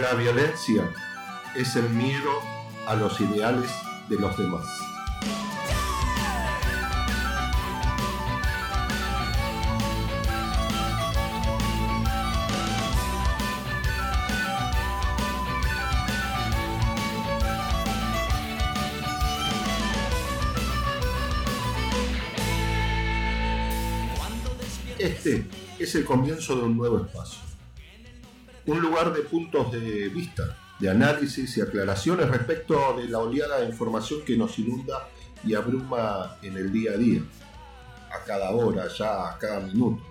La 0.00 0.14
violencia 0.14 0.90
es 1.54 1.76
el 1.76 1.90
miedo 1.90 2.30
a 2.86 2.94
los 2.94 3.20
ideales 3.20 3.70
de 4.08 4.16
los 4.16 4.38
demás. 4.38 4.66
Este 24.98 25.46
es 25.78 25.94
el 25.94 26.06
comienzo 26.06 26.56
de 26.56 26.62
un 26.62 26.78
nuevo 26.78 26.96
espacio 26.96 27.41
un 28.66 28.80
lugar 28.80 29.12
de 29.12 29.22
puntos 29.22 29.72
de 29.72 30.08
vista, 30.08 30.56
de 30.78 30.90
análisis 30.90 31.56
y 31.56 31.60
aclaraciones 31.60 32.28
respecto 32.28 32.96
de 32.96 33.08
la 33.08 33.18
oleada 33.18 33.60
de 33.60 33.66
información 33.66 34.22
que 34.24 34.36
nos 34.36 34.58
inunda 34.58 35.08
y 35.44 35.54
abruma 35.54 36.36
en 36.42 36.56
el 36.56 36.72
día 36.72 36.92
a 36.92 36.96
día, 36.96 37.22
a 38.10 38.24
cada 38.24 38.50
hora, 38.50 38.86
ya 38.88 39.30
a 39.30 39.38
cada 39.38 39.60
minuto, 39.60 40.02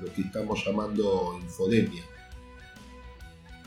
lo 0.00 0.12
que 0.12 0.22
estamos 0.22 0.62
llamando 0.64 1.38
infodemia. 1.40 2.02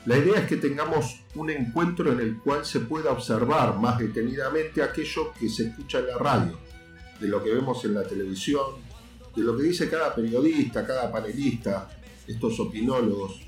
La 0.06 0.18
idea 0.18 0.40
es 0.40 0.48
que 0.48 0.58
tengamos 0.58 1.22
un 1.36 1.50
encuentro 1.50 2.12
en 2.12 2.20
el 2.20 2.38
cual 2.38 2.66
se 2.66 2.80
pueda 2.82 3.12
observar 3.12 3.78
más 3.78 3.98
detenidamente 3.98 4.82
aquello 4.82 5.34
que 5.38 5.50
se 5.50 5.68
escucha 5.68 6.00
en 6.00 6.08
la 6.08 6.18
radio, 6.18 6.58
de 7.20 7.28
lo 7.28 7.44
que 7.44 7.54
vemos 7.54 7.84
en 7.84 7.96
la 7.96 8.04
televisión, 8.04 8.76
de 9.36 9.42
lo 9.42 9.58
que 9.58 9.64
dice 9.64 9.90
cada 9.90 10.14
periodista, 10.16 10.86
cada 10.86 11.12
panelista, 11.12 11.90
estos 12.26 12.60
opinólogos, 12.60 13.47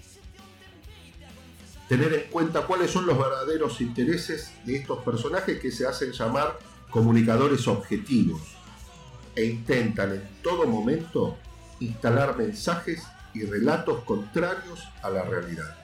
tener 1.89 2.13
en 2.13 2.29
cuenta 2.29 2.67
cuáles 2.67 2.91
son 2.91 3.07
los 3.07 3.17
verdaderos 3.17 3.81
intereses 3.81 4.51
de 4.63 4.75
estos 4.75 5.03
personajes 5.03 5.59
que 5.59 5.71
se 5.71 5.87
hacen 5.87 6.11
llamar 6.11 6.59
comunicadores 6.91 7.67
objetivos 7.67 8.41
e 9.35 9.45
intentan 9.45 10.13
en 10.13 10.21
todo 10.43 10.67
momento 10.67 11.35
instalar 11.79 12.37
mensajes 12.37 13.01
y 13.33 13.43
relatos 13.43 14.03
contrarios 14.03 14.87
a 15.01 15.09
la 15.09 15.23
realidad. 15.23 15.75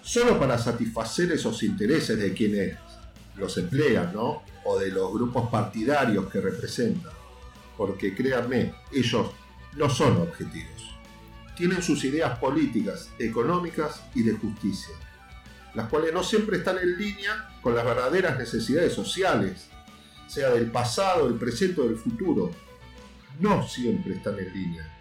Solo 0.00 0.38
para 0.38 0.56
satisfacer 0.56 1.30
esos 1.32 1.62
intereses 1.64 2.18
de 2.18 2.32
quienes 2.32 2.78
los 3.36 3.58
emplean, 3.58 4.14
¿no? 4.14 4.42
O 4.64 4.78
de 4.78 4.90
los 4.90 5.12
grupos 5.12 5.50
partidarios 5.50 6.30
que 6.30 6.40
representan. 6.40 7.12
Porque 7.76 8.14
créanme, 8.14 8.74
ellos 8.90 9.32
no 9.76 9.90
son 9.90 10.16
objetivos. 10.16 10.94
Tienen 11.56 11.82
sus 11.82 12.04
ideas 12.04 12.38
políticas, 12.38 13.10
económicas 13.18 14.02
y 14.14 14.22
de 14.22 14.32
justicia 14.32 14.94
las 15.74 15.88
cuales 15.88 16.12
no 16.12 16.22
siempre 16.22 16.58
están 16.58 16.78
en 16.78 16.96
línea 16.96 17.48
con 17.62 17.74
las 17.74 17.84
verdaderas 17.84 18.38
necesidades 18.38 18.92
sociales, 18.92 19.68
sea 20.26 20.50
del 20.50 20.70
pasado, 20.70 21.28
del 21.28 21.38
presente 21.38 21.80
o 21.80 21.84
del 21.84 21.96
futuro. 21.96 22.50
No 23.38 23.66
siempre 23.66 24.14
están 24.14 24.38
en 24.38 24.52
línea. 24.52 24.96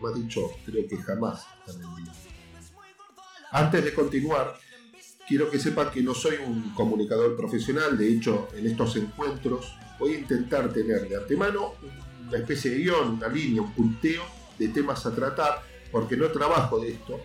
Más 0.00 0.14
dicho, 0.14 0.40
creo 0.64 0.86
que 0.88 0.96
jamás 0.98 1.46
están 1.66 1.82
en 1.82 1.96
línea. 1.96 2.14
Antes 3.50 3.84
de 3.84 3.94
continuar, 3.94 4.58
quiero 5.28 5.50
que 5.50 5.58
sepan 5.58 5.90
que 5.90 6.02
no 6.02 6.14
soy 6.14 6.36
un 6.36 6.74
comunicador 6.74 7.36
profesional, 7.36 7.98
de 7.98 8.12
hecho, 8.12 8.48
en 8.56 8.66
estos 8.66 8.96
encuentros 8.96 9.76
voy 9.98 10.14
a 10.14 10.18
intentar 10.18 10.72
tener 10.72 11.08
de 11.08 11.16
antemano 11.16 11.74
una 12.26 12.38
especie 12.38 12.70
de 12.70 12.78
guion, 12.78 13.10
una 13.10 13.28
línea, 13.28 13.62
un 13.62 13.72
punteo 13.72 14.22
de 14.58 14.68
temas 14.68 15.04
a 15.04 15.14
tratar, 15.14 15.62
porque 15.90 16.16
no 16.16 16.28
trabajo 16.30 16.80
de 16.80 16.92
esto 16.92 17.20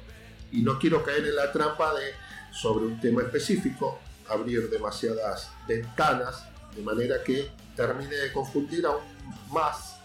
y 0.51 0.61
no 0.61 0.77
quiero 0.77 1.03
caer 1.03 1.25
en 1.25 1.35
la 1.35 1.51
trampa 1.51 1.93
de 1.93 2.11
sobre 2.59 2.85
un 2.85 2.99
tema 2.99 3.21
específico, 3.21 3.99
abrir 4.27 4.69
demasiadas 4.69 5.51
ventanas, 5.67 6.43
de 6.75 6.81
manera 6.81 7.23
que 7.23 7.49
termine 7.75 8.15
de 8.15 8.31
confundir 8.31 8.85
aún 8.85 9.03
más 9.51 9.99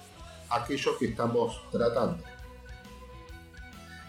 aquello 0.51 0.99
que 0.99 1.07
estamos 1.07 1.61
tratando. 1.71 2.23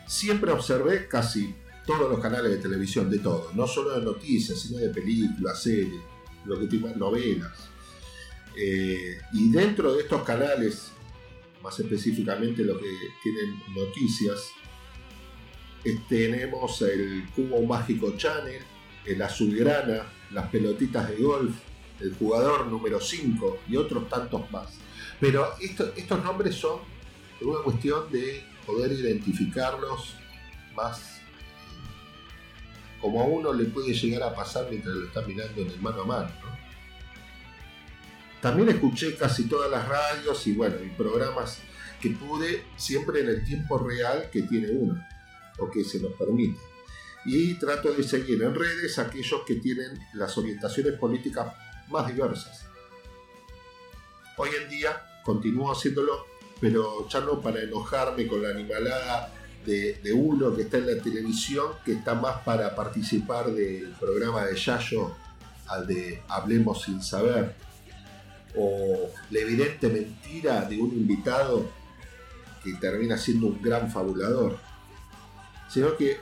Siempre 0.06 0.52
observé 0.52 1.08
casi 1.08 1.56
todos 1.86 2.10
los 2.10 2.20
canales 2.20 2.52
de 2.52 2.58
televisión, 2.58 3.10
de 3.10 3.20
todo, 3.20 3.52
no 3.54 3.66
solo 3.66 3.98
de 3.98 4.06
noticias, 4.06 4.60
sino 4.60 4.80
de 4.80 4.90
películas, 4.90 5.62
series, 5.62 6.02
lo 6.46 6.60
que 6.60 6.78
novelas. 6.96 7.70
Eh, 8.58 9.20
y 9.34 9.52
dentro 9.52 9.94
de 9.94 10.02
estos 10.02 10.24
canales, 10.24 10.92
más 11.62 11.80
específicamente 11.80 12.64
los 12.64 12.78
que 12.78 12.96
tienen 13.24 13.60
noticias, 13.74 14.52
tenemos 16.08 16.82
el 16.82 17.26
Cubo 17.36 17.62
Mágico 17.64 18.16
Channel, 18.16 18.62
el 19.06 19.22
Azulgrana, 19.22 20.06
las 20.32 20.50
pelotitas 20.50 21.10
de 21.10 21.18
golf, 21.18 21.56
el 22.00 22.16
jugador 22.16 22.68
número 22.68 23.00
5 23.00 23.60
y 23.68 23.76
otros 23.76 24.08
tantos 24.10 24.50
más. 24.52 24.78
Pero 25.20 25.54
estos 25.60 26.24
nombres 26.24 26.56
son 26.56 26.80
una 27.42 27.62
cuestión 27.62 28.10
de 28.12 28.44
poder 28.66 28.92
identificarlos 28.94 30.16
más 30.76 31.20
como 33.02 33.22
a 33.22 33.26
uno 33.26 33.52
le 33.52 33.66
puede 33.66 33.94
llegar 33.94 34.24
a 34.24 34.34
pasar 34.34 34.68
mientras 34.70 34.96
lo 34.96 35.06
está 35.08 35.22
mirando 35.24 35.62
en 35.62 35.70
el 35.70 35.82
mano 35.82 36.04
a 36.04 36.06
mano. 36.06 36.32
También 38.42 38.70
escuché 38.70 39.16
casi 39.18 39.50
todas 39.50 39.70
las 39.70 39.86
radios 39.88 40.48
y 40.48 40.54
bueno, 40.54 40.78
y 40.82 40.88
programas 40.90 41.60
que 42.02 42.12
pude 42.12 42.64
siempre 42.78 43.20
en 43.20 43.28
el 43.28 43.44
tiempo 43.44 43.78
real 43.78 44.30
que 44.32 44.44
tiene 44.44 44.70
uno 44.72 45.06
o 45.60 45.70
que 45.70 45.84
se 45.84 46.00
nos 46.00 46.14
permite. 46.14 46.60
Y 47.26 47.54
trato 47.56 47.94
de 47.94 48.04
seguir 48.04 48.42
en 48.44 48.54
redes 48.54 49.00
aquellos 49.00 49.44
que 49.46 49.56
tienen 49.56 49.98
las 50.14 50.38
orientaciones 50.38 50.94
políticas 51.00 51.54
más 51.90 52.08
diversas. 52.08 52.66
Hoy 54.38 54.50
en 54.62 54.70
día 54.70 55.22
continúo 55.24 55.72
haciéndolo, 55.72 56.26
pero 56.60 57.08
ya 57.08 57.22
no 57.22 57.40
para 57.40 57.62
enojarme 57.62 58.28
con 58.28 58.42
la 58.42 58.50
animalada 58.50 59.32
de, 59.66 60.14
uno 60.14 60.54
que 60.56 60.64
está 60.64 60.78
en 60.78 60.96
la 60.98 61.02
televisión, 61.02 61.68
que 61.86 61.94
está 61.94 62.14
más 62.16 62.42
para 62.42 62.76
participar 62.76 63.52
del 63.52 63.94
programa 64.00 64.46
de 64.46 64.56
Yayo 64.56 65.16
al 65.68 65.88
de 65.88 66.22
Hablemos 66.28 66.84
sin 66.84 67.02
saber, 67.02 67.56
o 68.56 69.10
la 69.32 69.40
evidente 69.40 69.88
mentira 69.88 70.66
de 70.66 70.80
un 70.80 70.92
invitado 70.92 71.70
que 72.64 72.74
termina 72.74 73.18
siendo 73.18 73.48
un 73.48 73.62
gran 73.62 73.90
fabulador 73.90 74.58
sino 75.74 75.98
que 75.98 76.22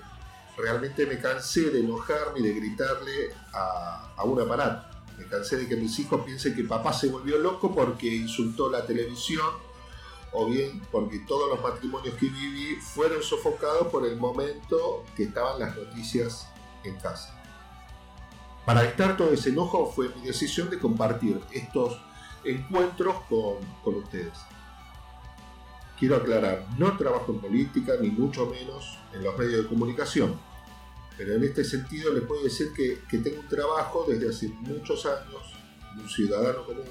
realmente 0.58 1.06
me 1.06 1.20
cansé 1.20 1.70
de 1.72 1.82
enojarme 1.82 2.40
y 2.40 2.44
de 2.44 2.54
gritarle 2.54 3.34
a, 3.54 4.14
a 4.16 4.24
un 4.24 4.40
aparato. 4.40 4.98
Me 5.18 5.26
cansé 5.26 5.58
de 5.58 5.68
que 5.68 5.76
mis 5.76 6.00
hijos 6.00 6.22
piensen 6.24 6.56
que 6.56 6.64
papá 6.64 6.94
se 6.94 7.10
volvió 7.10 7.38
loco 7.38 7.76
porque 7.76 8.08
insultó 8.08 8.70
la 8.70 8.86
televisión 8.86 9.50
o 10.32 10.46
bien 10.46 10.82
porque 10.90 11.20
todos 11.28 11.50
los 11.50 11.62
matrimonios 11.62 12.16
que 12.16 12.28
viví 12.28 12.76
fueron 12.78 13.22
sofocados 13.22 13.88
por 13.88 14.06
el 14.06 14.16
momento 14.16 15.04
que 15.18 15.24
estaban 15.24 15.60
las 15.60 15.76
noticias 15.76 16.48
en 16.86 16.96
casa. 16.96 17.38
Para 18.66 18.86
evitar 18.86 19.18
todo 19.18 19.34
ese 19.34 19.50
enojo 19.50 19.92
fue 19.92 20.10
mi 20.16 20.28
decisión 20.28 20.70
de 20.70 20.80
compartir 20.80 21.42
estos 21.52 22.00
encuentros 22.46 23.16
con, 23.28 23.56
con 23.84 23.96
ustedes. 23.96 24.38
Quiero 26.02 26.16
aclarar, 26.16 26.66
no 26.80 26.98
trabajo 26.98 27.32
en 27.32 27.40
política, 27.40 27.94
ni 28.02 28.10
mucho 28.10 28.48
menos 28.48 28.98
en 29.14 29.24
los 29.24 29.38
medios 29.38 29.62
de 29.62 29.70
comunicación. 29.70 30.36
Pero 31.16 31.36
en 31.36 31.44
este 31.44 31.64
sentido 31.64 32.12
les 32.12 32.24
puedo 32.24 32.44
decir 32.44 32.74
que, 32.74 32.98
tengo 33.20 33.40
un 33.40 33.48
trabajo 33.48 34.08
desde 34.10 34.30
hace 34.30 34.48
muchos 34.48 35.06
años, 35.06 35.54
un 35.96 36.10
ciudadano 36.10 36.66
común, 36.66 36.86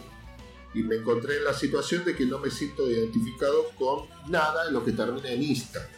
y 0.75 0.85
me 0.85 0.95
encontré 0.95 1.39
en 1.39 1.45
la 1.45 1.53
situación 1.53 2.05
de 2.05 2.15
que 2.15 2.25
no 2.25 2.39
me 2.39 2.53
siento 2.53 2.89
identificado 2.89 3.71
con 3.77 4.07
nada 4.31 4.67
de 4.67 4.71
lo 4.71 4.85
que 4.85 4.93
termina 4.93 5.29
en 5.29 5.43
Insta. 5.43 5.89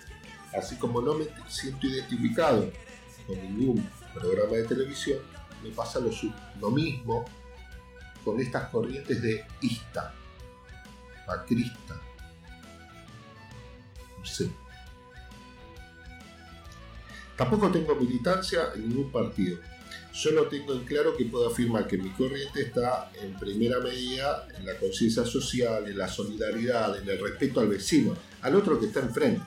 Así 0.59 0.77
como 0.77 1.03
no 1.03 1.13
me 1.13 1.27
siento 1.51 1.89
identificado 1.89 2.73
con 3.27 3.37
ningún 3.37 3.91
programa 4.15 4.57
de 4.57 4.65
televisión, 4.65 5.19
me 5.63 5.69
pasa 5.69 6.01
lo, 6.01 6.71
mismo 6.71 7.27
con 8.25 8.41
estas 8.41 8.71
corrientes 8.71 9.21
de 9.21 9.45
Ista, 9.61 10.15
Tampoco 17.37 17.71
tengo 17.71 17.95
militancia 17.95 18.69
en 18.75 18.89
ningún 18.89 19.11
partido. 19.11 19.59
solo 20.13 20.47
tengo 20.47 20.75
en 20.75 20.85
claro 20.85 21.17
que 21.17 21.25
puedo 21.25 21.49
afirmar 21.49 21.87
que 21.87 21.97
mi 21.97 22.11
corriente 22.11 22.61
está 22.61 23.11
en 23.21 23.33
primera 23.39 23.81
medida 23.81 24.47
en 24.59 24.67
la 24.67 24.77
conciencia 24.77 25.25
social, 25.25 25.89
en 25.89 25.97
la 25.97 26.07
solidaridad, 26.07 26.99
en 26.99 27.09
el 27.09 27.19
respeto 27.19 27.61
al 27.61 27.69
vecino, 27.69 28.15
al 28.43 28.55
otro 28.55 28.79
que 28.79 28.87
está 28.87 29.01
enfrente. 29.01 29.43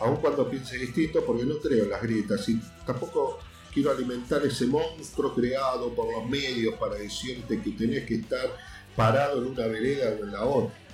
Aun 0.00 0.16
cuando 0.16 0.50
piense 0.50 0.76
distinto, 0.76 1.24
porque 1.24 1.44
no 1.44 1.58
creo 1.58 1.84
en 1.84 1.90
las 1.90 2.02
grietas 2.02 2.48
y 2.48 2.60
tampoco 2.84 3.38
quiero 3.72 3.90
alimentar 3.92 4.44
ese 4.44 4.66
monstruo 4.66 5.34
creado 5.34 5.94
por 5.94 6.12
los 6.12 6.28
medios 6.28 6.74
para 6.74 6.96
decirte 6.96 7.60
que 7.62 7.70
tenés 7.70 8.04
que 8.04 8.16
estar 8.16 8.50
parado 8.96 9.40
en 9.40 9.48
una 9.52 9.66
vereda 9.66 10.16
o 10.20 10.24
en 10.24 10.32
la 10.32 10.44
otra. 10.44 10.85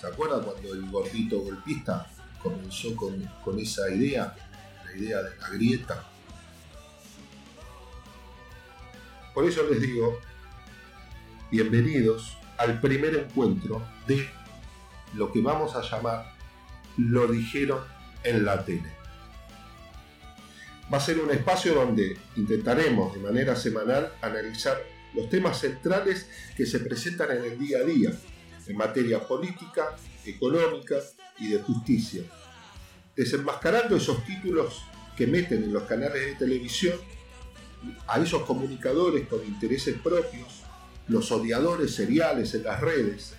¿Se 0.00 0.06
acuerdan 0.06 0.42
cuando 0.42 0.72
el 0.72 0.90
gordito 0.90 1.40
golpista 1.40 2.10
comenzó 2.42 2.96
con, 2.96 3.22
con 3.44 3.58
esa 3.58 3.90
idea? 3.90 4.34
La 4.86 4.96
idea 4.96 5.22
de 5.22 5.36
la 5.36 5.48
grieta 5.50 6.10
Por 9.34 9.48
eso 9.48 9.62
les 9.70 9.80
digo, 9.80 10.18
bienvenidos 11.50 12.36
al 12.56 12.80
primer 12.80 13.14
encuentro 13.14 13.82
de 14.06 14.28
lo 15.14 15.30
que 15.30 15.40
vamos 15.40 15.76
a 15.76 15.82
llamar 15.82 16.34
Lo 16.96 17.26
dijeron 17.28 17.80
en 18.24 18.44
la 18.44 18.64
tele. 18.64 18.90
Va 20.92 20.96
a 20.96 21.00
ser 21.00 21.20
un 21.20 21.30
espacio 21.30 21.74
donde 21.74 22.16
intentaremos 22.36 23.14
de 23.14 23.20
manera 23.20 23.54
semanal 23.54 24.12
analizar 24.20 24.82
los 25.14 25.28
temas 25.28 25.60
centrales 25.60 26.28
que 26.56 26.66
se 26.66 26.80
presentan 26.80 27.30
en 27.30 27.44
el 27.44 27.58
día 27.58 27.78
a 27.78 27.82
día 27.82 28.10
en 28.70 28.76
materia 28.76 29.20
política, 29.20 29.96
económica 30.24 30.96
y 31.38 31.48
de 31.48 31.58
justicia, 31.60 32.22
desenmascarando 33.16 33.96
esos 33.96 34.24
títulos 34.24 34.82
que 35.16 35.26
meten 35.26 35.64
en 35.64 35.72
los 35.72 35.82
canales 35.84 36.24
de 36.24 36.34
televisión 36.36 36.96
a 38.06 38.20
esos 38.20 38.42
comunicadores 38.42 39.26
con 39.26 39.44
intereses 39.44 39.96
propios, 40.02 40.62
los 41.08 41.32
odiadores 41.32 41.94
seriales 41.94 42.54
en 42.54 42.62
las 42.64 42.80
redes, 42.80 43.34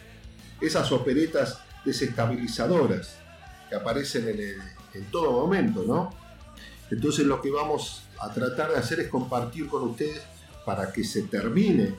esas 0.59 0.91
operetas 0.91 1.59
desestabilizadoras 1.85 3.17
que 3.69 3.75
aparecen 3.75 4.27
en, 4.93 5.05
todo 5.05 5.31
momento, 5.31 5.85
¿no? 5.87 6.13
Entonces 6.89 7.25
lo 7.25 7.41
que 7.41 7.49
vamos 7.49 8.03
a 8.19 8.33
tratar 8.33 8.71
de 8.71 8.77
hacer 8.77 8.99
es 8.99 9.07
compartir 9.07 9.67
con 9.67 9.83
ustedes 9.83 10.21
para 10.65 10.91
que 10.91 11.05
se 11.05 11.23
termine 11.23 11.95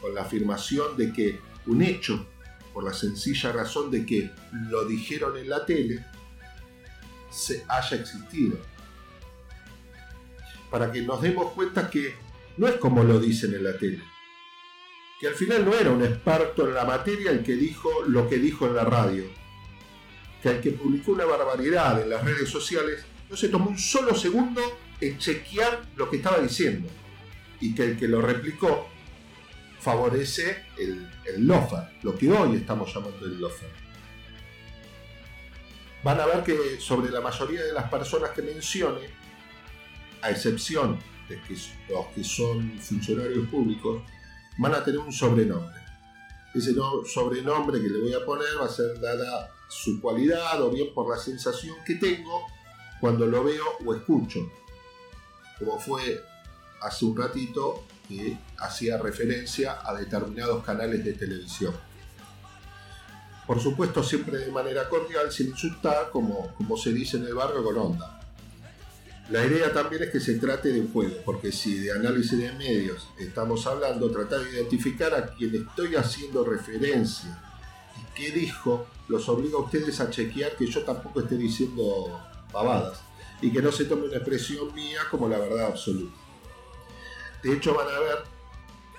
con 0.00 0.14
la 0.14 0.22
afirmación 0.22 0.96
de 0.98 1.12
que 1.12 1.40
un 1.66 1.82
hecho, 1.82 2.26
por 2.72 2.84
la 2.84 2.92
sencilla 2.92 3.52
razón 3.52 3.90
de 3.90 4.06
que 4.06 4.30
lo 4.52 4.84
dijeron 4.84 5.36
en 5.36 5.48
la 5.48 5.64
tele, 5.64 6.04
se 7.30 7.64
haya 7.68 7.96
existido 7.96 8.58
para 10.72 10.90
que 10.90 11.02
nos 11.02 11.20
demos 11.20 11.52
cuenta 11.52 11.90
que 11.90 12.14
no 12.56 12.66
es 12.66 12.76
como 12.76 13.04
lo 13.04 13.20
dicen 13.20 13.54
en 13.54 13.62
la 13.62 13.76
tele. 13.76 14.02
Que 15.20 15.28
al 15.28 15.34
final 15.34 15.66
no 15.66 15.74
era 15.74 15.90
un 15.90 16.02
experto 16.02 16.66
en 16.66 16.74
la 16.74 16.86
materia 16.86 17.30
el 17.30 17.44
que 17.44 17.52
dijo 17.52 17.90
lo 18.06 18.26
que 18.26 18.38
dijo 18.38 18.66
en 18.66 18.74
la 18.74 18.84
radio. 18.84 19.24
Que 20.42 20.48
el 20.48 20.60
que 20.62 20.70
publicó 20.70 21.12
una 21.12 21.26
barbaridad 21.26 22.00
en 22.00 22.08
las 22.08 22.24
redes 22.24 22.48
sociales 22.48 23.04
no 23.28 23.36
se 23.36 23.50
tomó 23.50 23.68
un 23.68 23.78
solo 23.78 24.14
segundo 24.14 24.62
en 24.98 25.18
chequear 25.18 25.82
lo 25.94 26.08
que 26.08 26.16
estaba 26.16 26.38
diciendo. 26.38 26.88
Y 27.60 27.74
que 27.74 27.84
el 27.84 27.98
que 27.98 28.08
lo 28.08 28.22
replicó 28.22 28.88
favorece 29.82 30.66
el, 30.78 31.10
el 31.26 31.44
lofer, 31.44 31.88
lo 32.02 32.14
que 32.14 32.30
hoy 32.30 32.54
estamos 32.54 32.94
llamando 32.94 33.26
el 33.26 33.40
lofer. 33.40 33.68
Van 36.04 36.20
a 36.20 36.26
ver 36.26 36.44
que 36.44 36.80
sobre 36.80 37.10
la 37.10 37.20
mayoría 37.20 37.64
de 37.64 37.72
las 37.72 37.90
personas 37.90 38.30
que 38.30 38.42
mencione, 38.42 39.08
a 40.20 40.30
excepción 40.30 41.00
de 41.28 41.40
que 41.42 41.56
los 41.92 42.06
que 42.14 42.22
son 42.22 42.78
funcionarios 42.78 43.48
públicos, 43.48 44.02
van 44.58 44.72
a 44.72 44.84
tener 44.84 45.00
un 45.00 45.12
sobrenombre. 45.12 45.80
Ese 46.54 46.74
sobrenombre 47.12 47.80
que 47.80 47.88
le 47.88 47.98
voy 47.98 48.14
a 48.14 48.24
poner 48.24 48.50
va 48.60 48.66
a 48.66 48.68
ser 48.68 49.00
dada 49.00 49.52
su 49.68 50.00
cualidad 50.00 50.62
o 50.62 50.70
bien 50.70 50.94
por 50.94 51.10
la 51.10 51.20
sensación 51.20 51.74
que 51.84 51.96
tengo 51.96 52.46
cuando 53.00 53.26
lo 53.26 53.42
veo 53.42 53.64
o 53.84 53.94
escucho. 53.94 54.48
Como 55.58 55.80
fue 55.80 56.22
hace 56.82 57.04
un 57.04 57.16
ratito 57.16 57.84
que 58.12 58.38
hacía 58.58 58.98
referencia 58.98 59.78
a 59.84 59.94
determinados 59.94 60.64
canales 60.64 61.04
de 61.04 61.14
televisión. 61.14 61.74
Por 63.46 63.60
supuesto, 63.60 64.02
siempre 64.02 64.38
de 64.38 64.52
manera 64.52 64.88
cordial, 64.88 65.32
sin 65.32 65.48
insultar, 65.48 66.10
como, 66.10 66.54
como 66.54 66.76
se 66.76 66.92
dice 66.92 67.16
en 67.16 67.24
el 67.24 67.34
barrio 67.34 67.64
con 67.64 67.76
onda. 67.76 68.20
La 69.30 69.44
idea 69.44 69.72
también 69.72 70.02
es 70.02 70.10
que 70.10 70.20
se 70.20 70.34
trate 70.34 70.72
de 70.72 70.80
un 70.80 70.92
juego, 70.92 71.16
porque 71.24 71.52
si 71.52 71.78
de 71.78 71.92
análisis 71.92 72.38
de 72.38 72.52
medios 72.52 73.08
estamos 73.18 73.66
hablando, 73.66 74.10
tratar 74.10 74.40
de 74.40 74.50
identificar 74.50 75.14
a 75.14 75.26
quien 75.34 75.54
estoy 75.54 75.96
haciendo 75.96 76.44
referencia 76.44 77.40
y 77.96 78.14
qué 78.14 78.30
dijo, 78.30 78.86
los 79.08 79.28
obliga 79.28 79.56
a 79.56 79.62
ustedes 79.62 80.00
a 80.00 80.10
chequear 80.10 80.56
que 80.56 80.66
yo 80.66 80.82
tampoco 80.82 81.20
esté 81.20 81.36
diciendo 81.36 82.20
pavadas 82.52 83.00
y 83.40 83.50
que 83.50 83.62
no 83.62 83.72
se 83.72 83.86
tome 83.86 84.06
una 84.06 84.16
expresión 84.16 84.74
mía 84.74 85.00
como 85.10 85.28
la 85.28 85.38
verdad 85.38 85.66
absoluta. 85.66 86.21
De 87.42 87.52
hecho 87.52 87.74
van 87.74 87.88
a 87.88 87.98
ver, 87.98 88.24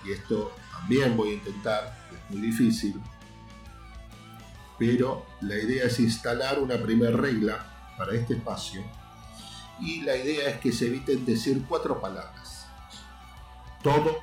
y 0.05 0.11
esto 0.11 0.53
también 0.71 1.15
voy 1.15 1.29
a 1.29 1.33
intentar, 1.33 1.97
es 2.11 2.29
muy 2.29 2.47
difícil, 2.47 3.01
pero 4.77 5.25
la 5.41 5.55
idea 5.55 5.85
es 5.85 5.99
instalar 5.99 6.59
una 6.59 6.77
primera 6.77 7.15
regla 7.15 7.93
para 7.97 8.13
este 8.13 8.33
espacio 8.33 8.83
y 9.79 10.01
la 10.01 10.15
idea 10.15 10.49
es 10.49 10.59
que 10.59 10.71
se 10.71 10.87
eviten 10.87 11.25
decir 11.25 11.63
cuatro 11.67 11.99
palabras. 11.99 12.67
Todo, 13.81 14.21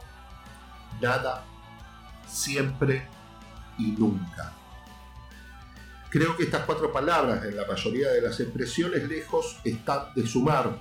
nada, 1.00 1.44
siempre 2.26 3.06
y 3.78 3.92
nunca. 3.92 4.52
Creo 6.10 6.36
que 6.36 6.44
estas 6.44 6.64
cuatro 6.64 6.92
palabras 6.92 7.44
en 7.44 7.56
la 7.56 7.66
mayoría 7.66 8.08
de 8.08 8.22
las 8.22 8.40
expresiones 8.40 9.08
lejos 9.08 9.60
están 9.64 10.12
de 10.14 10.26
sumar, 10.26 10.76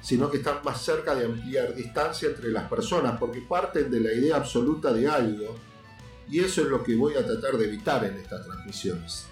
sino 0.00 0.30
que 0.30 0.38
están 0.38 0.58
más 0.64 0.82
cerca 0.82 1.14
de 1.14 1.26
ampliar 1.26 1.74
distancia 1.74 2.28
entre 2.28 2.50
las 2.50 2.68
personas 2.68 3.18
porque 3.18 3.40
parten 3.40 3.90
de 3.90 4.00
la 4.00 4.12
idea 4.12 4.36
absoluta 4.36 4.92
de 4.92 5.08
algo 5.08 5.56
y 6.30 6.40
eso 6.40 6.62
es 6.62 6.68
lo 6.68 6.82
que 6.82 6.94
voy 6.94 7.14
a 7.14 7.26
tratar 7.26 7.56
de 7.56 7.66
evitar 7.66 8.04
en 8.04 8.16
estas 8.16 8.46
transmisiones. 8.46 9.26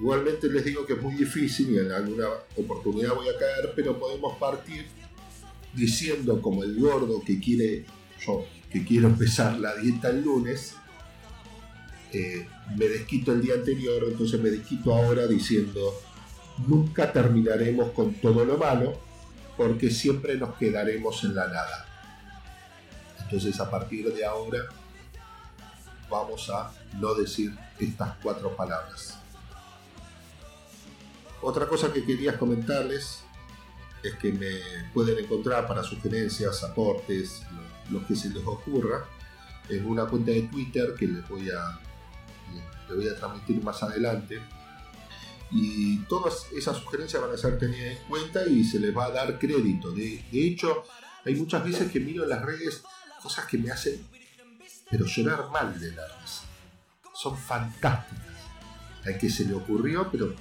Igualmente 0.00 0.48
les 0.48 0.64
digo 0.64 0.86
que 0.86 0.92
es 0.92 1.02
muy 1.02 1.14
difícil 1.14 1.70
y 1.70 1.78
en 1.78 1.90
alguna 1.90 2.28
oportunidad 2.56 3.14
voy 3.14 3.28
a 3.28 3.36
caer, 3.36 3.72
pero 3.74 3.98
podemos 3.98 4.38
partir 4.38 4.86
diciendo 5.74 6.40
como 6.40 6.62
el 6.62 6.78
gordo 6.78 7.20
que 7.24 7.40
quiere, 7.40 7.84
yo 8.24 8.46
que 8.70 8.84
quiero 8.84 9.08
empezar 9.08 9.58
la 9.58 9.74
dieta 9.74 10.10
el 10.10 10.22
lunes, 10.22 10.74
eh, 12.12 12.46
me 12.76 12.86
desquito 12.86 13.32
el 13.32 13.42
día 13.42 13.54
anterior, 13.54 14.04
entonces 14.06 14.40
me 14.40 14.50
desquito 14.50 14.94
ahora 14.94 15.26
diciendo, 15.26 15.94
nunca 16.66 17.12
terminaremos 17.12 17.90
con 17.92 18.14
todo 18.14 18.44
lo 18.44 18.56
malo, 18.56 18.98
porque 19.56 19.90
siempre 19.90 20.36
nos 20.36 20.56
quedaremos 20.56 21.24
en 21.24 21.34
la 21.34 21.46
nada. 21.48 21.86
Entonces 23.20 23.60
a 23.60 23.70
partir 23.70 24.12
de 24.12 24.24
ahora 24.24 24.58
vamos 26.10 26.48
a 26.50 26.72
no 26.98 27.14
decir 27.14 27.56
estas 27.78 28.16
cuatro 28.22 28.56
palabras. 28.56 29.18
Otra 31.40 31.66
cosa 31.66 31.92
que 31.92 32.04
quería 32.04 32.38
comentarles 32.38 33.22
es 34.02 34.14
que 34.14 34.32
me 34.32 34.90
pueden 34.92 35.24
encontrar 35.24 35.66
para 35.66 35.82
sugerencias, 35.82 36.62
aportes, 36.64 37.42
lo, 37.90 38.06
que 38.06 38.16
se 38.16 38.30
les 38.30 38.44
ocurra, 38.44 39.04
en 39.68 39.86
una 39.86 40.06
cuenta 40.06 40.30
de 40.30 40.42
Twitter 40.42 40.94
que 40.98 41.06
les 41.06 41.28
voy 41.28 41.50
a, 41.50 41.78
voy 42.88 43.08
a 43.08 43.16
transmitir 43.16 43.62
más 43.62 43.82
adelante. 43.82 44.40
Y 45.50 45.98
todas 46.04 46.46
esas 46.52 46.76
sugerencias 46.76 47.22
van 47.22 47.32
a 47.32 47.36
ser 47.36 47.58
tenidas 47.58 47.96
en 47.96 48.08
cuenta 48.08 48.46
y 48.46 48.64
se 48.64 48.78
les 48.78 48.96
va 48.96 49.06
a 49.06 49.10
dar 49.10 49.38
crédito. 49.38 49.90
De, 49.92 50.22
hecho, 50.32 50.84
hay 51.24 51.34
muchas 51.34 51.64
veces 51.64 51.90
que 51.90 52.00
miro 52.00 52.24
en 52.24 52.30
las 52.30 52.42
redes 52.42 52.82
cosas 53.22 53.46
que 53.46 53.58
me 53.58 53.70
hacen 53.70 54.06
pero 54.90 55.06
llorar 55.06 55.50
mal 55.50 55.78
de 55.78 55.92
la 55.92 56.02
risa. 56.20 56.44
Son 57.14 57.36
fantásticas. 57.36 58.26
Al 59.04 59.18
que 59.18 59.30
se 59.30 59.44
le 59.44 59.54
ocurrió, 59.54 60.08
pero 60.10 60.34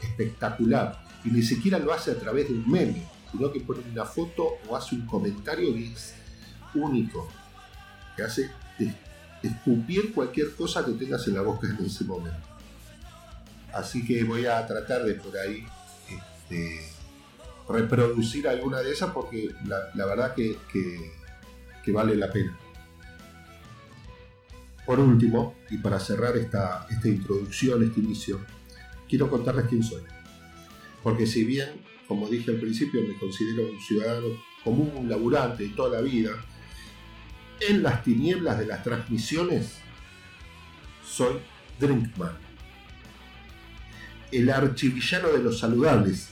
espectacular. 0.00 1.04
Y 1.24 1.28
ni 1.28 1.42
siquiera 1.42 1.78
lo 1.78 1.92
hace 1.92 2.10
a 2.10 2.18
través 2.18 2.48
de 2.48 2.54
un 2.54 2.70
meme, 2.70 3.06
sino 3.30 3.50
que 3.52 3.60
pone 3.60 3.80
una 3.90 4.04
foto 4.04 4.58
o 4.68 4.76
hace 4.76 4.94
un 4.94 5.06
comentario 5.06 5.72
que 5.72 5.92
es 5.92 6.14
único, 6.74 7.28
que 8.16 8.22
hace 8.22 8.50
escupir 9.42 10.12
cualquier 10.12 10.54
cosa 10.54 10.84
que 10.84 10.92
tengas 10.92 11.26
en 11.28 11.34
la 11.34 11.42
boca 11.42 11.66
en 11.66 11.84
ese 11.84 12.04
momento. 12.04 12.53
Así 13.74 14.04
que 14.04 14.24
voy 14.24 14.46
a 14.46 14.64
tratar 14.66 15.04
de 15.04 15.14
por 15.14 15.36
ahí 15.36 15.66
este, 16.08 16.88
reproducir 17.68 18.46
alguna 18.48 18.80
de 18.80 18.92
esas 18.92 19.10
porque 19.12 19.50
la, 19.66 20.06
verdad 20.06 20.34
que, 20.34 20.56
vale 21.92 22.14
la 22.14 22.30
pena. 22.30 22.56
Por 24.86 25.00
último, 25.00 25.54
y 25.70 25.78
para 25.78 25.98
cerrar 25.98 26.36
esta, 26.36 26.86
esta 26.90 27.08
introducción, 27.08 27.82
este 27.82 28.00
inicio, 28.00 28.40
quiero 29.08 29.30
contarles 29.30 29.66
quién 29.66 29.82
soy. 29.82 30.02
Porque 31.02 31.26
si 31.26 31.44
bien, 31.44 31.82
como 32.06 32.28
dije 32.28 32.50
al 32.50 32.58
principio, 32.58 33.02
me 33.02 33.18
considero 33.18 33.70
un 33.70 33.80
ciudadano 33.80 34.26
como 34.62 34.84
un 34.84 35.08
laburante 35.08 35.68
toda 35.70 36.00
la 36.00 36.02
vida, 36.02 36.30
en 37.60 37.82
las 37.82 38.02
tinieblas 38.02 38.58
de 38.58 38.66
las 38.66 38.82
transmisiones, 38.82 39.78
soy 41.04 41.38
Drinkman. 41.78 42.43
El 44.34 44.50
archivillano 44.50 45.28
de 45.28 45.38
los 45.38 45.60
saludables, 45.60 46.30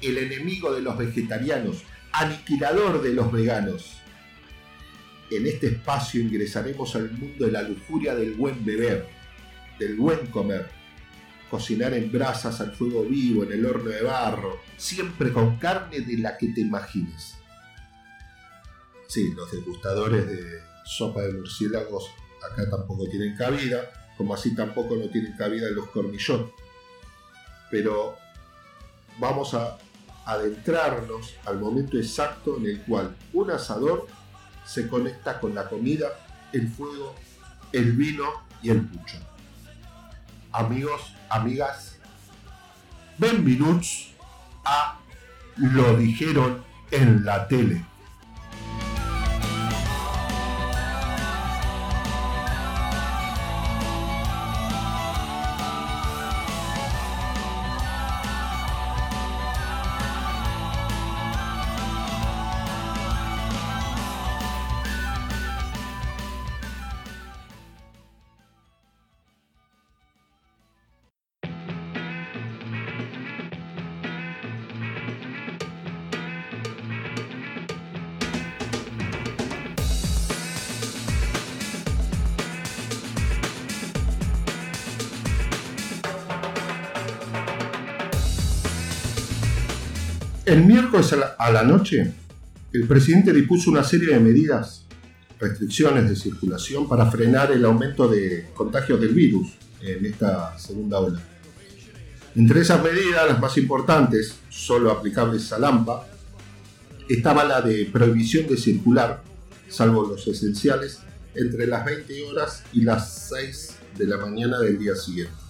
el 0.00 0.16
enemigo 0.16 0.72
de 0.72 0.80
los 0.80 0.96
vegetarianos, 0.96 1.82
aniquilador 2.12 3.02
de 3.02 3.12
los 3.14 3.32
veganos. 3.32 3.96
En 5.28 5.48
este 5.48 5.66
espacio 5.66 6.20
ingresaremos 6.20 6.94
al 6.94 7.10
mundo 7.10 7.46
de 7.46 7.50
la 7.50 7.62
lujuria 7.62 8.14
del 8.14 8.34
buen 8.34 8.64
beber, 8.64 9.08
del 9.76 9.96
buen 9.96 10.28
comer, 10.28 10.68
cocinar 11.50 11.94
en 11.94 12.12
brasas 12.12 12.60
al 12.60 12.76
fuego 12.76 13.02
vivo, 13.02 13.42
en 13.42 13.50
el 13.50 13.66
horno 13.66 13.90
de 13.90 14.02
barro, 14.02 14.60
siempre 14.76 15.32
con 15.32 15.56
carne 15.56 15.98
de 15.98 16.18
la 16.18 16.38
que 16.38 16.46
te 16.50 16.60
imagines. 16.60 17.38
Sí, 19.08 19.32
los 19.34 19.50
degustadores 19.50 20.28
de 20.28 20.60
sopa 20.84 21.22
de 21.22 21.32
murciélagos 21.32 22.08
acá 22.40 22.70
tampoco 22.70 23.08
tienen 23.08 23.34
cabida, 23.34 23.90
como 24.16 24.32
así 24.32 24.54
tampoco 24.54 24.94
no 24.94 25.08
tienen 25.08 25.36
cabida 25.36 25.68
los 25.70 25.88
cornillón. 25.88 26.52
Pero 27.72 28.18
vamos 29.18 29.54
a 29.54 29.78
adentrarnos 30.26 31.34
al 31.46 31.58
momento 31.58 31.96
exacto 31.96 32.58
en 32.58 32.66
el 32.66 32.82
cual 32.82 33.16
un 33.32 33.50
asador 33.50 34.08
se 34.66 34.86
conecta 34.88 35.40
con 35.40 35.54
la 35.54 35.66
comida, 35.66 36.08
el 36.52 36.68
fuego, 36.68 37.14
el 37.72 37.92
vino 37.92 38.24
y 38.62 38.68
el 38.68 38.82
pucho. 38.82 39.16
Amigos, 40.52 41.14
amigas, 41.30 41.96
bienvenidos 43.16 44.12
a 44.66 44.98
Lo 45.56 45.96
dijeron 45.96 46.62
en 46.90 47.24
la 47.24 47.48
tele. 47.48 47.86
A 90.94 91.50
la, 91.50 91.62
noche, 91.62 92.12
el 92.72 92.86
presidente 92.86 93.32
dispuso 93.32 93.70
una 93.70 93.82
serie 93.82 94.12
de 94.12 94.20
medidas, 94.20 94.84
restricciones 95.40 96.08
de 96.08 96.16
circulación 96.16 96.86
para 96.86 97.10
frenar 97.10 97.50
el 97.50 97.64
aumento 97.64 98.08
de 98.08 98.48
contagios 98.54 99.00
del 99.00 99.14
virus 99.14 99.52
en 99.80 100.04
esta 100.04 100.58
segunda 100.58 101.00
ola. 101.00 101.20
Entre 102.36 102.60
esas 102.60 102.82
medidas, 102.82 103.26
las 103.26 103.40
más 103.40 103.56
importantes, 103.56 104.36
solo 104.50 104.90
aplicables 104.90 105.50
a 105.52 105.58
Lampa, 105.58 106.06
estaba 107.08 107.44
la 107.44 107.62
de 107.62 107.86
prohibición 107.86 108.46
de 108.46 108.58
circular, 108.58 109.22
salvo 109.68 110.06
los 110.06 110.26
esenciales, 110.28 111.00
entre 111.34 111.66
las 111.66 111.86
20 111.86 112.22
horas 112.24 112.64
y 112.72 112.82
las 112.82 113.28
6 113.30 113.76
de 113.96 114.06
la 114.06 114.18
mañana 114.18 114.58
del 114.58 114.78
día 114.78 114.94
siguiente. 114.94 115.41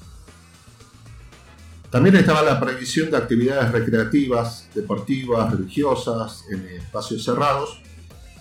También 1.92 2.16
estaba 2.16 2.42
la 2.42 2.58
prohibición 2.58 3.10
de 3.10 3.18
actividades 3.18 3.70
recreativas, 3.70 4.66
deportivas, 4.74 5.52
religiosas, 5.52 6.42
en 6.50 6.66
espacios 6.68 7.22
cerrados. 7.22 7.82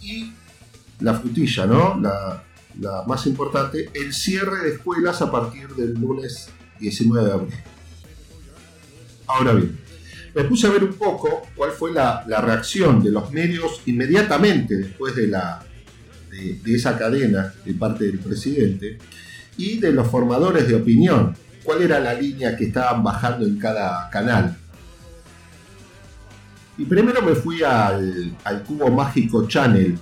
Y 0.01 0.31
la 1.01 1.15
frutilla, 1.15 1.65
¿no? 1.65 1.99
La, 1.99 2.45
más 3.05 3.27
importante, 3.27 3.89
el 3.93 4.13
cierre 4.13 4.63
de 4.63 4.75
escuelas 4.75 5.21
a 5.21 5.29
partir 5.29 5.67
del 5.75 5.95
lunes 5.95 6.47
19 6.79 7.27
de 7.27 7.33
abril. 7.33 7.53
Ahora 9.27 9.51
bien, 9.51 9.77
me 10.33 10.45
puse 10.45 10.67
a 10.67 10.69
ver 10.69 10.85
un 10.85 10.93
poco 10.93 11.41
cuál 11.53 11.71
fue 11.71 11.91
la, 11.91 12.23
reacción 12.25 13.03
de 13.03 13.11
los 13.11 13.33
medios 13.33 13.81
inmediatamente 13.85 14.77
después 14.77 15.13
de, 15.13 15.27
la, 15.27 15.61
de 16.29 16.73
esa 16.73 16.97
cadena 16.97 17.53
de 17.65 17.73
parte 17.73 18.05
del 18.05 18.19
presidente 18.19 18.97
y 19.57 19.77
de 19.77 19.91
los 19.91 20.07
formadores 20.07 20.69
de 20.69 20.75
opinión 20.75 21.35
cuál 21.63 21.81
era 21.81 21.99
la 21.99 22.13
línea 22.13 22.55
que 22.55 22.65
estaban 22.65 23.03
bajando 23.03 23.45
en 23.45 23.57
cada 23.57 24.09
canal. 24.09 24.57
Y 26.77 26.85
primero 26.85 27.21
me 27.21 27.35
fui 27.35 27.61
al, 27.63 28.35
Cubo 28.65 28.89
Mágico 28.89 29.47
Channel. 29.47 29.97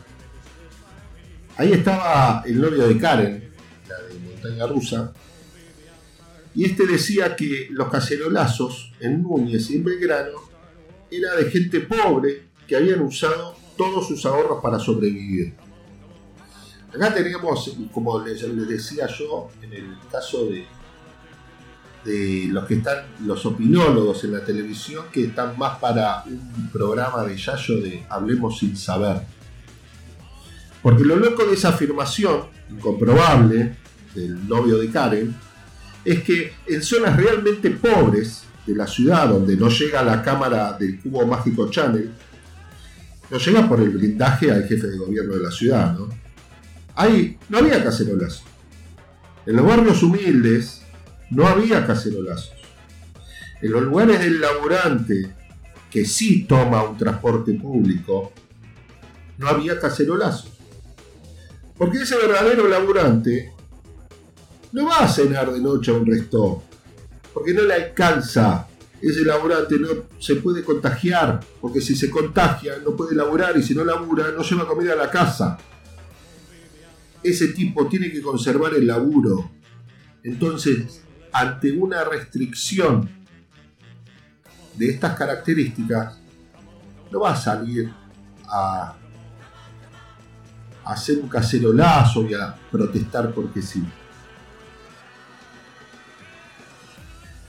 Ahí 1.58 1.74
estaba 1.74 2.44
el 2.46 2.62
novio 2.62 2.88
de 2.88 2.98
Karen, 2.98 3.51
la 3.88 3.98
de 4.08 4.20
Montaña 4.20 4.68
Rusa. 4.68 5.12
Y 6.56 6.66
este 6.66 6.88
decía 6.88 7.36
que 7.36 7.68
los 7.72 7.89
cacerolazos 7.89 8.94
en 9.00 9.22
Núñez 9.22 9.70
y 9.70 9.75
en 9.75 9.84
Belgrano 9.84 10.39
era 11.12 11.36
de 11.36 11.51
gente 11.51 11.82
pobre 11.82 12.44
que 12.68 12.75
habían 12.75 13.01
usado 13.01 13.56
todos 13.75 14.08
sus 14.08 14.25
ahorros 14.25 14.62
para 14.62 14.80
sobrevivir. 14.80 15.54
Acá 16.94 17.13
teníamos, 17.13 17.75
como 17.92 18.20
les 18.20 18.42
decía 18.68 19.08
yo, 19.08 19.50
en 19.62 19.74
el 19.74 19.98
caso 20.12 20.46
de, 20.46 20.66
de 22.06 22.48
los 22.50 22.65
que 22.65 22.75
están, 22.75 22.98
los 23.25 23.46
opinólogos 23.46 24.24
en 24.24 24.34
la 24.34 24.44
televisión, 24.44 25.06
que 25.12 25.25
están 25.25 25.58
más 25.58 25.77
para 25.79 26.24
un 26.25 26.70
programa 26.72 27.24
de 27.24 27.38
Yayo 27.38 27.82
de 27.82 28.06
Hablemos 28.10 28.60
sin 28.60 28.75
saber. 28.77 29.22
Porque 30.82 31.03
lo 31.03 31.18
loco 31.18 31.46
de 31.46 31.53
esa 31.53 31.70
afirmación, 31.70 32.44
incomprobable, 32.70 33.75
del 34.15 34.48
novio 34.48 34.77
de 34.77 34.89
Karen, 34.89 35.36
es 36.06 36.24
que 36.24 36.53
en 36.65 36.82
zonas 36.82 37.18
realmente 37.18 37.70
pobres 37.72 38.44
de 38.65 38.75
la 38.75 38.88
ciudad, 38.88 39.27
donde 39.27 39.58
no 39.58 39.70
llega 39.70 40.01
la 40.03 40.22
cámara 40.22 40.74
del 40.74 41.00
Cubo 41.00 41.25
Mágico 41.25 41.70
Channel, 41.70 42.12
no 43.29 43.38
llega 43.38 43.68
por 43.68 43.82
el 43.82 43.89
blindaje 43.89 44.51
al 44.51 44.68
jefe 44.68 44.88
de 44.88 44.98
gobierno 44.98 45.36
de 45.36 45.44
la 45.44 45.51
ciudad, 45.51 45.98
¿no? 45.98 46.10
Ahí 46.96 47.38
no 47.48 47.60
había 47.60 47.84
cacerolazo. 47.84 48.44
En 49.46 49.56
los 49.56 49.65
barrios 49.65 50.01
humildes, 50.03 50.82
no 51.31 51.48
había 51.48 51.86
cacerolazos. 51.86 52.53
En 53.62 53.71
los 53.71 53.83
lugares 53.83 54.19
del 54.19 54.39
laborante 54.39 55.36
que 55.89 56.05
sí 56.05 56.43
toma 56.43 56.83
un 56.83 56.98
transporte 56.98 57.53
público, 57.53 58.31
no 59.38 59.48
había 59.48 59.79
cacerolazos. 59.79 60.51
Porque 61.77 62.00
ese 62.00 62.17
verdadero 62.17 62.67
laburante 62.67 63.53
no 64.71 64.86
va 64.86 65.00
a 65.00 65.07
cenar 65.07 65.51
de 65.51 65.59
noche 65.59 65.91
a 65.91 65.95
un 65.95 66.05
resto, 66.05 66.63
porque 67.33 67.53
no 67.53 67.63
le 67.63 67.74
alcanza. 67.74 68.67
Ese 69.01 69.24
laburante 69.24 69.79
no 69.79 69.88
se 70.19 70.36
puede 70.36 70.62
contagiar, 70.62 71.39
porque 71.62 71.79
si 71.79 71.95
se 71.95 72.09
contagia 72.09 72.77
no 72.83 72.95
puede 72.98 73.15
laburar 73.15 73.57
y 73.57 73.63
si 73.63 73.74
no 73.74 73.86
labura 73.86 74.31
no 74.31 74.43
lleva 74.43 74.67
comida 74.67 74.93
a 74.93 74.98
la 74.98 75.09
casa. 75.09 75.57
Ese 77.24 77.48
tipo 77.50 77.88
tiene 77.88 78.12
que 78.12 78.21
conservar 78.21 78.74
el 78.74 78.88
laburo. 78.88 79.50
Entonces, 80.24 81.01
ante 81.31 81.71
una 81.71 82.03
restricción 82.03 83.09
de 84.75 84.89
estas 84.89 85.17
características, 85.17 86.17
no 87.12 87.21
va 87.21 87.33
a 87.33 87.36
salir 87.36 87.91
a, 88.48 88.95
hacer 90.86 91.19
un 91.19 91.29
cacerolazo 91.29 92.27
y 92.27 92.33
a 92.33 92.55
protestar 92.71 93.31
porque 93.31 93.62
sí. 93.62 93.83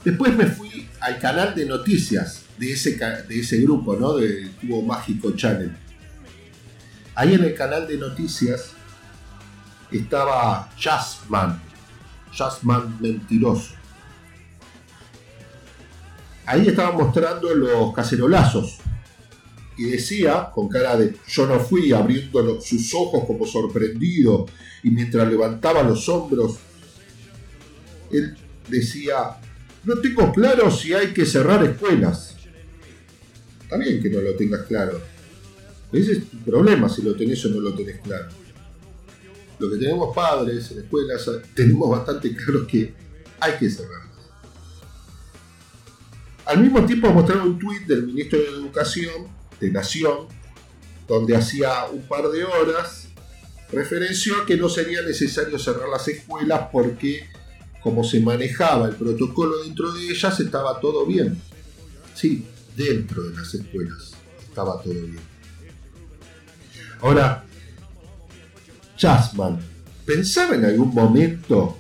Después 0.05 0.37
me 0.37 0.47
fui 0.47 0.89
al 1.01 1.19
canal 1.19 1.55
de 1.55 1.65
noticias 1.67 2.45
de 2.59 2.73
ese, 2.73 2.97
de 2.97 3.41
ese 3.41 3.59
grupo, 3.63 3.97
¿no? 3.97 4.17
Del 4.17 4.51
Cubo 4.53 4.83
Mágico 4.83 5.33
Channel. 5.33 5.75
Ahí 7.15 7.35
en 7.35 7.45
el 7.45 7.55
canal 7.55 7.87
de 7.87 7.97
noticias 7.97 8.73
estaba 9.91 10.71
Jasmine, 12.33 12.97
mentiroso. 13.01 13.75
Ahí 16.47 16.67
estaba 16.67 16.93
mostrando 16.93 17.55
los 17.55 17.95
cacerolazos 17.95 18.79
y 19.77 19.85
decía, 19.85 20.51
con 20.53 20.69
cara 20.69 20.97
de 20.97 21.17
yo 21.29 21.47
no 21.47 21.61
fui, 21.61 21.93
abriendo 21.93 22.61
sus 22.61 22.93
ojos 22.93 23.25
como 23.27 23.47
sorprendido 23.47 24.47
y 24.83 24.91
mientras 24.91 25.29
levantaba 25.29 25.83
los 25.83 26.09
hombros, 26.09 26.59
él 28.11 28.37
decía, 28.69 29.39
no 29.85 29.97
tengo 29.99 30.33
claro 30.33 30.71
si 30.71 30.93
hay 30.93 31.13
que 31.13 31.25
cerrar 31.25 31.65
escuelas. 31.65 32.37
Está 33.63 33.79
bien 33.79 34.03
que 34.03 34.11
no 34.11 34.21
lo 34.21 34.35
tengas 34.35 34.63
claro, 34.67 35.01
Ese 35.93 36.13
es 36.13 36.29
tu 36.29 36.39
problema 36.39 36.89
si 36.89 37.03
lo 37.03 37.15
tenés 37.15 37.45
o 37.47 37.49
no 37.51 37.61
lo 37.61 37.73
tenés 37.73 38.01
claro. 38.01 38.40
Lo 39.61 39.71
que 39.71 39.77
tenemos 39.77 40.15
padres 40.15 40.71
en 40.71 40.79
escuelas, 40.79 41.31
tenemos 41.55 41.91
bastante 41.91 42.35
claro 42.35 42.67
que 42.67 42.95
hay 43.39 43.53
que 43.59 43.69
cerrarlas. 43.69 44.01
Al 46.47 46.63
mismo 46.63 46.85
tiempo 46.87 47.13
mostraron 47.13 47.49
un 47.49 47.59
tuit 47.59 47.83
del 47.87 48.07
ministro 48.07 48.39
de 48.39 48.47
Educación 48.47 49.29
de 49.61 49.71
Nación, 49.71 50.27
donde 51.07 51.37
hacía 51.37 51.85
un 51.93 52.03
par 52.03 52.29
de 52.31 52.43
horas 52.45 53.09
referenció 53.71 54.47
que 54.47 54.57
no 54.57 54.69
sería 54.69 55.03
necesario 55.03 55.59
cerrar 55.59 55.89
las 55.89 56.09
escuelas 56.09 56.69
porque 56.73 57.29
como 57.83 58.03
se 58.03 58.21
manejaba 58.21 58.89
el 58.89 58.95
protocolo 58.95 59.63
dentro 59.63 59.93
de 59.93 60.09
ellas 60.09 60.41
estaba 60.41 60.81
todo 60.81 61.07
bien. 61.07 61.41
Sí, 62.15 62.47
dentro 62.77 63.23
de 63.25 63.37
las 63.37 63.55
escuelas 63.55 64.13
estaba 64.43 64.83
todo 64.83 64.95
bien. 64.95 65.21
Ahora, 67.01 67.45
Chasman, 69.01 69.59
¿pensaba 70.05 70.55
en 70.57 70.67
algún 70.67 70.93
momento 70.95 71.79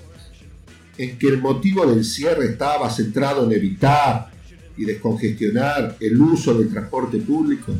en 0.97 1.19
que 1.19 1.29
el 1.29 1.39
motivo 1.39 1.85
del 1.85 2.03
cierre 2.03 2.47
estaba 2.47 2.89
centrado 2.89 3.45
en 3.45 3.53
evitar 3.53 4.31
y 4.75 4.87
descongestionar 4.87 5.97
el 6.00 6.19
uso 6.19 6.55
del 6.55 6.71
transporte 6.71 7.19
público? 7.19 7.75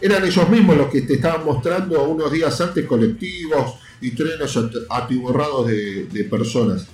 Eran 0.00 0.24
ellos 0.24 0.48
mismos 0.48 0.76
los 0.76 0.92
que 0.92 1.02
te 1.02 1.14
estaban 1.14 1.44
mostrando 1.44 2.08
unos 2.08 2.30
días 2.30 2.58
antes 2.60 2.86
colectivos 2.86 3.80
y 4.00 4.12
trenes 4.12 4.56
atiborrados 4.88 5.66
de, 5.66 6.04
de 6.04 6.24
personas. 6.24 6.86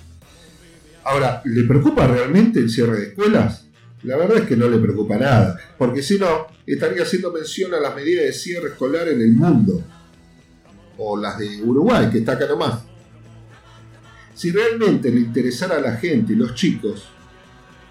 Ahora, 1.03 1.43
¿le 1.45 1.65
preocupa 1.65 2.07
realmente 2.07 2.59
el 2.59 2.71
cierre 2.71 2.99
de 2.99 3.07
escuelas? 3.09 3.67
La 4.01 4.17
verdad 4.17 4.39
es 4.39 4.47
que 4.47 4.57
no 4.57 4.67
le 4.67 4.79
preocupa 4.79 5.17
nada, 5.17 5.55
porque 5.77 6.01
si 6.01 6.17
no, 6.17 6.47
estaría 6.65 7.03
haciendo 7.03 7.31
mención 7.31 7.75
a 7.75 7.79
las 7.79 7.95
medidas 7.95 8.25
de 8.25 8.33
cierre 8.33 8.69
escolar 8.69 9.07
en 9.07 9.21
el 9.21 9.33
mundo, 9.33 9.83
o 10.97 11.17
las 11.17 11.37
de 11.37 11.61
Uruguay, 11.63 12.09
que 12.09 12.19
está 12.19 12.33
acá 12.33 12.47
nomás. 12.47 12.81
Si 14.33 14.51
realmente 14.51 15.11
le 15.11 15.21
interesara 15.21 15.77
a 15.77 15.81
la 15.81 15.95
gente 15.95 16.33
y 16.33 16.35
los 16.35 16.53
chicos, 16.53 17.09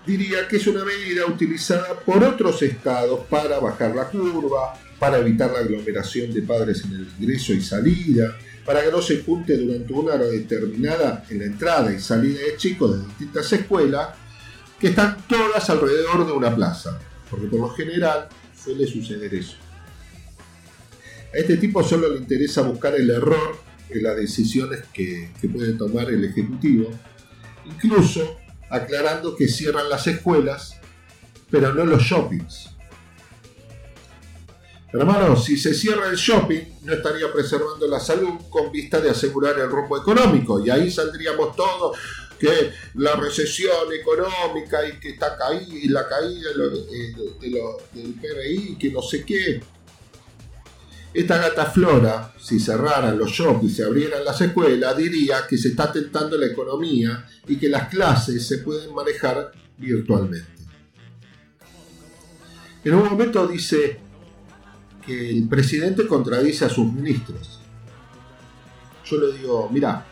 diría 0.07 0.47
que 0.47 0.57
es 0.57 0.67
una 0.67 0.85
medida 0.85 1.27
utilizada 1.27 1.99
por 1.99 2.23
otros 2.23 2.63
estados 2.63 3.21
para 3.29 3.59
bajar 3.59 3.95
la 3.97 4.09
curva, 4.09 4.75
para 4.99 5.19
evitar 5.19 5.51
la 5.51 5.59
aglomeración 5.59 6.33
de 6.33 6.43
padres 6.43 6.85
en 6.85 6.93
el 6.93 7.09
ingreso 7.19 7.53
y 7.53 7.61
salida, 7.61 8.37
para 8.65 8.83
que 8.83 8.91
no 8.91 9.03
se 9.03 9.23
junte 9.23 9.57
durante 9.57 9.93
una 9.93 10.15
hora 10.15 10.27
determinada 10.27 11.25
en 11.29 11.39
la 11.41 11.45
entrada 11.47 11.93
y 11.93 12.01
salida 12.01 12.41
de 12.41 12.57
chicos 12.57 12.97
de 12.97 13.07
distintas 13.07 13.53
escuelas, 13.53 14.09
que 14.81 14.89
están 14.89 15.17
todas 15.29 15.69
alrededor 15.71 16.27
de 16.27 16.33
una 16.33 16.55
plaza, 16.55 16.99
porque 17.31 17.47
por 17.47 17.61
lo 17.61 17.69
general 17.71 18.29
suele 18.57 18.87
suceder 18.87 19.35
eso. 19.35 19.57
A 21.37 21.41
este 21.41 21.59
tipo 21.59 21.85
solo 21.85 22.09
le 22.09 22.17
interesa 22.17 22.63
buscar 22.63 22.95
el 22.95 23.11
error 23.11 23.59
en 23.91 24.03
las 24.03 24.17
decisiones 24.17 24.85
que, 24.91 25.31
puede 25.53 25.75
tomar 25.75 26.09
el 26.09 26.25
Ejecutivo, 26.25 26.89
incluso 27.67 28.39
aclarando 28.71 29.37
que 29.37 29.47
cierran 29.47 29.91
las 29.91 30.07
escuelas, 30.07 30.81
pero 31.51 31.75
no 31.75 31.85
los 31.85 32.03
shoppings 32.03 32.71
Hermano, 34.93 35.37
si 35.37 35.59
se 35.59 35.75
cierra 35.75 36.09
el 36.09 36.17
shopping, 36.17 36.63
no 36.85 36.95
estaría 36.95 37.31
preservando 37.31 37.87
la 37.87 38.01
salud 38.01 38.41
con 38.49 38.73
vista 38.73 38.99
de 38.99 39.11
asegurar 39.11 39.59
el 39.59 39.69
rumbo 39.69 39.99
económico. 39.99 40.65
Y 40.65 40.71
ahí 40.71 40.91
saldríamos 40.91 41.55
todos 41.55 41.99
que 42.39 42.71
la 42.95 43.15
recesión 43.17 43.93
económica 43.93 44.89
y 44.89 44.99
que 44.99 45.11
está 45.11 45.37
caída 45.37 45.75
y 45.75 45.89
la 45.89 46.09
caída 46.09 46.51
del 47.93 48.15
PRI, 48.15 48.77
que 48.79 48.91
no 48.91 49.03
sé 49.03 49.23
qué. 49.25 49.61
Esta 51.15 51.39
gata 51.39 51.67
flora, 51.67 52.35
si 52.39 52.61
cerraran 52.61 53.19
los 53.19 53.31
shoppings 53.31 53.73
y 53.73 53.75
se 53.77 53.85
abrieran 53.85 54.25
las 54.25 54.41
escuelas, 54.41 54.97
diría 54.97 55.47
que 55.49 55.57
se 55.57 55.69
está 55.69 55.91
tentando 55.91 56.37
la 56.37 56.47
economía 56.47 57.27
y 57.47 57.57
que 57.57 57.69
las 57.69 57.89
clases 57.89 58.47
se 58.47 58.59
pueden 58.59 58.95
manejar 58.95 59.53
virtualmente. 59.79 60.51
En 62.85 62.95
un 62.95 63.05
momento 63.09 63.47
dice, 63.47 63.99
que 65.07 65.31
el 65.31 65.49
presidente 65.49 66.07
contradice 66.07 66.65
a 66.65 66.69
sus 66.69 66.93
ministros. 66.93 67.61
Yo 69.05 69.19
le 69.19 69.39
digo, 69.39 69.69
mira, 69.73 70.05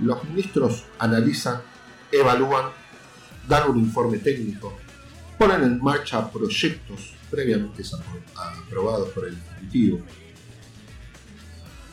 los 0.00 0.24
ministros 0.24 0.84
analizan, 0.98 1.60
evalúan, 2.10 2.70
dan 3.46 3.70
un 3.70 3.78
informe 3.78 4.18
técnico, 4.18 4.72
ponen 5.38 5.62
en 5.62 5.78
marcha 5.78 6.30
proyectos 6.30 7.12
previamente 7.34 7.82
aprobados 8.66 9.10
por 9.10 9.26
el 9.26 9.34
Ejecutivo, 9.34 10.00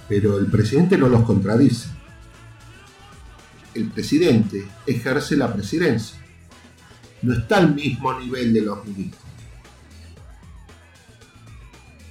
pero 0.08 0.38
el 0.38 0.47
presidente 0.47 0.97
no 0.97 1.10
los 1.10 1.23
contradice. 1.23 1.89
El 3.73 3.89
presidente 3.89 4.67
ejerce 4.86 5.38
la 5.38 5.51
presidencia, 5.54 6.17
no 7.21 7.34
está 7.34 7.58
al 7.58 7.73
mismo 7.73 8.19
nivel 8.19 8.54
de 8.54 8.62
los 8.62 8.86
ministros. 8.86 9.23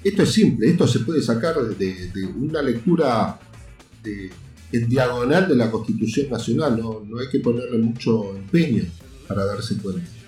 Esto 0.02 0.22
es 0.22 0.32
simple, 0.32 0.70
esto 0.70 0.86
se 0.86 1.00
puede 1.00 1.22
sacar 1.22 1.56
de, 1.60 2.10
una 2.36 2.62
lectura 2.62 3.38
en 4.02 4.88
diagonal 4.88 5.46
de 5.46 5.56
la 5.56 5.70
Constitución 5.70 6.30
Nacional, 6.30 6.80
no, 6.80 7.18
hay 7.18 7.28
que 7.30 7.40
ponerle 7.40 7.76
mucho 7.78 8.34
empeño 8.34 8.84
para 9.28 9.44
darse 9.44 9.76
cuenta. 9.76 10.19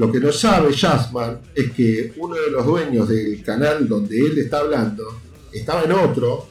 Lo 0.00 0.10
que 0.10 0.18
no 0.18 0.32
sabe 0.32 0.74
Jasman 0.74 1.40
es 1.54 1.72
que 1.72 2.14
uno 2.16 2.34
de 2.34 2.50
los 2.50 2.64
dueños 2.64 3.06
del 3.06 3.42
canal 3.42 3.86
donde 3.86 4.18
él 4.18 4.38
está 4.38 4.60
hablando 4.60 5.04
estaba 5.52 5.82
en 5.82 5.92
otro 5.92 6.48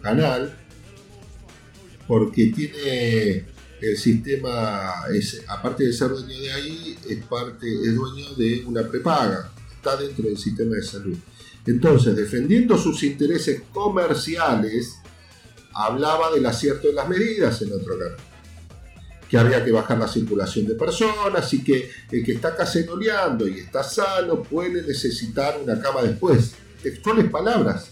canal 0.00 0.56
porque 2.06 2.46
tiene 2.46 3.44
el 3.82 3.98
sistema, 3.98 4.94
aparte 5.46 5.84
de 5.84 5.92
ser 5.92 6.08
dueño 6.08 6.40
de 6.40 6.50
ahí, 6.50 6.98
es, 7.06 7.22
parte, 7.26 7.66
es 7.70 7.94
dueño 7.94 8.32
de 8.34 8.64
una 8.64 8.82
prepaga 8.88 9.52
está 9.76 9.98
dentro 9.98 10.24
del 10.24 10.38
sistema 10.38 10.74
de 10.74 10.82
salud. 10.82 11.18
Entonces, 11.66 12.16
defendiendo 12.16 12.78
sus 12.78 13.02
intereses 13.02 13.60
comerciales, 13.74 14.94
hablaba 15.74 16.32
del 16.32 16.46
acierto 16.46 16.88
de 16.88 16.94
las 16.94 17.10
medidas 17.10 17.60
en 17.60 17.74
otro 17.74 17.98
canal. 17.98 18.27
Que 19.28 19.38
había 19.38 19.64
que 19.64 19.70
bajar 19.70 19.98
la 19.98 20.08
circulación 20.08 20.66
de 20.66 20.74
personas 20.74 21.52
y 21.52 21.62
que 21.62 21.90
el 22.10 22.24
que 22.24 22.32
está 22.32 22.56
caceroleando 22.56 23.46
y 23.46 23.58
está 23.60 23.82
sano 23.82 24.42
puede 24.42 24.82
necesitar 24.82 25.58
una 25.62 25.80
cama 25.80 26.02
después. 26.02 26.54
Textuales 26.82 27.30
palabras. 27.30 27.90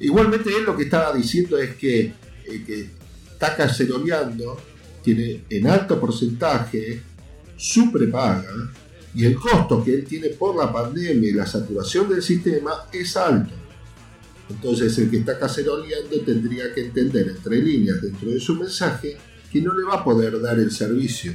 Igualmente 0.00 0.50
él 0.56 0.64
lo 0.64 0.76
que 0.76 0.84
estaba 0.84 1.12
diciendo 1.12 1.58
es 1.58 1.76
que 1.76 2.12
el 2.46 2.64
que 2.64 2.90
está 3.32 3.56
caceroleando 3.56 4.60
tiene 5.02 5.44
en 5.48 5.66
alto 5.66 6.00
porcentaje 6.00 7.02
su 7.56 7.90
prepaga 7.90 8.72
y 9.14 9.24
el 9.24 9.36
costo 9.36 9.82
que 9.82 9.94
él 9.94 10.04
tiene 10.04 10.28
por 10.30 10.56
la 10.56 10.72
pandemia 10.72 11.30
y 11.30 11.32
la 11.32 11.46
saturación 11.46 12.08
del 12.08 12.22
sistema 12.22 12.88
es 12.92 13.16
alto. 13.16 13.52
Entonces 14.48 14.96
el 14.98 15.10
que 15.10 15.18
está 15.18 15.38
caceroleando 15.38 16.20
tendría 16.24 16.72
que 16.74 16.86
entender 16.86 17.28
entre 17.28 17.60
líneas 17.60 18.00
dentro 18.00 18.30
de 18.30 18.40
su 18.40 18.54
mensaje 18.54 19.16
que 19.52 19.60
no 19.60 19.74
le 19.74 19.84
va 19.84 19.96
a 19.96 20.04
poder 20.04 20.40
dar 20.40 20.58
el 20.58 20.70
servicio 20.70 21.32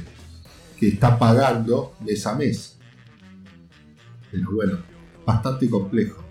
que 0.78 0.88
está 0.88 1.18
pagando 1.18 1.94
mes 2.00 2.26
a 2.26 2.34
mes. 2.34 2.76
Pero 4.30 4.50
bueno, 4.52 4.78
bastante 5.24 5.70
complejo. 5.70 6.22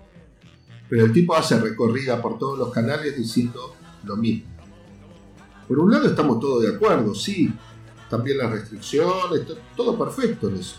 Pero 0.88 1.06
el 1.06 1.12
tipo 1.12 1.34
hace 1.34 1.58
recorrida 1.58 2.20
por 2.20 2.38
todos 2.38 2.58
los 2.58 2.70
canales 2.70 3.16
diciendo 3.16 3.74
lo 4.04 4.16
mismo. 4.16 4.50
Por 5.66 5.78
un 5.78 5.90
lado 5.90 6.08
estamos 6.08 6.38
todos 6.40 6.62
de 6.62 6.74
acuerdo, 6.74 7.14
sí, 7.14 7.50
también 8.10 8.36
las 8.36 8.50
restricciones, 8.50 9.42
todo 9.74 9.98
perfecto 9.98 10.48
en 10.50 10.56
eso. 10.56 10.76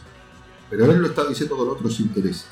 Pero 0.70 0.92
él 0.92 1.00
lo 1.00 1.08
está 1.08 1.26
diciendo 1.28 1.58
con 1.58 1.70
otros 1.70 2.00
intereses. 2.00 2.46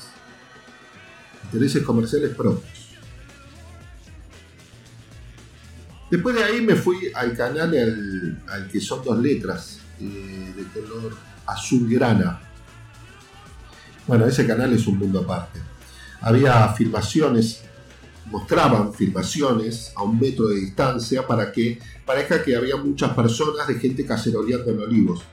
Intereses 1.44 1.84
comerciales 1.84 2.34
propios. 2.34 2.83
Después 6.14 6.36
de 6.36 6.44
ahí 6.44 6.60
me 6.60 6.76
fui 6.76 7.10
al 7.12 7.36
canal 7.36 7.74
al, 8.46 8.68
que 8.70 8.80
son 8.80 9.04
dos 9.04 9.18
letras 9.18 9.80
eh, 10.00 10.54
de 10.56 10.62
color 10.80 11.16
azul 11.44 11.88
grana. 11.90 12.40
Bueno, 14.06 14.24
ese 14.24 14.46
canal 14.46 14.72
es 14.72 14.86
un 14.86 14.96
mundo 14.96 15.22
aparte. 15.22 15.58
Había 16.20 16.68
filmaciones, 16.68 17.62
mostraban 18.26 18.94
filmaciones 18.94 19.92
a 19.96 20.04
un 20.04 20.20
metro 20.20 20.46
de 20.46 20.60
distancia 20.60 21.26
para 21.26 21.50
que 21.50 21.80
parezca 22.06 22.44
que 22.44 22.54
había 22.54 22.76
muchas 22.76 23.12
personas 23.12 23.66
de 23.66 23.74
gente 23.80 24.06
caceroleando 24.06 24.70
en 24.70 24.78
olivos. 24.78 25.24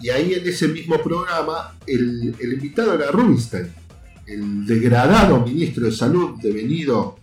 Y 0.00 0.10
ahí 0.10 0.34
en 0.34 0.46
ese 0.46 0.68
mismo 0.68 1.02
programa 1.02 1.74
el, 1.84 2.36
invitado 2.40 2.94
era 2.94 3.10
Rubinstein, 3.10 3.72
el 4.28 4.64
degradado 4.64 5.44
ministro 5.44 5.86
de 5.86 5.90
Salud, 5.90 6.38
devenido 6.40 7.18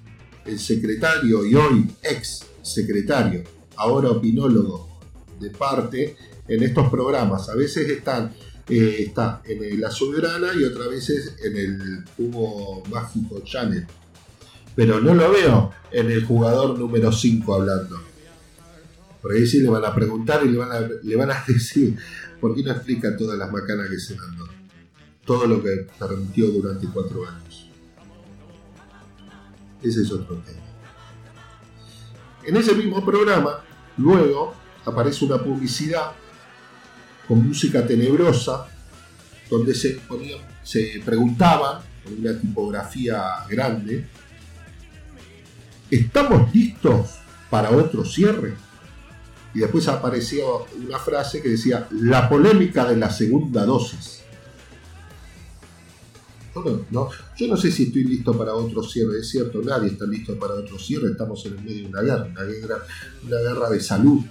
el 0.47 0.59
secretario 0.59 1.45
y 1.45 1.55
hoy 1.55 1.89
ex 2.01 2.45
secretario, 2.61 3.43
ahora 3.75 4.09
opinólogo 4.09 4.99
de 5.39 5.49
parte 5.51 6.15
en 6.47 6.63
estos 6.63 6.89
programas. 6.89 7.49
A 7.49 7.55
veces 7.55 7.89
están 7.89 8.33
eh, 8.69 9.03
está 9.07 9.41
en 9.45 9.63
el 9.63 9.83
Azulgrana 9.85 10.49
y 10.53 10.65
otras 10.65 10.89
veces 10.89 11.35
en 11.41 11.55
el 11.55 12.03
Cubo 12.17 12.83
Mágico 12.91 13.39
Channel. 13.41 13.85
Pero 14.75 14.99
no 14.99 15.15
lo 15.15 15.31
veo 15.31 15.71
en 15.91 16.11
el 16.11 16.25
jugador 16.25 16.77
número 16.77 17.11
5 17.11 17.53
hablando. 17.53 18.01
Porque 19.21 19.37
ahí 19.37 19.47
sí 19.47 19.61
le 19.61 19.69
van 19.69 19.85
a 19.85 19.95
preguntar 19.95 20.45
y 20.45 20.49
le 20.49 20.57
van 20.57 20.71
a, 20.71 20.81
le 20.81 21.15
van 21.15 21.31
a 21.31 21.43
decir 21.47 21.97
por 22.41 22.55
qué 22.55 22.63
no 22.63 22.71
explica 22.71 23.15
todas 23.15 23.37
las 23.37 23.51
macanas 23.51 23.89
que 23.89 23.99
se 23.99 24.15
mandó. 24.15 24.45
Todo 25.25 25.47
lo 25.47 25.63
que 25.63 25.87
permitió 25.97 26.47
durante 26.49 26.87
cuatro 26.87 27.25
años. 27.25 27.66
Ese 29.81 30.01
es 30.01 30.11
otro 30.11 30.35
tema. 30.37 30.61
En 32.45 32.55
ese 32.55 32.73
mismo 32.73 33.03
programa, 33.03 33.61
luego 33.97 34.55
aparece 34.85 35.25
una 35.25 35.37
publicidad 35.37 36.11
con 37.27 37.45
música 37.45 37.85
tenebrosa, 37.85 38.67
donde 39.49 39.75
se, 39.75 39.99
se 40.63 41.01
preguntaban, 41.05 41.81
con 42.03 42.19
una 42.19 42.39
tipografía 42.39 43.45
grande, 43.49 44.07
¿estamos 45.91 46.53
listos 46.53 47.17
para 47.49 47.71
otro 47.71 48.05
cierre? 48.05 48.55
Y 49.53 49.59
después 49.59 49.87
apareció 49.87 50.65
una 50.85 50.99
frase 50.99 51.41
que 51.41 51.49
decía, 51.49 51.87
la 51.91 52.29
polémica 52.29 52.85
de 52.85 52.95
la 52.95 53.09
segunda 53.09 53.65
dosis. 53.65 54.16
No, 56.91 57.09
yo 57.37 57.47
no 57.47 57.57
sé 57.57 57.71
si 57.71 57.83
estoy 57.83 58.03
listo 58.03 58.37
para 58.37 58.53
otro 58.53 58.83
cierre, 58.83 59.19
es 59.19 59.29
cierto, 59.29 59.61
nadie 59.61 59.89
está 59.89 60.05
listo 60.05 60.37
para 60.37 60.55
otro 60.55 60.77
cierre, 60.77 61.11
estamos 61.11 61.45
en 61.45 61.53
el 61.53 61.63
medio 61.63 61.83
de 61.83 61.87
una 61.87 62.01
guerra, 62.01 62.27
una 62.31 62.43
guerra, 62.43 62.87
una 63.25 63.37
guerra 63.37 63.69
de 63.69 63.79
salud, 63.79 64.21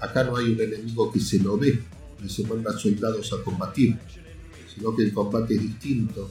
Acá 0.00 0.24
no 0.24 0.36
hay 0.36 0.52
un 0.52 0.60
enemigo 0.60 1.12
que 1.12 1.20
se 1.20 1.38
lo 1.38 1.58
ve 1.58 1.78
y 2.24 2.28
se 2.28 2.46
manda 2.46 2.72
soldados 2.72 3.32
a 3.34 3.44
combatir, 3.44 3.98
sino 4.74 4.96
que 4.96 5.02
el 5.02 5.12
combate 5.12 5.54
es 5.54 5.60
distinto, 5.60 6.30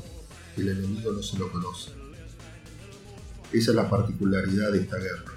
el 0.57 0.69
enemigo 0.69 1.11
no 1.11 1.21
se 1.21 1.37
lo 1.37 1.51
conoce. 1.51 1.91
Esa 3.53 3.71
es 3.71 3.75
la 3.75 3.87
particularidad 3.87 4.71
de 4.71 4.79
esta 4.79 4.97
guerra. 4.97 5.33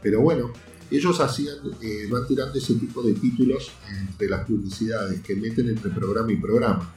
Pero 0.00 0.20
bueno, 0.20 0.52
ellos 0.90 1.20
hacían, 1.20 1.56
eh, 1.80 2.06
van 2.10 2.26
tirando 2.26 2.58
ese 2.58 2.74
tipo 2.74 3.02
de 3.02 3.14
títulos 3.14 3.70
entre 3.90 4.28
las 4.28 4.46
publicidades 4.46 5.20
que 5.20 5.36
meten 5.36 5.68
entre 5.68 5.90
programa 5.90 6.32
y 6.32 6.36
programa. 6.36 6.94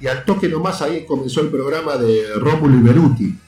Y 0.00 0.06
al 0.06 0.24
toque 0.24 0.48
nomás 0.48 0.82
ahí 0.82 1.06
comenzó 1.06 1.40
el 1.40 1.48
programa 1.48 1.96
de 1.96 2.34
Rómulo 2.34 2.76
y 2.76 2.82
Beruti, 2.82 3.38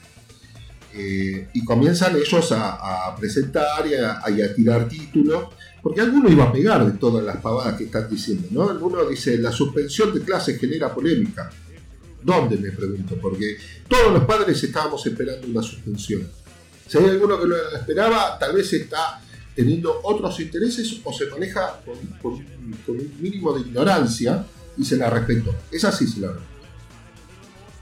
eh, 0.99 1.49
y 1.53 1.63
comienzan 1.63 2.15
ellos 2.15 2.51
a, 2.53 3.15
presentar 3.19 3.85
y 3.85 3.93
a, 4.41 4.55
tirar 4.55 4.87
títulos, 4.87 5.49
porque 5.83 6.01
alguno 6.01 6.27
iba 6.29 6.45
a 6.45 6.51
pegar 6.51 6.85
de 6.85 6.97
todas 6.97 7.23
las 7.23 7.37
pavadas 7.37 7.77
que 7.77 7.83
están 7.83 8.09
diciendo, 8.09 8.47
¿no? 8.49 8.69
Alguno 8.69 9.05
dice, 9.05 9.37
la 9.37 9.51
suspensión 9.51 10.11
de 10.13 10.21
clases 10.21 10.59
genera 10.59 10.93
polémica. 10.93 11.51
¿Dónde? 12.23 12.57
Me 12.57 12.71
pregunto, 12.71 13.15
porque 13.21 13.57
todos 13.87 14.11
los 14.11 14.23
padres 14.23 14.61
estábamos 14.63 15.05
esperando 15.05 15.47
una 15.47 15.61
suspensión. 15.61 16.27
Si 16.87 16.97
hay 16.97 17.05
alguno 17.05 17.39
que 17.39 17.45
lo 17.45 17.55
esperaba, 17.75 18.39
tal 18.39 18.55
vez 18.55 18.73
está 18.73 19.21
teniendo 19.57 20.01
otros 20.03 20.39
intereses 20.39 21.01
o 21.03 21.11
se 21.11 21.25
maneja 21.25 21.81
con, 22.13 22.31
un 22.35 23.11
mínimo 23.19 23.51
de 23.53 23.61
ignorancia 23.61 24.45
y 24.77 24.85
se 24.85 24.97
la 24.97 25.09
respetó. 25.09 25.51
Es 25.71 25.83
así 25.83 26.05
se 26.05 26.19
la 26.19 26.27
respetó. 26.27 26.57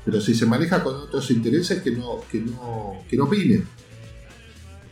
Pero 0.06 0.22
si 0.22 0.34
se 0.34 0.46
maneja 0.46 0.82
con 0.82 0.96
otros 0.96 1.30
intereses, 1.32 1.82
que 1.82 1.92
no, 1.92 2.22
que 2.32 2.40
no, 2.40 3.04
que 3.10 3.18
no 3.18 3.26
opine. 3.26 3.62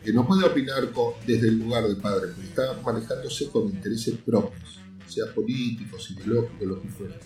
Que 0.04 0.12
no 0.12 0.26
puede 0.26 0.44
opinar 0.44 0.90
desde 1.26 1.48
el 1.48 1.60
lugar 1.60 1.84
del 1.84 1.96
padre, 1.96 2.28
porque 2.28 2.48
está 2.48 2.78
manejándose 2.84 3.48
con 3.48 3.64
intereses 3.64 4.16
propios, 4.22 4.78
sea 5.08 5.32
políticos, 5.34 6.10
ideológicos, 6.10 6.68
lo 6.68 6.82
que 6.82 6.88
fuera. 6.88 7.18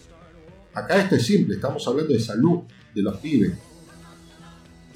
Acá 0.73 1.03
esto 1.03 1.17
es 1.17 1.27
simple, 1.27 1.57
estamos 1.57 1.85
hablando 1.89 2.15
de 2.15 2.21
salud 2.21 2.61
de 2.95 3.03
los 3.03 3.17
pibes, 3.17 3.59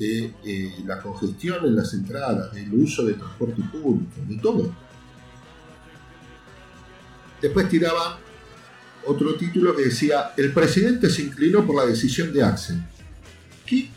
de 0.03 0.35
eh, 0.45 0.75
la 0.85 1.01
congestión 1.01 1.65
en 1.65 1.77
las 1.77 1.95
entradas, 1.95 2.53
del 2.53 2.75
uso 2.75 3.05
de 3.05 3.15
transporte 3.15 3.63
público, 3.71 4.11
de 4.27 4.37
todo. 4.37 4.75
Después 7.41 7.69
tiraban 7.69 8.19
otro 9.07 9.37
título 9.37 9.77
que 9.77 9.85
decía, 9.85 10.33
el 10.37 10.53
presidente 10.53 11.09
se 11.09 11.23
inclinó 11.23 11.65
por 11.65 11.77
la 11.77 11.87
decisión 11.87 12.33
de 12.33 12.43
Axel. 12.43 12.83
¿Qué? 13.65 13.91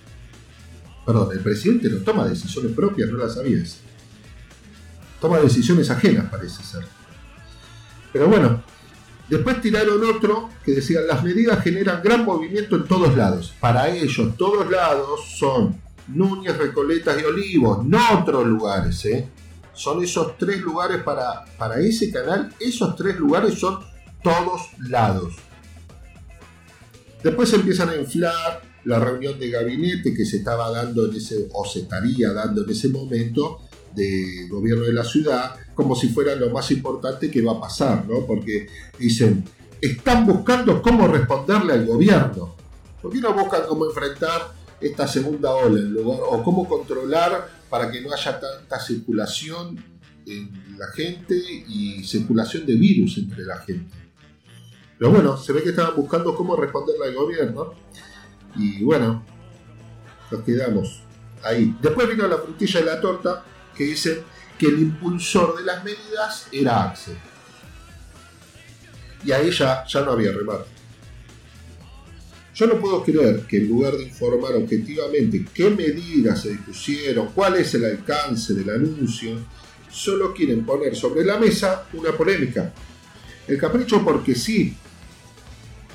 Perdón, 1.07 1.29
el 1.33 1.39
presidente 1.39 1.89
no 1.89 1.97
toma 1.97 2.27
decisiones 2.27 2.71
propias, 2.73 3.09
no 3.09 3.17
las 3.17 3.33
sabías. 3.33 3.77
Toma 5.19 5.39
decisiones 5.39 5.89
ajenas, 5.89 6.29
parece 6.29 6.63
ser. 6.63 6.85
Pero 8.13 8.27
bueno, 8.27 8.63
después 9.27 9.59
tiraron 9.59 10.03
otro 10.03 10.49
que 10.63 10.73
decía, 10.73 11.01
las 11.01 11.23
medidas 11.23 11.63
generan 11.63 12.03
gran 12.03 12.23
movimiento 12.25 12.75
en 12.75 12.85
todos 12.85 13.17
lados. 13.17 13.55
Para 13.59 13.89
ellos, 13.89 14.37
todos 14.37 14.69
lados 14.69 15.21
son 15.37 15.84
Núñez, 16.07 16.57
Recoletas 16.57 17.21
y 17.21 17.25
Olivos, 17.25 17.85
no 17.85 17.99
otros 18.19 18.45
lugares, 18.45 19.03
¿eh? 19.05 19.27
Son 19.73 20.03
esos 20.03 20.37
tres 20.37 20.61
lugares 20.61 21.03
para, 21.03 21.43
para 21.57 21.79
ese 21.79 22.11
canal, 22.11 22.53
esos 22.59 22.95
tres 22.95 23.17
lugares 23.17 23.59
son 23.59 23.79
todos 24.23 24.69
lados. 24.79 25.33
Después 27.23 27.51
empiezan 27.53 27.89
a 27.89 27.95
inflar 27.95 28.61
la 28.85 28.99
reunión 28.99 29.37
de 29.39 29.49
gabinete 29.49 30.13
que 30.13 30.25
se 30.25 30.37
estaba 30.37 30.69
dando 30.69 31.07
en 31.07 31.15
ese, 31.15 31.49
o 31.51 31.65
se 31.65 31.79
estaría 31.79 32.31
dando 32.31 32.63
en 32.63 32.69
ese 32.69 32.89
momento, 32.89 33.61
de 33.95 34.47
gobierno 34.49 34.83
de 34.83 34.93
la 34.93 35.03
ciudad, 35.03 35.55
como 35.73 35.95
si 35.95 36.09
fuera 36.09 36.35
lo 36.35 36.49
más 36.49 36.69
importante 36.71 37.31
que 37.31 37.41
va 37.41 37.53
a 37.53 37.61
pasar, 37.61 38.05
¿no? 38.05 38.25
Porque 38.25 38.67
dicen, 38.99 39.43
están 39.81 40.25
buscando 40.25 40.81
cómo 40.81 41.07
responderle 41.07 41.73
al 41.73 41.85
gobierno. 41.85 42.55
¿Por 43.01 43.11
qué 43.11 43.19
no 43.19 43.33
buscan 43.33 43.61
cómo 43.67 43.85
enfrentar 43.85 44.53
esta 44.81 45.07
segunda 45.07 45.51
ola 45.53 45.79
en 45.79 45.93
lugar, 45.93 46.19
o 46.29 46.43
cómo 46.43 46.67
controlar 46.67 47.49
para 47.69 47.89
que 47.91 48.01
no 48.01 48.13
haya 48.13 48.39
tanta 48.39 48.79
circulación 48.79 49.83
en 50.25 50.77
la 50.77 50.87
gente 50.93 51.35
y 51.35 52.03
circulación 52.03 52.65
de 52.65 52.75
virus 52.75 53.17
entre 53.17 53.43
la 53.43 53.57
gente? 53.59 53.95
Pero 54.97 55.11
bueno, 55.11 55.37
se 55.37 55.51
ve 55.53 55.61
que 55.61 55.69
estaban 55.69 55.95
buscando 55.95 56.35
cómo 56.35 56.55
responderle 56.55 57.07
al 57.07 57.15
gobierno. 57.15 57.73
Y 58.55 58.83
bueno, 58.83 59.25
nos 60.31 60.41
quedamos 60.41 61.03
ahí. 61.43 61.75
Después 61.81 62.07
vino 62.07 62.27
la 62.27 62.37
frutilla 62.37 62.79
de 62.79 62.85
la 62.85 63.01
torta 63.01 63.43
que 63.75 63.83
dice 63.83 64.23
que 64.57 64.67
el 64.67 64.79
impulsor 64.79 65.57
de 65.57 65.63
las 65.63 65.83
medidas 65.83 66.47
era 66.51 66.83
Axel. 66.83 67.17
Y 69.25 69.31
ahí 69.31 69.51
ya, 69.51 69.83
ya 69.85 70.01
no 70.01 70.11
había 70.11 70.31
remate. 70.31 70.74
Yo 72.55 72.67
no 72.67 72.79
puedo 72.79 73.03
creer 73.03 73.41
que 73.41 73.57
en 73.57 73.67
lugar 73.67 73.97
de 73.97 74.03
informar 74.03 74.55
objetivamente 74.55 75.45
qué 75.53 75.69
medidas 75.69 76.41
se 76.41 76.51
dispusieron, 76.51 77.31
cuál 77.35 77.57
es 77.57 77.73
el 77.73 77.83
alcance 77.83 78.53
del 78.53 78.69
anuncio, 78.69 79.37
solo 79.91 80.33
quieren 80.33 80.65
poner 80.65 80.95
sobre 80.95 81.25
la 81.25 81.37
mesa 81.37 81.85
una 81.91 82.13
polémica. 82.13 82.73
El 83.45 83.57
capricho 83.57 84.01
porque 84.05 84.35
sí, 84.35 84.73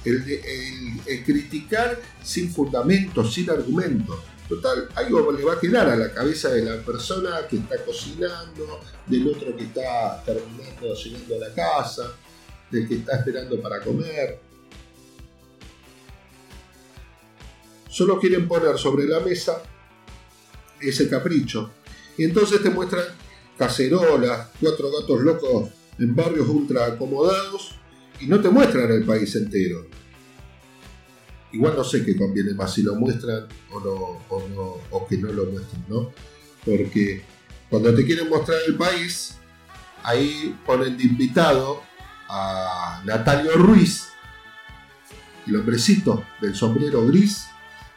el, 0.04 1.24
criticar 1.24 1.98
sin 2.22 2.52
fundamento, 2.52 3.24
sin 3.24 3.48
argumento. 3.48 4.22
Total, 4.46 4.88
algo 4.96 5.32
le 5.32 5.42
va 5.42 5.54
a 5.54 5.60
quedar 5.60 5.88
a 5.88 5.96
la 5.96 6.12
cabeza 6.12 6.50
de 6.50 6.62
la 6.62 6.82
persona 6.82 7.46
que 7.48 7.56
está 7.56 7.82
cocinando, 7.86 8.80
del 9.06 9.28
otro 9.28 9.56
que 9.56 9.64
está 9.64 10.22
terminando 10.26 10.94
llegando 10.94 11.36
a 11.36 11.48
la 11.48 11.54
casa, 11.54 12.12
del 12.70 12.86
que 12.86 12.96
está 12.96 13.16
esperando 13.16 13.62
para 13.62 13.80
comer. 13.80 14.49
Solo 17.90 18.20
quieren 18.20 18.46
poner 18.46 18.78
sobre 18.78 19.04
la 19.06 19.18
mesa 19.20 19.62
ese 20.80 21.08
capricho. 21.08 21.72
Y 22.16 22.24
entonces 22.24 22.62
te 22.62 22.70
muestran 22.70 23.04
cacerolas, 23.58 24.48
cuatro 24.60 24.90
gatos 24.90 25.20
locos 25.20 25.70
en 25.98 26.14
barrios 26.14 26.48
ultra 26.48 26.86
acomodados 26.86 27.74
y 28.20 28.26
no 28.26 28.40
te 28.40 28.48
muestran 28.48 28.90
el 28.92 29.04
país 29.04 29.34
entero. 29.36 29.86
Igual 31.52 31.74
no 31.76 31.84
sé 31.84 32.04
qué 32.04 32.16
conviene 32.16 32.54
más, 32.54 32.72
si 32.72 32.82
lo 32.82 32.94
muestran 32.94 33.46
o, 33.72 33.80
no, 33.80 34.78
o, 34.90 35.06
que 35.06 35.18
no 35.18 35.32
lo 35.32 35.46
muestren, 35.46 35.84
¿no? 35.88 36.12
Porque 36.64 37.22
cuando 37.68 37.92
te 37.92 38.04
quieren 38.04 38.28
mostrar 38.28 38.58
el 38.66 38.76
país, 38.76 39.34
ahí 40.04 40.56
ponen 40.64 40.96
de 40.96 41.04
invitado 41.04 41.82
a 42.28 43.02
Natalio 43.04 43.52
Ruiz, 43.54 44.10
el 45.46 45.56
hombrecito 45.56 46.24
del 46.40 46.54
sombrero 46.54 47.04
gris. 47.06 47.49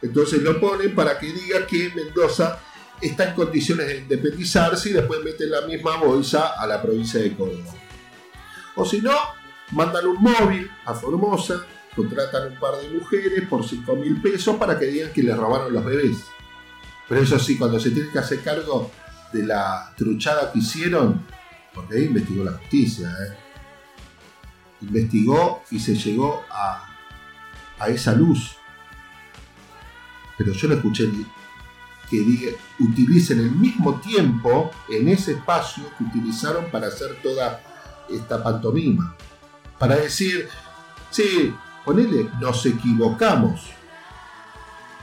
Entonces 0.04 0.42
lo 0.42 0.60
ponen 0.60 0.94
para 0.94 1.18
que 1.18 1.32
diga 1.32 1.66
que 1.66 1.90
Mendoza 1.94 2.60
está 3.00 3.30
en 3.30 3.34
condiciones 3.34 3.86
de 3.86 3.98
independizarse 4.00 4.90
y 4.90 4.92
después 4.92 5.24
meten 5.24 5.50
la 5.50 5.62
misma 5.62 5.96
bolsa 5.96 6.60
a 6.60 6.66
la 6.66 6.82
provincia 6.82 7.20
de 7.20 7.34
Córdoba. 7.34 7.72
O 8.76 8.84
si 8.84 9.00
no, 9.00 9.14
mandan 9.70 10.06
un 10.06 10.20
móvil 10.20 10.70
a 10.84 10.92
Formosa, 10.92 11.64
contratan 11.96 12.52
un 12.52 12.58
par 12.58 12.76
de 12.76 12.90
mujeres 12.90 13.48
por 13.48 13.66
5 13.66 13.96
mil 13.96 14.20
pesos 14.20 14.56
para 14.56 14.78
que 14.78 14.86
digan 14.86 15.10
que 15.10 15.22
les 15.22 15.36
robaron 15.36 15.72
los 15.72 15.84
bebés. 15.84 16.18
Pero 17.08 17.22
eso 17.22 17.38
sí, 17.38 17.56
cuando 17.56 17.80
se 17.80 17.90
tiene 17.90 18.10
que 18.10 18.18
hacer 18.18 18.40
cargo 18.40 18.90
de 19.32 19.46
la 19.46 19.90
truchada 19.96 20.52
que 20.52 20.58
hicieron, 20.58 21.24
porque 21.72 21.96
ahí 21.96 22.04
investigó 22.04 22.44
la 22.44 22.52
justicia, 22.52 23.08
¿eh? 23.08 23.36
investigó 24.82 25.62
y 25.70 25.78
se 25.78 25.94
llegó 25.94 26.44
a 26.50 27.88
esa 27.88 28.12
luz. 28.12 28.58
Pero 30.36 30.52
yo 30.52 30.68
no 30.68 30.74
escuché 30.74 31.10
que 32.10 32.20
diga, 32.20 32.52
utilicen 32.80 33.40
el 33.40 33.50
mismo 33.50 34.00
tiempo 34.00 34.70
en 34.88 35.08
ese 35.08 35.32
espacio 35.32 35.84
que 35.96 36.04
utilizaron 36.04 36.70
para 36.70 36.88
hacer 36.88 37.16
toda 37.22 37.60
esta 38.10 38.42
pantomima. 38.42 39.16
Para 39.78 39.96
decir, 39.96 40.48
sí, 41.10 41.52
ponele, 41.84 42.28
nos 42.40 42.64
equivocamos. 42.66 43.70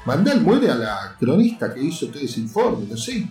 Mandal 0.06 0.42
muere 0.42 0.70
a 0.70 0.76
la 0.76 1.16
cronista 1.20 1.74
que 1.74 1.82
hizo 1.82 2.08
todo 2.08 2.20
ese 2.20 2.40
informe, 2.40 2.86
no 2.90 2.98
sé. 2.98 3.28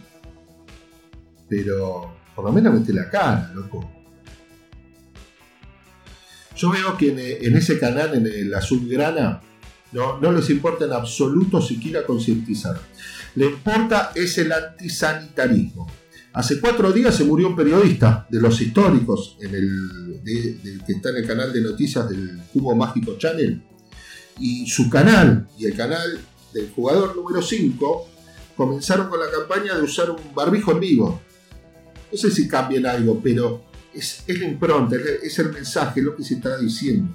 Pero 1.49 2.15
por 2.35 2.45
lo 2.45 2.53
menos 2.53 2.75
mete 2.75 2.93
la 2.93 3.11
cara, 3.11 3.51
loco. 3.55 3.91
Yo 6.57 6.71
veo 6.71 6.97
que 6.97 7.39
en, 7.43 7.57
ese 7.57 7.79
canal, 7.79 8.15
en 8.15 8.51
la 8.51 8.59
Azulgrana, 8.59 9.41
no, 9.93 10.21
no 10.21 10.33
les 10.33 10.51
importa 10.51 10.85
en 10.85 10.93
absoluto 10.93 11.61
siquiera 11.61 12.05
concientizar. 12.05 12.81
Le 13.35 13.47
importa 13.47 14.13
es 14.15 14.39
el 14.39 14.53
antisanitarismo. 14.53 15.87
Hace 16.33 16.61
cuatro 16.61 16.93
días 16.93 17.17
se 17.17 17.25
murió 17.25 17.49
un 17.49 17.57
periodista 17.57 18.27
de 18.31 18.41
los 18.41 18.61
históricos, 18.61 19.37
en 19.41 19.53
el, 19.53 20.21
que 20.87 20.93
está 20.93 21.11
en 21.11 21.17
el 21.17 21.27
canal 21.27 21.53
de 21.53 21.61
noticias 21.61 22.09
del 22.09 22.41
Cubo 22.53 22.75
Mágico 22.77 23.17
Channel. 23.19 23.61
Y 24.39 24.67
su 24.69 24.89
canal 24.89 25.49
y 25.59 25.67
el 25.67 25.77
canal 25.77 26.21
del 26.55 26.71
jugador 26.71 27.17
número 27.17 27.43
5 27.43 28.09
comenzaron 28.57 29.09
con 29.09 29.19
la 29.19 29.31
campaña 29.31 29.75
de 29.75 29.83
usar 29.83 30.11
un 30.11 30.33
barbijo 30.33 30.71
en 30.71 30.81
vivo. 30.81 31.21
No 32.13 32.19
sé 32.19 32.31
si 32.31 32.47
cambian 32.47 32.87
algo, 32.87 33.21
pero 33.21 33.65
es, 33.93 34.23
la 34.29 34.45
impronta, 34.45 34.97
es 35.23 35.37
el 35.41 35.53
mensaje, 35.53 35.99
es 35.99 36.07
lo 36.07 36.15
que 36.15 36.23
se 36.23 36.35
está 36.35 36.57
diciendo. 36.59 37.13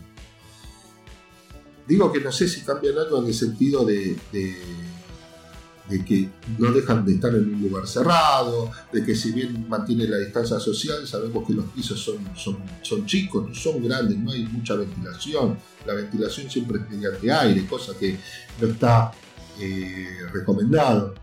Digo 1.88 2.12
que 2.12 2.20
no 2.20 2.32
sé 2.32 2.48
si 2.48 2.62
cambian 2.62 2.98
algo 2.98 3.22
en 3.22 3.28
el 3.28 3.34
sentido 3.34 3.86
de, 3.86 4.18
de, 4.32 6.04
que 6.04 6.30
no 6.58 6.72
dejan 6.72 7.06
de 7.06 7.14
estar 7.14 7.34
en 7.36 7.54
un 7.54 7.62
lugar 7.62 7.88
cerrado, 7.88 8.72
de 8.92 9.06
que 9.06 9.16
si 9.16 9.32
bien 9.32 9.68
mantiene 9.70 10.08
la 10.08 10.18
distancia 10.18 10.60
social, 10.60 11.08
sabemos 11.08 11.46
que 11.46 11.54
los 11.54 11.66
pisos 11.66 12.00
son, 12.00 12.18
son, 12.36 12.58
son 12.82 13.06
chicos, 13.06 13.56
son 13.58 13.84
grandes, 13.84 14.18
no 14.18 14.32
hay 14.32 14.46
mucha 14.46 14.76
ventilación. 14.76 15.58
La 15.86 15.94
ventilación 15.94 16.50
siempre 16.50 16.80
es 16.80 16.90
mediante 16.90 17.32
aire, 17.32 17.68
cosa 17.68 17.94
que 17.98 18.18
no 18.60 18.68
está 18.68 19.12
eh, 19.60 20.18
recomendado. 20.34 21.14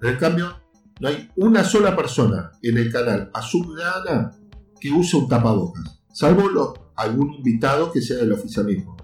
Pero 0.00 0.12
en 0.12 0.18
cambio, 0.18 0.60
no 0.98 1.08
hay 1.08 1.30
una 1.36 1.64
sola 1.64 1.94
persona 1.94 2.52
en 2.62 2.78
el 2.78 2.90
canal 2.90 3.30
Azul 3.34 3.78
Ana 3.80 4.32
que 4.80 4.90
use 4.90 5.16
un 5.16 5.28
tapabocas, 5.28 6.00
salvo 6.12 6.48
algún 6.96 7.34
invitado 7.34 7.92
que 7.92 8.00
sea 8.00 8.18
del 8.18 8.32
oficialismo. 8.32 8.96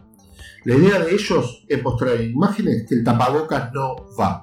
La 0.64 0.76
idea 0.76 1.00
de 1.00 1.12
ellos 1.14 1.64
es 1.68 1.82
mostrar 1.82 2.20
imágenes 2.20 2.86
que 2.88 2.94
el 2.94 3.04
tapabocas 3.04 3.72
no 3.72 3.96
va. 4.18 4.40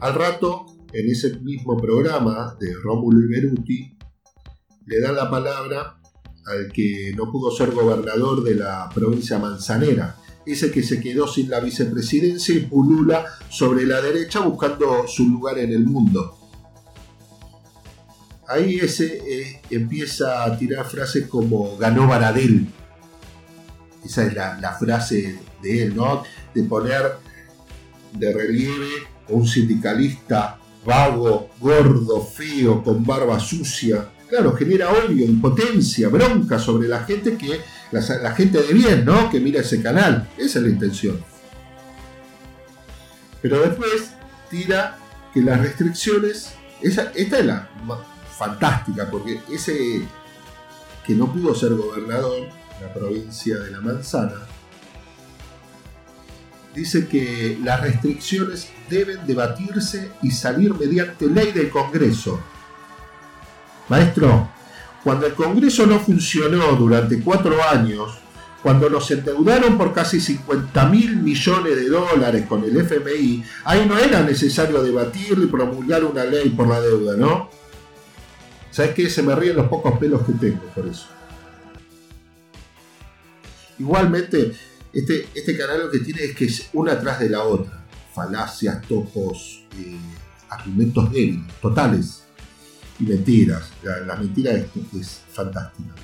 Al 0.00 0.14
rato, 0.14 0.66
en 0.92 1.10
ese 1.10 1.38
mismo 1.40 1.76
programa 1.76 2.56
de 2.60 2.72
Rómulo 2.74 3.20
y 3.20 3.28
Beruti, 3.28 3.98
le 4.86 5.00
dan 5.00 5.16
la 5.16 5.30
palabra 5.30 6.00
al 6.46 6.72
que 6.72 7.12
no 7.16 7.30
pudo 7.30 7.50
ser 7.50 7.72
gobernador 7.72 8.42
de 8.42 8.54
la 8.54 8.88
provincia 8.94 9.38
manzanera, 9.38 10.16
ese 10.46 10.70
que 10.70 10.82
se 10.82 11.00
quedó 11.00 11.26
sin 11.26 11.50
la 11.50 11.60
vicepresidencia 11.60 12.54
y 12.54 12.60
pulula 12.60 13.26
sobre 13.50 13.84
la 13.86 14.00
derecha 14.00 14.40
buscando 14.40 15.06
su 15.06 15.28
lugar 15.28 15.58
en 15.58 15.72
el 15.72 15.84
mundo. 15.84 16.37
Ahí 18.48 18.78
ese 18.78 19.20
eh, 19.28 19.60
empieza 19.68 20.42
a 20.42 20.56
tirar 20.56 20.86
frases 20.86 21.26
como 21.26 21.76
ganó 21.76 22.06
Baradel. 22.06 22.66
Esa 24.02 24.24
es 24.24 24.34
la, 24.34 24.76
frase 24.78 25.38
de 25.62 25.82
él, 25.82 25.94
¿no? 25.94 26.22
De 26.54 26.62
poner 26.62 27.12
de 28.12 28.32
relieve 28.32 28.88
a 29.28 29.32
un 29.32 29.46
sindicalista 29.46 30.58
vago, 30.86 31.50
gordo, 31.60 32.22
feo, 32.22 32.82
con 32.82 33.04
barba 33.04 33.38
sucia, 33.38 34.08
claro, 34.30 34.56
genera 34.56 34.92
odio, 34.92 35.26
impotencia, 35.26 36.08
bronca 36.08 36.58
sobre 36.58 36.88
la 36.88 37.00
gente 37.04 37.36
que, 37.36 37.60
la, 37.90 38.34
gente 38.34 38.62
de 38.62 38.72
bien, 38.72 39.04
¿no? 39.04 39.28
Que 39.30 39.40
mira 39.40 39.60
ese 39.60 39.82
canal. 39.82 40.26
Esa 40.38 40.58
es 40.58 40.64
la 40.64 40.70
intención. 40.70 41.22
Pero 43.42 43.60
después 43.60 44.12
tira 44.48 44.96
que 45.34 45.42
las 45.42 45.60
restricciones, 45.60 46.54
esta 46.80 47.12
es 47.14 47.44
la 47.44 47.68
fantástica, 48.38 49.10
porque 49.10 49.40
ese 49.50 50.06
que 51.06 51.14
no 51.14 51.32
pudo 51.32 51.54
ser 51.54 51.74
gobernador, 51.74 52.48
la 52.80 52.92
provincia 52.92 53.58
de 53.58 53.70
La 53.70 53.80
Manzana, 53.80 54.46
dice 56.74 57.08
que 57.08 57.58
las 57.62 57.80
restricciones 57.80 58.68
deben 58.88 59.26
debatirse 59.26 60.12
y 60.22 60.30
salir 60.30 60.74
mediante 60.74 61.26
ley 61.26 61.52
del 61.52 61.70
Congreso 61.70 62.40
Maestro, 63.88 64.48
cuando 65.02 65.26
el 65.26 65.34
Congreso 65.34 65.86
no 65.86 65.98
funcionó 65.98 66.72
durante 66.72 67.20
cuatro 67.20 67.56
años, 67.70 68.18
cuando 68.62 68.90
nos 68.90 69.10
endeudaron 69.10 69.78
por 69.78 69.94
casi 69.94 70.20
50 70.20 70.86
mil 70.86 71.16
millones 71.16 71.76
de 71.76 71.88
dólares 71.88 72.44
con 72.46 72.64
el 72.64 72.76
FMI, 72.76 73.42
ahí 73.64 73.86
no 73.88 73.96
era 73.96 74.22
necesario 74.22 74.82
debatir 74.82 75.38
y 75.42 75.46
promulgar 75.46 76.04
una 76.04 76.24
ley 76.24 76.50
por 76.50 76.68
la 76.68 76.80
deuda, 76.80 77.16
¿no? 77.16 77.48
¿Sabes 78.70 78.94
qué? 78.94 79.10
Se 79.10 79.22
me 79.22 79.34
ríen 79.34 79.56
los 79.56 79.68
pocos 79.68 79.98
pelos 79.98 80.22
que 80.22 80.32
tengo 80.32 80.62
por 80.74 80.86
eso. 80.86 81.06
Igualmente, 83.78 84.52
este, 84.92 85.28
este 85.34 85.56
canal 85.56 85.84
lo 85.84 85.90
que 85.90 86.00
tiene 86.00 86.24
es 86.24 86.34
que 86.34 86.46
es 86.46 86.68
una 86.72 86.92
atrás 86.92 87.20
de 87.20 87.30
la 87.30 87.44
otra. 87.44 87.84
Falacias, 88.14 88.82
topos, 88.86 89.64
eh, 89.78 89.96
argumentos 90.50 91.10
débiles, 91.12 91.52
totales 91.60 92.24
y 92.98 93.04
mentiras. 93.04 93.70
La, 93.82 94.16
mentira 94.16 94.52
es, 94.52 95.20
fantástica. 95.32 95.94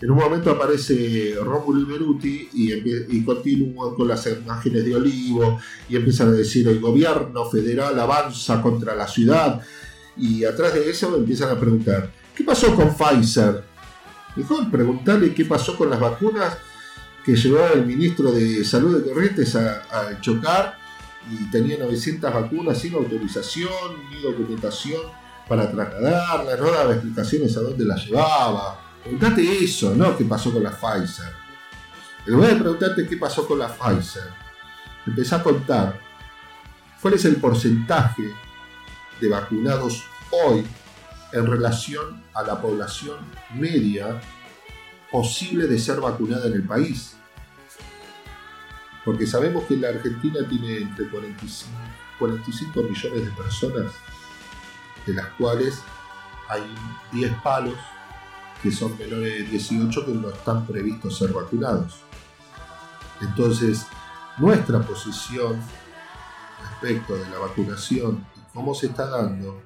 En 0.00 0.10
un 0.10 0.18
momento 0.18 0.50
aparece 0.50 1.34
Rómulo 1.42 1.86
Beruti 1.86 2.48
y, 2.52 2.72
y 3.16 3.24
continúan 3.24 3.94
con 3.94 4.06
las 4.06 4.26
imágenes 4.26 4.84
de 4.84 4.94
Olivo 4.94 5.58
y 5.88 5.96
empiezan 5.96 6.28
a 6.28 6.32
decir 6.32 6.68
el 6.68 6.78
gobierno 6.78 7.48
federal 7.50 7.98
avanza 7.98 8.60
contra 8.60 8.94
la 8.94 9.08
ciudad 9.08 9.62
y 10.16 10.44
atrás 10.44 10.74
de 10.74 10.88
eso 10.88 11.14
empiezan 11.16 11.50
a 11.50 11.58
preguntar 11.58 12.10
¿qué 12.34 12.44
pasó 12.44 12.74
con 12.74 12.94
Pfizer? 12.94 13.64
Mejor 14.36 14.70
preguntarle 14.70 15.32
qué 15.32 15.44
pasó 15.44 15.76
con 15.76 15.90
las 15.90 16.00
vacunas 16.00 16.56
que 17.24 17.36
llevaba 17.36 17.72
el 17.72 17.86
ministro 17.86 18.32
de 18.32 18.64
Salud 18.64 19.02
de 19.02 19.10
Corrientes 19.10 19.54
a, 19.56 20.20
chocar 20.20 20.76
y 21.30 21.50
tenía 21.50 21.78
900 21.78 22.32
vacunas 22.32 22.78
sin 22.78 22.94
autorización 22.94 23.70
ni 24.10 24.20
documentación 24.20 25.00
para 25.48 25.70
trasladarla, 25.70 26.56
no 26.56 26.70
daba 26.70 26.92
explicaciones 26.92 27.56
a 27.56 27.60
dónde 27.60 27.84
la 27.84 27.96
llevaba. 27.96 28.80
Preguntate 29.02 29.64
eso, 29.64 29.94
¿no? 29.94 30.16
¿Qué 30.16 30.24
pasó 30.24 30.52
con 30.52 30.62
la 30.62 30.70
Pfizer? 30.70 31.32
En 32.26 32.32
lugar 32.32 32.50
de 32.50 32.60
preguntarte 32.60 33.06
qué 33.06 33.16
pasó 33.16 33.46
con 33.46 33.58
la 33.58 33.68
Pfizer, 33.68 34.30
empecé 35.06 35.34
a 35.34 35.42
contar 35.42 36.00
cuál 37.00 37.14
es 37.14 37.24
el 37.24 37.36
porcentaje 37.36 38.24
de 39.20 39.28
vacunados 39.28 40.04
hoy 40.30 40.64
en 41.32 41.46
relación 41.46 42.22
a 42.34 42.42
la 42.42 42.60
población 42.60 43.18
media 43.54 44.20
posible 45.10 45.66
de 45.66 45.78
ser 45.78 46.00
vacunada 46.00 46.46
en 46.46 46.54
el 46.54 46.64
país. 46.64 47.16
Porque 49.04 49.26
sabemos 49.26 49.64
que 49.64 49.76
la 49.76 49.88
Argentina 49.88 50.40
tiene 50.48 50.78
entre 50.78 51.08
45, 51.08 51.72
45 52.18 52.82
millones 52.82 53.24
de 53.24 53.30
personas 53.32 53.92
de 55.06 55.14
las 55.14 55.26
cuales 55.38 55.80
hay 56.48 56.62
10 57.12 57.32
palos 57.42 57.76
que 58.62 58.72
son 58.72 58.96
menores 58.96 59.38
de 59.38 59.44
18 59.44 60.06
que 60.06 60.12
no 60.12 60.30
están 60.30 60.66
previstos 60.66 61.18
ser 61.18 61.32
vacunados. 61.32 61.96
Entonces, 63.20 63.86
nuestra 64.38 64.80
posición 64.80 65.60
respecto 66.62 67.14
de 67.14 67.28
la 67.28 67.38
vacunación 67.38 68.24
cómo 68.54 68.74
se 68.74 68.86
está 68.86 69.06
dando 69.10 69.60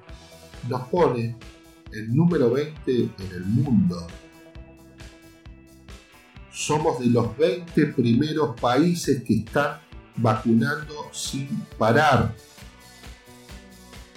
nos 0.67 0.87
pone 0.87 1.37
el 1.91 2.13
número 2.13 2.51
20 2.51 2.91
en 2.91 3.31
el 3.31 3.45
mundo. 3.45 4.05
Somos 6.51 6.99
de 6.99 7.05
los 7.07 7.37
20 7.37 7.87
primeros 7.87 8.59
países 8.59 9.23
que 9.23 9.37
están 9.37 9.79
vacunando 10.17 11.09
sin 11.13 11.47
parar. 11.77 12.35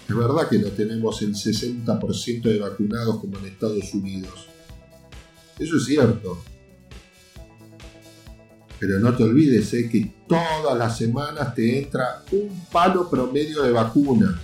Es 0.09 0.17
verdad 0.17 0.49
que 0.49 0.59
no 0.59 0.69
tenemos 0.69 1.23
el 1.23 1.35
60% 1.35 2.43
de 2.43 2.59
vacunados 2.59 3.21
como 3.21 3.39
en 3.39 3.47
Estados 3.47 3.95
Unidos. 3.95 4.49
Eso 5.59 5.77
es 5.77 5.85
cierto. 5.85 6.43
Pero 8.81 8.99
no 8.99 9.17
te 9.17 9.23
olvides 9.23 9.73
eh, 9.75 9.89
que 9.89 10.13
todas 10.27 10.77
las 10.77 10.99
semanas 10.99 11.55
te 11.55 11.79
entra 11.79 12.25
un 12.33 12.67
palo 12.73 13.09
promedio 13.09 13.63
de 13.63 13.71
vacuna. 13.71 14.41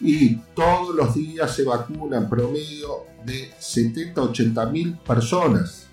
Y 0.00 0.36
todos 0.54 0.94
los 0.94 1.14
días 1.14 1.54
se 1.54 1.64
vacunan 1.64 2.28
promedio 2.28 3.04
de 3.24 3.50
70 3.58 4.20
a 4.20 4.24
80 4.24 4.66
mil 4.66 4.96
personas. 4.98 5.88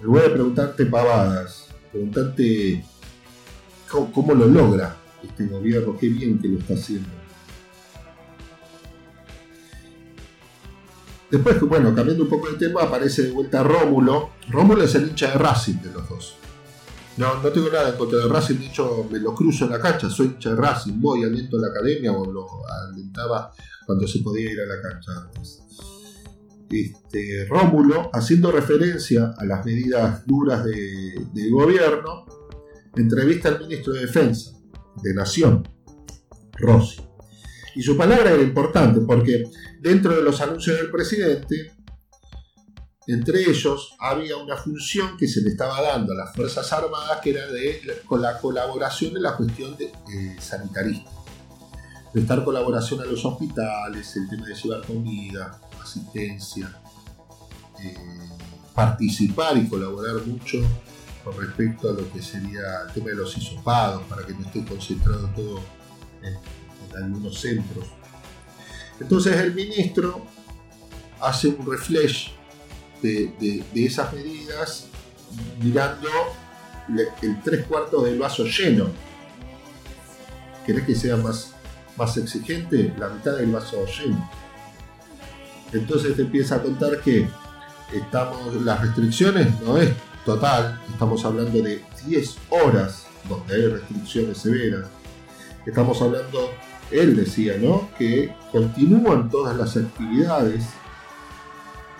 Me 0.00 0.06
voy 0.06 0.20
a 0.20 0.32
preguntarte 0.32 0.86
pavadas, 0.86 1.66
preguntarte 1.92 2.84
cómo, 3.90 4.10
cómo 4.12 4.34
lo 4.34 4.46
logra 4.46 4.96
este 5.22 5.46
gobierno, 5.46 5.96
qué 5.98 6.08
bien 6.08 6.38
que 6.38 6.48
lo 6.48 6.58
está 6.58 6.74
haciendo. 6.74 7.20
Después, 11.30 11.60
bueno, 11.60 11.94
cambiando 11.94 12.24
un 12.24 12.30
poco 12.30 12.50
de 12.50 12.58
tema, 12.58 12.82
aparece 12.82 13.22
de 13.22 13.30
vuelta 13.30 13.62
Rómulo. 13.62 14.30
Rómulo 14.48 14.82
es 14.82 14.94
el 14.96 15.08
hincha 15.08 15.28
de 15.28 15.34
Racing 15.34 15.80
de 15.80 15.92
los 15.92 16.08
dos. 16.08 16.36
No, 17.16 17.42
no 17.42 17.48
tengo 17.50 17.68
nada 17.70 17.90
en 17.90 17.96
contra 17.96 18.20
de 18.20 18.28
Racing, 18.28 18.56
de 18.56 18.66
hecho 18.66 19.06
me 19.10 19.18
lo 19.18 19.34
cruzo 19.34 19.64
en 19.64 19.72
la 19.72 19.80
cancha, 19.80 20.08
soy 20.08 20.28
hincha 20.28 20.50
de 20.50 20.56
Racing, 20.56 21.00
voy, 21.00 21.24
aliento 21.24 21.58
a 21.58 21.62
la 21.62 21.66
academia 21.68 22.12
o 22.12 22.30
lo 22.30 22.46
alentaba 22.66 23.52
cuando 23.84 24.06
se 24.06 24.20
podía 24.20 24.52
ir 24.52 24.60
a 24.60 24.66
la 24.66 24.80
cancha 24.80 25.12
antes. 25.20 25.60
Este, 26.70 27.46
Rómulo, 27.48 28.10
haciendo 28.12 28.52
referencia 28.52 29.34
a 29.36 29.44
las 29.44 29.66
medidas 29.66 30.24
duras 30.24 30.64
de, 30.64 31.26
del 31.34 31.50
gobierno, 31.50 32.26
entrevista 32.96 33.48
al 33.48 33.60
ministro 33.60 33.92
de 33.92 34.02
Defensa 34.02 34.52
de 35.02 35.14
Nación, 35.14 35.68
Rossi. 36.52 37.02
Y 37.74 37.82
su 37.82 37.96
palabra 37.96 38.32
era 38.32 38.42
importante 38.42 39.00
porque 39.00 39.44
dentro 39.80 40.14
de 40.14 40.22
los 40.22 40.40
anuncios 40.40 40.76
del 40.76 40.90
presidente, 40.90 41.72
entre 43.12 43.48
ellos 43.48 43.94
había 43.98 44.36
una 44.36 44.56
función 44.56 45.16
que 45.16 45.26
se 45.26 45.40
le 45.40 45.50
estaba 45.50 45.80
dando 45.82 46.12
a 46.12 46.16
las 46.16 46.34
Fuerzas 46.34 46.72
Armadas 46.72 47.18
que 47.22 47.30
era 47.30 47.46
de 47.46 47.80
con 48.06 48.22
la 48.22 48.38
colaboración 48.38 49.16
en 49.16 49.22
la 49.22 49.36
cuestión 49.36 49.76
de, 49.76 49.86
eh. 49.86 50.36
Prestar 52.12 52.44
colaboración 52.44 53.00
a 53.00 53.04
los 53.04 53.24
hospitales, 53.24 54.16
el 54.16 54.28
tema 54.28 54.46
de 54.46 54.54
llevar 54.54 54.84
comida, 54.84 55.60
asistencia, 55.80 56.76
eh, 57.80 57.96
participar 58.74 59.56
y 59.56 59.68
colaborar 59.68 60.16
mucho 60.26 60.58
con 61.22 61.38
respecto 61.38 61.90
a 61.90 61.92
lo 61.92 62.12
que 62.12 62.20
sería 62.20 62.82
el 62.86 62.92
tema 62.92 63.10
de 63.10 63.16
los 63.16 63.36
hisopados, 63.36 64.02
para 64.08 64.26
que 64.26 64.32
no 64.32 64.40
esté 64.40 64.64
concentrado 64.64 65.28
todo 65.36 65.60
en, 66.22 66.36
algunos 66.96 67.40
centros. 67.40 67.86
Entonces 68.98 69.36
el 69.36 69.54
ministro 69.54 70.26
hace 71.20 71.46
un 71.46 71.64
reflejo 71.64 72.39
de, 73.02 73.64
esas 73.74 74.12
medidas 74.12 74.86
mirando 75.62 76.08
el 77.22 77.42
tres 77.42 77.66
cuartos 77.66 78.04
del 78.04 78.18
vaso 78.18 78.44
lleno. 78.44 78.88
¿Querés 80.66 80.84
que 80.84 80.94
sea 80.94 81.16
más, 81.16 81.52
más 81.96 82.16
exigente? 82.16 82.92
La 82.98 83.08
mitad 83.08 83.36
del 83.36 83.50
vaso 83.50 83.84
lleno. 83.86 84.28
Entonces 85.72 86.16
te 86.16 86.22
empieza 86.22 86.56
a 86.56 86.62
contar 86.62 87.00
que 87.00 87.28
estamos, 87.92 88.54
las 88.62 88.80
restricciones 88.80 89.60
no 89.60 89.76
es 89.78 89.90
total, 90.24 90.80
estamos 90.90 91.24
hablando 91.24 91.62
de 91.62 91.82
10 92.06 92.36
horas 92.50 93.06
donde 93.28 93.54
hay 93.54 93.66
restricciones 93.66 94.38
severas. 94.38 94.86
Estamos 95.66 96.00
hablando, 96.02 96.50
él 96.90 97.16
decía, 97.16 97.56
¿no? 97.58 97.88
Que 97.98 98.34
continúan 98.50 99.30
todas 99.30 99.56
las 99.56 99.76
actividades, 99.76 100.64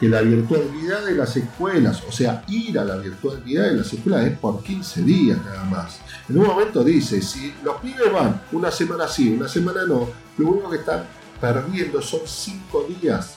que 0.00 0.08
la 0.08 0.22
virtualidad 0.22 1.04
de 1.04 1.14
las 1.14 1.36
escuelas, 1.36 2.02
o 2.08 2.10
sea, 2.10 2.42
ir 2.48 2.78
a 2.78 2.84
la 2.86 2.96
virtualidad 2.96 3.64
de 3.64 3.74
las 3.74 3.92
escuelas 3.92 4.24
es 4.24 4.38
por 4.38 4.62
15 4.62 5.02
días 5.02 5.38
nada 5.44 5.62
más. 5.64 6.00
En 6.26 6.38
un 6.38 6.46
momento 6.46 6.82
dice, 6.82 7.20
si 7.20 7.52
los 7.62 7.76
pibes 7.82 8.10
van 8.10 8.40
una 8.52 8.70
semana 8.70 9.06
sí, 9.06 9.30
una 9.30 9.46
semana 9.46 9.84
no, 9.86 10.08
lo 10.38 10.48
único 10.48 10.70
que 10.70 10.78
están 10.78 11.04
perdiendo 11.38 12.00
son 12.00 12.20
5 12.24 12.88
días 12.98 13.34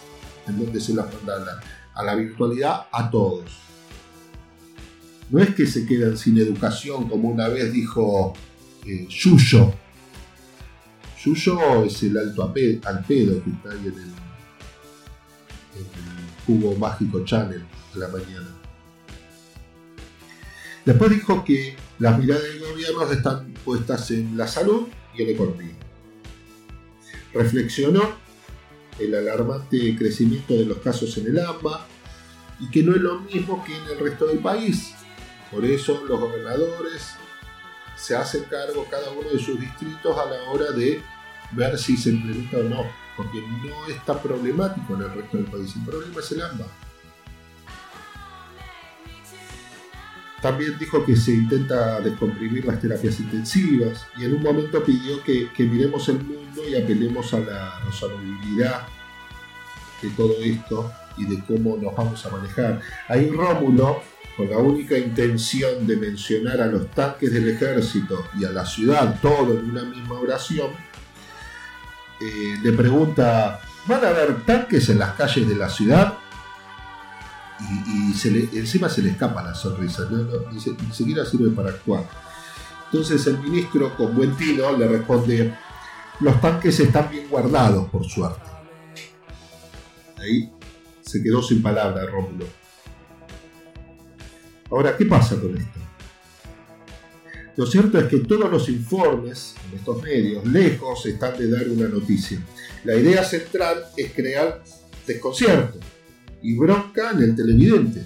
en 0.48 0.58
donde 0.58 0.80
se 0.80 0.94
las 0.94 1.08
mandan 1.14 1.60
a 1.94 2.04
la 2.04 2.16
virtualidad 2.16 2.88
a 2.90 3.12
todos. 3.12 3.60
No 5.30 5.42
es 5.42 5.54
que 5.54 5.68
se 5.68 5.86
quedan 5.86 6.16
sin 6.16 6.38
educación, 6.38 7.10
como 7.10 7.28
una 7.28 7.50
vez 7.50 7.74
dijo 7.74 8.34
eh, 8.86 9.06
Yuyo. 9.10 9.74
Yuyo 11.26 11.84
es 11.84 12.04
el 12.04 12.18
alto 12.18 12.44
al 12.44 13.04
pedo 13.04 13.44
que 13.44 13.50
está 13.50 13.72
ahí 13.72 13.80
en 13.80 13.96
el, 13.96 14.14
jugo 16.46 16.76
mágico 16.76 17.24
Channel 17.24 17.64
de 17.94 18.00
la 18.00 18.08
mañana. 18.08 18.48
Después 20.86 21.12
dijo 21.12 21.44
que 21.44 21.76
las 22.00 22.20
miradas 22.20 22.44
del 22.44 22.60
gobierno 22.60 23.10
están 23.10 23.54
puestas 23.66 24.12
en 24.12 24.36
la 24.36 24.48
salud 24.48 24.88
y 25.16 25.22
en 25.22 25.28
la 25.28 25.34
economía. 25.34 25.76
Reflexionó 27.34 28.02
el 29.00 29.16
alarmante 29.16 29.96
crecimiento 29.98 30.54
de 30.54 30.66
los 30.66 30.78
casos 30.80 31.18
en 31.18 31.28
el 31.28 31.40
AMBA 31.40 31.88
y 32.60 32.70
que 32.70 32.84
no 32.84 32.96
es 32.96 33.02
lo 33.02 33.22
mismo 33.22 33.64
que 33.64 33.76
en 33.76 33.84
el 33.86 34.00
resto 34.00 34.28
del 34.28 34.40
país. 34.40 34.94
Por 35.52 35.66
eso 35.66 36.04
los 36.08 36.20
gobernadores 36.20 37.16
se 37.96 38.16
hacen 38.16 38.44
cargo 38.50 38.86
cada 38.90 39.12
uno 39.12 39.30
de 39.30 39.40
sus 39.40 39.60
distritos 39.60 40.18
a 40.18 40.26
la 40.26 40.52
hora 40.52 40.72
de 40.72 41.02
ver 41.52 41.78
si 41.78 41.96
se 41.96 42.10
implementa 42.10 42.58
o 42.58 42.64
no, 42.64 42.86
porque 43.16 43.42
no 43.42 43.88
es 43.88 44.04
tan 44.06 44.22
problemático 44.22 44.96
en 44.96 45.02
el 45.02 45.14
resto 45.14 45.38
del 45.38 45.46
país, 45.48 45.76
el 45.76 45.84
problema 45.84 46.20
es 46.20 46.32
el 46.32 46.42
AMBA. 46.42 46.66
También 50.42 50.78
dijo 50.78 51.06
que 51.06 51.16
se 51.16 51.32
intenta 51.32 52.02
descomprimir 52.02 52.66
las 52.66 52.82
terapias 52.82 53.18
intensivas 53.22 54.06
y 54.18 54.26
en 54.26 54.34
un 54.34 54.44
momento 54.44 54.84
pidió 54.84 55.24
que, 55.24 55.50
que 55.56 55.64
miremos 55.64 56.10
el 56.10 56.22
mundo 56.22 56.68
y 56.68 56.76
apelemos 56.76 57.34
a 57.34 57.40
la 57.40 57.80
responsabilidad 57.80 58.86
de 60.02 60.10
todo 60.10 60.36
esto 60.42 60.92
y 61.18 61.26
de 61.26 61.44
cómo 61.46 61.78
nos 61.78 61.96
vamos 61.96 62.26
a 62.26 62.30
manejar. 62.30 62.82
Ahí 63.08 63.30
Rómulo, 63.30 64.02
con 64.36 64.50
la 64.50 64.58
única 64.58 64.98
intención 64.98 65.86
de 65.86 65.96
mencionar 65.96 66.60
a 66.60 66.68
los 66.68 66.90
tanques 66.92 67.32
del 67.32 67.50
ejército 67.50 68.26
y 68.38 68.46
a 68.46 68.52
la 68.52 68.66
ciudad, 68.66 69.20
todo 69.22 69.58
en 69.58 69.72
una 69.72 69.84
misma 69.84 70.20
oración, 70.20 70.72
eh, 72.20 72.58
le 72.62 72.72
pregunta, 72.74 73.60
¿van 73.88 74.06
a 74.06 74.10
haber 74.10 74.46
tanques 74.46 74.90
en 74.90 75.00
las 75.00 75.14
calles 75.14 75.48
de 75.48 75.56
la 75.56 75.70
ciudad? 75.70 76.14
Y, 77.88 78.14
se 78.14 78.32
le, 78.32 78.50
encima 78.54 78.90
se 78.90 79.02
le 79.02 79.12
escapa 79.12 79.42
la 79.42 79.56
sonrisa, 79.56 80.04
ni, 80.10 80.54
ni 80.54 80.94
siquiera 80.94 81.26
sirve 81.26 81.50
para 81.52 81.70
actuar. 81.70 82.04
Entonces 82.86 83.26
el 83.28 83.40
ministro, 83.40 83.96
con 83.96 84.16
buen 84.16 84.36
tino, 84.36 84.72
le 84.78 84.88
responde, 84.88 85.54
los 86.20 86.40
tanques 86.42 86.80
están 86.80 87.10
bien 87.10 87.28
guardados, 87.30 87.90
por 87.90 88.06
suerte. 88.06 88.42
Ahí 90.18 90.52
se 91.02 91.22
quedó 91.22 91.42
sin 91.42 91.62
palabra 91.62 92.06
Rómulo. 92.06 92.46
Ahora, 94.70 94.96
¿qué 94.96 95.06
pasa 95.06 95.36
con 95.40 95.58
esto? 95.58 95.80
Lo 97.56 97.68
cierto 97.68 98.00
es 98.00 98.06
que 98.06 98.18
todos 98.20 98.50
los 98.50 98.68
informes 98.68 99.54
en 99.70 99.78
estos 99.78 100.02
medios, 100.02 100.46
lejos 100.46 101.06
están 101.06 101.38
de 101.38 101.52
dar 101.52 101.70
una 101.70 101.88
noticia. 101.88 102.40
La 102.84 102.96
idea 102.96 103.24
central 103.24 103.86
es 103.96 104.12
crear 104.12 104.64
desconcierto 105.06 105.80
y 106.42 106.58
bronca 106.58 107.12
en 107.12 107.22
el 107.22 107.36
televidente. 107.36 108.04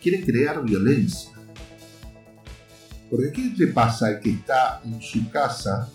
Quieren 0.00 0.24
crear 0.24 0.64
violencia. 0.64 1.32
Porque 3.10 3.30
¿qué 3.30 3.52
le 3.58 3.66
pasa 3.66 4.06
al 4.06 4.20
que 4.20 4.30
está 4.30 4.80
en 4.84 5.02
su 5.02 5.28
casa 5.30 5.90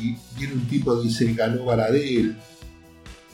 y 0.00 0.16
viene 0.38 0.54
un 0.54 0.66
tipo 0.66 0.98
y 1.02 1.08
dice 1.08 1.30
ganó 1.34 1.66
Baradel, 1.66 2.38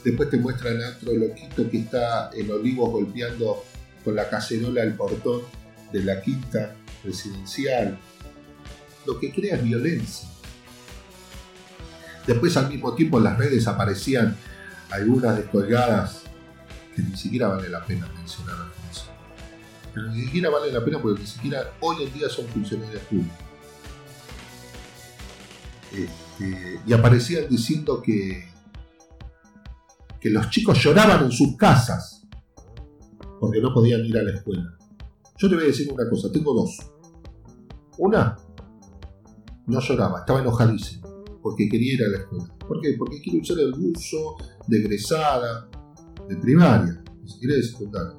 después 0.03 0.29
te 0.29 0.37
muestran 0.37 0.81
a 0.81 0.89
otro 0.89 1.13
loquito 1.15 1.69
que 1.69 1.77
está 1.77 2.29
en 2.33 2.51
Olivos 2.51 2.91
golpeando 2.91 3.63
con 4.03 4.15
la 4.15 4.29
cacerola 4.29 4.83
el 4.83 4.95
portón 4.95 5.43
de 5.93 6.03
la 6.03 6.21
quinta 6.21 6.75
presidencial. 7.05 7.97
Lo 9.05 9.19
que 9.19 9.31
crea 9.31 9.57
violencia. 9.57 10.27
Después 12.25 12.57
al 12.57 12.69
mismo 12.69 12.93
tiempo 12.95 13.19
en 13.19 13.25
las 13.25 13.37
redes 13.37 13.67
aparecían 13.67 14.35
algunas 14.89 15.37
descolgadas 15.37 16.23
que 16.95 17.03
ni 17.03 17.15
siquiera 17.15 17.49
vale 17.49 17.69
la 17.69 17.85
pena 17.85 18.07
mencionar 18.17 18.55
eso. 18.91 19.05
Pero 19.93 20.07
ni 20.07 20.23
siquiera 20.23 20.49
vale 20.49 20.71
la 20.71 20.83
pena 20.83 20.99
porque 20.99 21.21
ni 21.21 21.27
siquiera 21.27 21.71
hoy 21.81 22.03
en 22.03 22.13
día 22.13 22.29
son 22.29 22.47
funcionarios 22.47 23.01
públicos. 23.03 23.37
Este, 25.91 26.79
y 26.85 26.93
aparecían 26.93 27.47
diciendo 27.47 28.01
que, 28.01 28.49
que 30.19 30.29
los 30.29 30.49
chicos 30.49 30.81
lloraban 30.83 31.25
en 31.25 31.31
sus 31.31 31.55
casas 31.55 32.23
porque 33.39 33.61
no 33.61 33.73
podían 33.73 34.03
ir 34.03 34.17
a 34.17 34.23
la 34.23 34.31
escuela. 34.31 34.75
Yo 35.37 35.49
te 35.49 35.55
voy 35.55 35.65
a 35.65 35.67
decir 35.67 35.91
una 35.91 36.09
cosa, 36.09 36.31
tengo 36.31 36.53
dos. 36.53 36.77
Una, 37.97 38.37
no 39.67 39.79
lloraba, 39.79 40.19
estaba 40.19 40.41
enojadísimo 40.41 41.05
porque 41.45 41.69
quería 41.69 41.93
ir 41.93 42.03
a 42.03 42.07
la 42.07 42.17
escuela. 42.17 42.55
¿Por 42.67 42.81
qué? 42.81 42.95
Porque 42.97 43.21
quiere 43.21 43.39
usar 43.39 43.59
el 43.59 43.71
buzo 43.73 44.35
de 44.65 44.79
egresada, 44.79 45.69
de 46.27 46.37
primaria, 46.37 47.03
ni 47.21 47.29
siquiera 47.29 47.53
de 47.53 47.61
secundaria. 47.61 48.17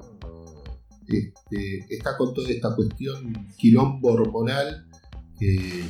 Este, 1.05 1.93
está 1.93 2.15
con 2.15 2.33
toda 2.33 2.49
esta 2.49 2.73
cuestión 2.73 3.33
quilombo 3.57 4.13
hormonal 4.13 4.87
que 5.37 5.83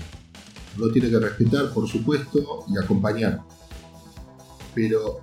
Uno 0.80 0.92
tiene 0.92 1.12
que 1.12 1.20
respetar, 1.20 1.72
por 1.72 1.88
supuesto, 1.88 2.66
y 2.70 2.84
acompañar. 2.84 3.44
Pero 4.74 5.22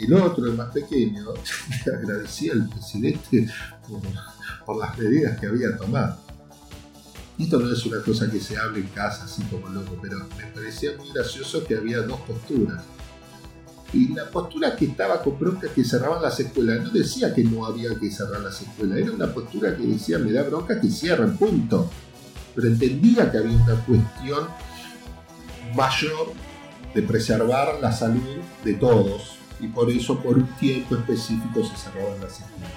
el 0.00 0.14
otro, 0.14 0.46
el 0.46 0.56
más 0.56 0.72
pequeño, 0.72 1.26
le 1.86 1.94
agradecía 1.94 2.54
al 2.54 2.68
presidente 2.68 3.48
por, 4.66 4.76
las 4.80 4.98
medidas 4.98 5.38
que 5.38 5.46
había 5.46 5.76
tomado. 5.76 6.25
Esto 7.38 7.58
no 7.58 7.70
es 7.70 7.84
una 7.84 8.00
cosa 8.00 8.30
que 8.30 8.40
se 8.40 8.56
hable 8.56 8.80
en 8.80 8.86
casa 8.88 9.24
así 9.24 9.42
como 9.44 9.68
loco, 9.68 9.98
pero 10.00 10.18
me 10.36 10.46
parecía 10.54 10.92
muy 10.96 11.10
gracioso 11.12 11.64
que 11.64 11.76
había 11.76 12.00
dos 12.00 12.20
posturas. 12.20 12.82
Y 13.92 14.08
la 14.14 14.28
postura 14.30 14.74
que 14.74 14.86
estaba 14.86 15.22
con 15.22 15.38
bronca 15.38 15.68
que 15.68 15.84
cerraban 15.84 16.22
las 16.22 16.40
escuelas 16.40 16.82
no 16.82 16.90
decía 16.90 17.34
que 17.34 17.44
no 17.44 17.66
había 17.66 17.94
que 17.98 18.10
cerrar 18.10 18.40
las 18.40 18.60
escuelas, 18.60 18.98
era 18.98 19.12
una 19.12 19.32
postura 19.32 19.76
que 19.76 19.82
decía 19.82 20.18
me 20.18 20.32
da 20.32 20.42
bronca 20.44 20.80
que 20.80 20.88
cierren, 20.88 21.36
punto. 21.36 21.90
Pero 22.54 22.68
entendía 22.68 23.30
que 23.30 23.38
había 23.38 23.56
una 23.56 23.84
cuestión 23.84 24.48
mayor 25.74 26.32
de 26.94 27.02
preservar 27.02 27.78
la 27.82 27.92
salud 27.92 28.22
de 28.64 28.74
todos 28.74 29.36
y 29.60 29.68
por 29.68 29.90
eso 29.90 30.18
por 30.20 30.38
un 30.38 30.46
tiempo 30.56 30.96
específico 30.96 31.62
se 31.64 31.76
cerraban 31.76 32.18
las 32.20 32.32
escuelas. 32.32 32.72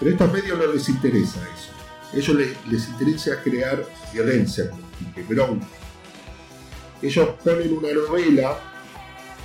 Pero 0.00 0.10
a 0.10 0.14
estos 0.14 0.32
medios 0.32 0.58
no 0.58 0.72
les 0.72 0.88
interesa 0.88 1.38
eso. 1.40 1.79
Ellos 2.12 2.36
les, 2.68 2.88
interesa 2.88 3.40
crear 3.42 3.84
violencia, 4.12 4.70
bronca. 5.28 5.66
Ellos 7.02 7.28
ponen 7.42 7.72
una 7.72 7.92
novela 7.92 8.58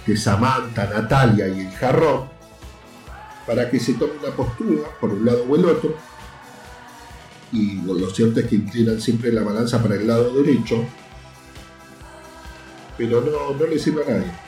de 0.05 0.17
Samantha, 0.17 0.85
Natalia 0.85 1.47
y 1.47 1.61
el 1.61 1.71
jarrón 1.71 2.29
para 3.47 3.69
que 3.69 3.79
se 3.79 3.93
tome 3.93 4.13
una 4.21 4.35
postura 4.35 4.89
por 4.99 5.11
un 5.11 5.25
lado 5.25 5.45
o 5.47 5.55
el 5.55 5.65
otro 5.65 5.95
y 7.51 7.81
lo 7.81 8.09
cierto 8.09 8.39
es 8.39 8.47
que 8.47 8.55
inclinan 8.55 8.99
siempre 8.99 9.31
la 9.31 9.43
balanza 9.43 9.81
para 9.81 9.95
el 9.95 10.07
lado 10.07 10.33
derecho 10.33 10.83
pero 12.97 13.21
no, 13.21 13.55
no 13.57 13.67
le 13.67 13.77
sirve 13.77 14.03
a 14.03 14.09
nadie 14.09 14.45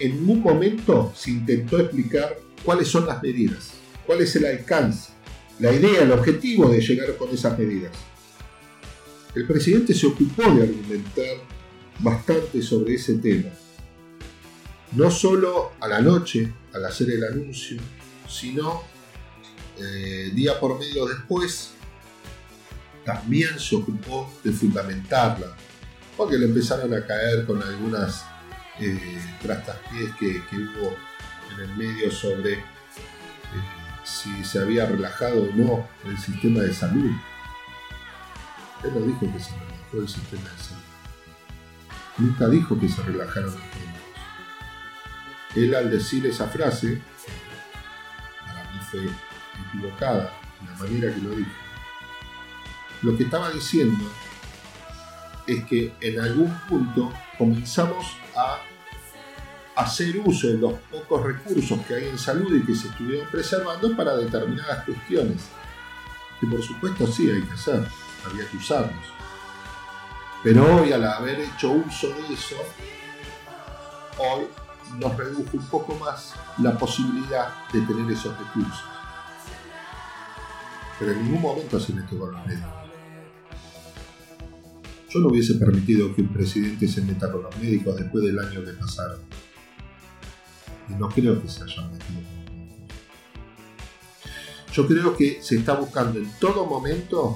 en 0.00 0.16
ningún 0.16 0.40
momento 0.40 1.12
se 1.14 1.30
intentó 1.30 1.78
explicar 1.78 2.36
cuáles 2.64 2.88
son 2.88 3.06
las 3.06 3.22
medidas, 3.22 3.72
cuál 4.06 4.22
es 4.22 4.34
el 4.34 4.46
alcance, 4.46 5.09
la 5.60 5.72
idea, 5.72 6.02
el 6.02 6.12
objetivo 6.12 6.68
de 6.68 6.80
llegar 6.80 7.16
con 7.16 7.30
esas 7.30 7.58
medidas. 7.58 7.92
El 9.34 9.46
presidente 9.46 9.94
se 9.94 10.06
ocupó 10.06 10.42
de 10.42 10.62
argumentar 10.62 11.36
bastante 11.98 12.62
sobre 12.62 12.94
ese 12.94 13.14
tema, 13.14 13.50
no 14.92 15.10
solo 15.10 15.72
a 15.80 15.86
la 15.86 16.00
noche 16.00 16.52
al 16.72 16.84
hacer 16.84 17.10
el 17.10 17.24
anuncio, 17.24 17.78
sino 18.28 18.82
eh, 19.78 20.30
día 20.34 20.58
por 20.58 20.78
medio 20.78 21.06
después, 21.06 21.72
también 23.04 23.58
se 23.58 23.76
ocupó 23.76 24.32
de 24.42 24.52
fundamentarla, 24.52 25.56
porque 26.16 26.38
le 26.38 26.46
empezaron 26.46 26.92
a 26.94 27.06
caer 27.06 27.44
con 27.46 27.62
algunas 27.62 28.24
eh, 28.80 28.98
que, 30.18 30.42
que, 30.48 30.56
hubo 30.56 30.96
en 31.54 31.70
el 31.70 31.76
medio 31.76 32.10
sobre 32.10 32.62
si 34.10 34.44
se 34.44 34.60
había 34.60 34.86
relajado 34.86 35.44
o 35.44 35.54
no 35.54 35.88
el 36.04 36.18
sistema 36.18 36.60
de 36.60 36.74
salud. 36.74 37.10
Él 38.82 38.90
no 38.94 39.00
dijo 39.00 39.20
que 39.20 39.38
se 39.38 39.52
relajó 39.52 39.96
el 39.98 40.08
sistema 40.08 40.50
de 40.50 40.62
salud. 40.62 40.82
Nunca 42.18 42.48
dijo 42.48 42.78
que 42.78 42.88
se 42.88 43.02
relajaron 43.02 43.52
los 43.52 43.54
médicos. 43.54 44.00
Él 45.54 45.74
al 45.74 45.90
decir 45.90 46.26
esa 46.26 46.46
frase, 46.46 47.00
para 48.44 48.72
mí 48.72 48.78
fue 48.90 49.08
equivocada 49.68 50.32
la 50.66 50.78
manera 50.78 51.14
que 51.14 51.20
lo 51.20 51.30
dijo. 51.30 51.50
Lo 53.02 53.16
que 53.16 53.24
estaba 53.24 53.50
diciendo 53.50 54.04
es 55.46 55.64
que 55.64 55.94
en 56.00 56.20
algún 56.20 56.52
punto 56.68 57.12
comenzamos 57.38 58.06
a 58.36 58.58
hacer 59.80 60.20
uso 60.24 60.48
de 60.48 60.58
los 60.58 60.74
pocos 60.90 61.24
recursos 61.24 61.80
que 61.86 61.94
hay 61.94 62.08
en 62.08 62.18
salud 62.18 62.54
y 62.54 62.64
que 62.64 62.74
se 62.74 62.88
estuvieron 62.88 63.28
preservando 63.30 63.96
para 63.96 64.16
determinadas 64.16 64.84
cuestiones. 64.84 65.42
Que 66.40 66.46
por 66.46 66.62
supuesto 66.62 67.06
sí 67.06 67.30
hay 67.30 67.42
que 67.42 67.52
hacer, 67.52 67.86
había 68.24 68.48
que 68.48 68.56
usarlos. 68.56 69.04
Pero 70.42 70.76
hoy 70.76 70.92
al 70.92 71.04
haber 71.04 71.40
hecho 71.40 71.70
uso 71.72 72.08
de 72.08 72.34
eso, 72.34 72.56
hoy 74.18 74.46
nos 74.98 75.16
redujo 75.16 75.50
un 75.52 75.66
poco 75.66 75.94
más 75.96 76.34
la 76.58 76.76
posibilidad 76.78 77.48
de 77.72 77.80
tener 77.82 78.10
esos 78.10 78.36
recursos. 78.38 78.84
Pero 80.98 81.12
en 81.12 81.24
ningún 81.24 81.42
momento 81.42 81.78
se 81.80 81.92
metió 81.92 82.18
con 82.18 82.32
los 82.32 82.46
médicos. 82.46 82.70
Yo 85.08 85.20
no 85.20 85.28
hubiese 85.28 85.54
permitido 85.54 86.14
que 86.14 86.22
un 86.22 86.32
presidente 86.32 86.86
se 86.86 87.02
meta 87.02 87.30
con 87.32 87.42
los 87.42 87.56
médicos 87.58 87.96
después 87.96 88.24
del 88.24 88.38
año 88.38 88.64
que 88.64 88.72
pasaron 88.72 89.20
no 90.98 91.08
creo 91.08 91.40
que 91.40 91.48
se 91.48 91.62
hayan 91.62 91.90
metido. 91.92 92.20
Yo 94.72 94.86
creo 94.86 95.16
que 95.16 95.42
se 95.42 95.56
está 95.56 95.74
buscando 95.74 96.18
en 96.18 96.30
todo 96.38 96.64
momento 96.64 97.34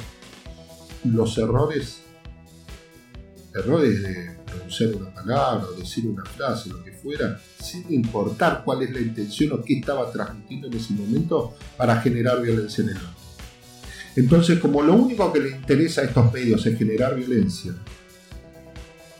los 1.05 1.37
errores, 1.37 2.03
errores 3.53 4.03
de 4.03 4.37
pronunciar 4.47 4.95
una 4.95 5.13
palabra 5.13 5.67
o 5.67 5.73
decir 5.73 6.07
una 6.07 6.25
frase, 6.25 6.71
lo 6.71 6.83
que 6.85 6.93
fuera, 6.93 7.41
sin 7.61 7.93
importar 7.93 8.63
cuál 8.65 8.83
es 8.83 8.93
la 8.93 9.01
intención 9.01 9.53
o 9.53 9.63
qué 9.63 9.79
estaba 9.79 10.11
transmitiendo 10.11 10.69
en 10.69 10.75
ese 10.75 10.95
momento 10.95 11.57
para 11.77 12.01
generar 12.01 12.41
violencia 12.41 12.83
en 12.85 12.91
el 12.91 12.97
otro. 12.97 13.11
Entonces, 14.17 14.61
como 14.61 14.81
lo 14.81 14.95
único 14.95 15.33
que 15.33 15.41
le 15.41 15.51
interesa 15.51 16.03
a 16.03 16.05
estos 16.05 16.33
medios 16.33 16.65
es 16.67 16.79
generar 16.79 17.17
violencia, 17.17 17.75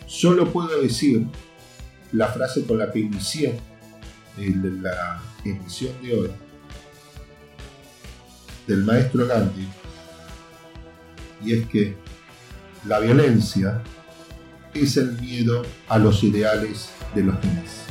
solo 0.07 0.53
puedo 0.53 0.81
decir 0.81 1.27
la 2.13 2.29
frase 2.29 2.65
con 2.65 2.79
la 2.79 2.93
que 2.93 3.01
inicié 3.01 3.59
de 4.37 4.71
la 4.81 5.23
emisión 5.45 5.93
de 6.03 6.15
hoy 6.15 6.31
del 8.67 8.85
maestro 8.85 9.27
Gandhi 9.27 9.69
y 11.45 11.53
es 11.53 11.67
que 11.67 11.97
la 12.87 12.99
violencia 13.01 13.83
es 14.73 14.97
el 14.97 15.13
miedo 15.21 15.63
a 15.89 15.99
los 15.99 16.23
ideales 16.25 16.91
de 17.15 17.23
los 17.23 17.41
demás. 17.41 17.87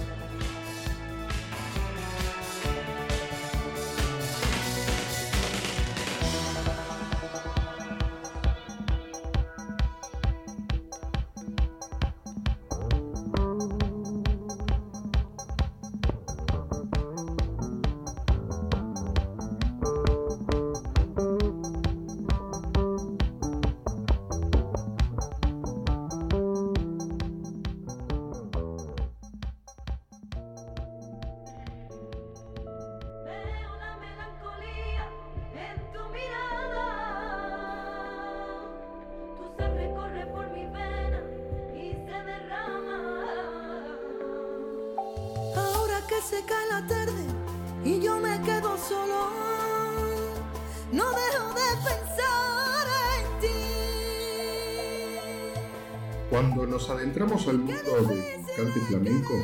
Cuando 56.34 56.66
nos 56.66 56.90
adentramos 56.90 57.48
al 57.48 57.60
mundo 57.60 58.08
del 58.08 58.44
cante 58.58 58.80
flamenco, 58.88 59.36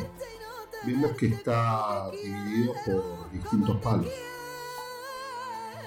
vemos 0.84 1.12
que 1.12 1.26
está 1.26 2.10
dividido 2.10 2.74
por 2.84 3.30
distintos 3.30 3.76
palos. 3.76 4.12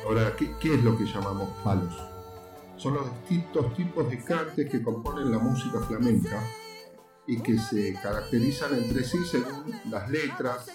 Ahora, 0.06 0.34
¿qué, 0.38 0.74
es 0.74 0.82
lo 0.82 0.98
que 0.98 1.04
llamamos 1.04 1.50
palos? 1.62 1.94
Son 2.78 2.94
los 2.94 3.06
distintos 3.20 3.74
tipos 3.74 4.10
de 4.10 4.24
cantes 4.24 4.70
que 4.70 4.82
componen 4.82 5.30
la 5.30 5.40
música 5.40 5.82
flamenca 5.82 6.42
y 7.28 7.38
que 7.42 7.60
se 7.60 7.96
caracterizan 7.96 8.74
entre 8.74 9.04
sí 9.04 9.18
según 9.30 9.76
las 9.90 10.10
letras, 10.10 10.68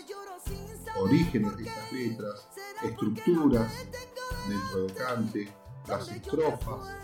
orígenes 1.01 1.57
de 1.57 1.63
esas 1.63 1.91
letras, 1.91 2.49
estructuras 2.83 3.73
dentro 4.47 4.83
del 4.83 4.93
cante, 4.93 5.49
las 5.89 6.07
estrofas, 6.11 6.95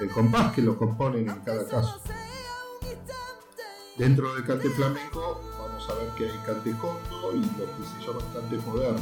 el 0.00 0.08
compás 0.08 0.54
que 0.54 0.62
lo 0.62 0.78
componen 0.78 1.28
en 1.28 1.40
cada 1.40 1.68
caso. 1.68 2.00
Dentro 3.96 4.34
del 4.34 4.44
cante 4.44 4.68
flamenco 4.70 5.40
vamos 5.56 5.88
a 5.88 5.94
ver 5.94 6.08
que 6.16 6.28
hay 6.28 6.38
cante 6.44 6.70
y 6.70 6.72
lo 6.72 6.78
que 6.78 7.84
se 7.84 8.04
llaman 8.04 8.26
cantes 8.32 8.66
modernos. 8.66 9.00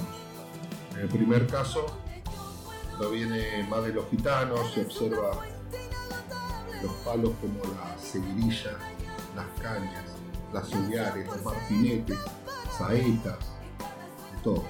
En 0.92 0.98
el 0.98 1.08
primer 1.08 1.46
caso 1.46 1.86
proviene 2.98 3.66
más 3.70 3.84
de 3.84 3.94
los 3.94 4.06
gitanos, 4.10 4.70
se 4.74 4.82
observa 4.82 5.30
los 6.82 6.92
palos 7.06 7.30
como 7.40 7.74
la 7.74 7.96
seguirilla, 7.96 8.76
las 9.34 9.46
cañas, 9.62 10.04
las 10.52 10.68
soleares, 10.68 11.26
los 11.26 11.42
martinetes, 11.42 12.18
saetas, 12.76 13.38
todo. 14.44 14.62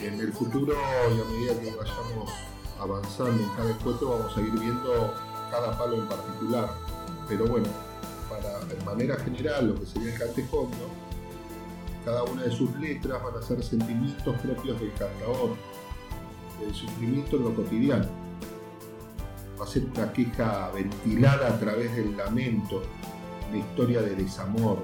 En 0.00 0.18
el 0.18 0.32
futuro 0.32 0.72
y 0.72 1.20
a 1.20 1.24
medida 1.24 1.60
que 1.60 1.76
vayamos 1.76 2.32
avanzando 2.80 3.42
en 3.42 3.50
cada 3.50 3.70
encuentro 3.70 4.18
vamos 4.18 4.34
a 4.34 4.40
ir 4.40 4.52
viendo 4.52 5.14
cada 5.50 5.76
palo 5.76 5.96
en 5.96 6.08
particular. 6.08 6.70
Pero 7.28 7.46
bueno, 7.46 7.68
para, 8.30 8.60
de 8.60 8.82
manera 8.84 9.16
general 9.16 9.68
lo 9.68 9.74
que 9.74 9.86
sería 9.86 10.14
el 10.14 10.18
cantejondo, 10.18 10.88
cada 12.04 12.22
una 12.24 12.44
de 12.44 12.50
sus 12.50 12.74
letras 12.76 13.22
van 13.22 13.36
a 13.36 13.42
ser 13.42 13.62
sentimientos 13.62 14.34
propios 14.40 14.80
del 14.80 14.92
cantador, 14.94 15.56
el 16.66 16.74
sufrimiento 16.74 17.36
en 17.36 17.44
lo 17.44 17.54
cotidiano. 17.54 18.08
Va 19.60 19.64
a 19.64 19.68
ser 19.68 19.84
una 19.84 20.10
queja 20.12 20.70
ventilada 20.70 21.48
a 21.48 21.58
través 21.58 21.94
del 21.94 22.16
lamento, 22.16 22.82
la 23.50 23.58
historia 23.58 24.00
de 24.00 24.14
desamor, 24.14 24.78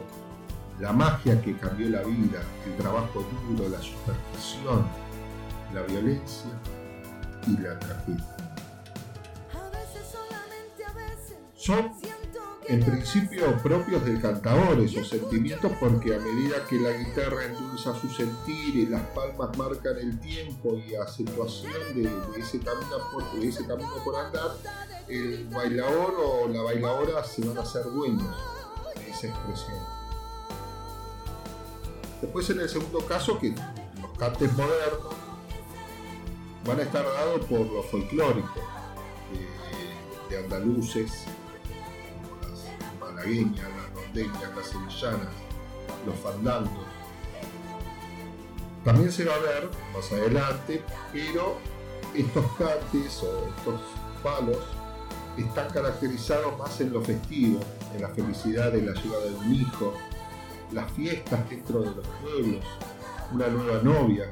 la 0.81 0.93
magia 0.93 1.41
que 1.41 1.57
cambió 1.57 1.89
la 1.89 2.03
vida, 2.03 2.43
el 2.67 2.77
trabajo 2.77 3.25
duro, 3.49 3.69
la 3.71 3.81
superstición, 3.81 4.85
la 5.73 5.83
violencia 5.83 6.51
y 7.47 7.57
la 7.63 7.79
tragedia. 7.79 8.37
Son 11.55 11.91
en 12.69 12.83
principio 12.85 13.57
propios 13.63 14.05
del 14.05 14.21
cantador 14.21 14.81
esos 14.81 15.09
sentimientos 15.09 15.71
porque 15.79 16.15
a 16.15 16.19
medida 16.19 16.65
que 16.69 16.77
la 16.77 16.91
guitarra 16.93 17.45
endulza 17.45 17.95
su 18.01 18.09
sentir 18.09 18.75
y 18.75 18.87
las 18.87 19.03
palmas 19.09 19.57
marcan 19.57 19.97
el 19.99 20.19
tiempo 20.19 20.77
y 20.77 20.95
acentuación 20.97 21.73
de, 21.95 22.11
ese, 22.39 22.59
camino 22.59 22.99
por, 23.13 23.45
ese 23.45 23.67
camino 23.67 23.93
por 24.05 24.17
andar, 24.17 24.57
el 25.09 25.47
bailador 25.49 26.15
o 26.19 26.49
la 26.49 26.63
bailadora 26.63 27.23
se 27.25 27.47
van 27.47 27.59
a 27.59 27.63
hacer 27.63 27.85
dueños 27.85 28.35
de 28.97 29.11
esa 29.11 29.29
expresión. 29.29 29.79
Después 32.21 32.51
en 32.51 32.61
el 32.61 32.69
segundo 32.69 32.99
caso, 33.07 33.39
que 33.39 33.55
los 34.01 34.19
cantes 34.19 34.53
modernos 34.55 35.15
van 36.67 36.81
a 36.81 36.83
estar 36.83 37.05
dados 37.05 37.45
por 37.47 37.61
los 37.61 37.87
folclóricos 37.87 38.63
de, 40.31 40.37
de 40.37 40.45
andaluces, 40.45 41.27
las 43.27 44.05
rondeñas, 44.05 44.57
las 44.57 44.67
sevillanas, 44.67 45.35
los 46.07 46.17
fandangos. 46.17 46.87
También 48.85 49.11
se 49.11 49.25
va 49.25 49.35
a 49.35 49.39
ver 49.39 49.69
más 49.93 50.13
adelante, 50.13 50.83
pero 51.13 51.57
estos 52.15 52.47
cantes 52.53 53.23
o 53.25 53.49
estos 53.49 53.81
palos 54.23 54.59
están 55.37 55.69
caracterizados 55.71 56.57
más 56.57 56.81
en 56.81 56.93
lo 56.93 57.03
festivo, 57.03 57.61
en 57.95 58.03
la 58.03 58.09
felicidad 58.09 58.71
de 58.71 58.83
la 58.83 58.93
llegada 58.93 59.25
de 59.25 59.35
un 59.35 59.55
hijo, 59.55 59.95
las 60.73 60.91
fiestas 60.93 61.51
dentro 61.51 61.81
de 61.81 61.97
los 61.97 62.07
pueblos, 62.23 62.65
una 63.33 63.49
nueva 63.49 63.83
novia, 63.83 64.31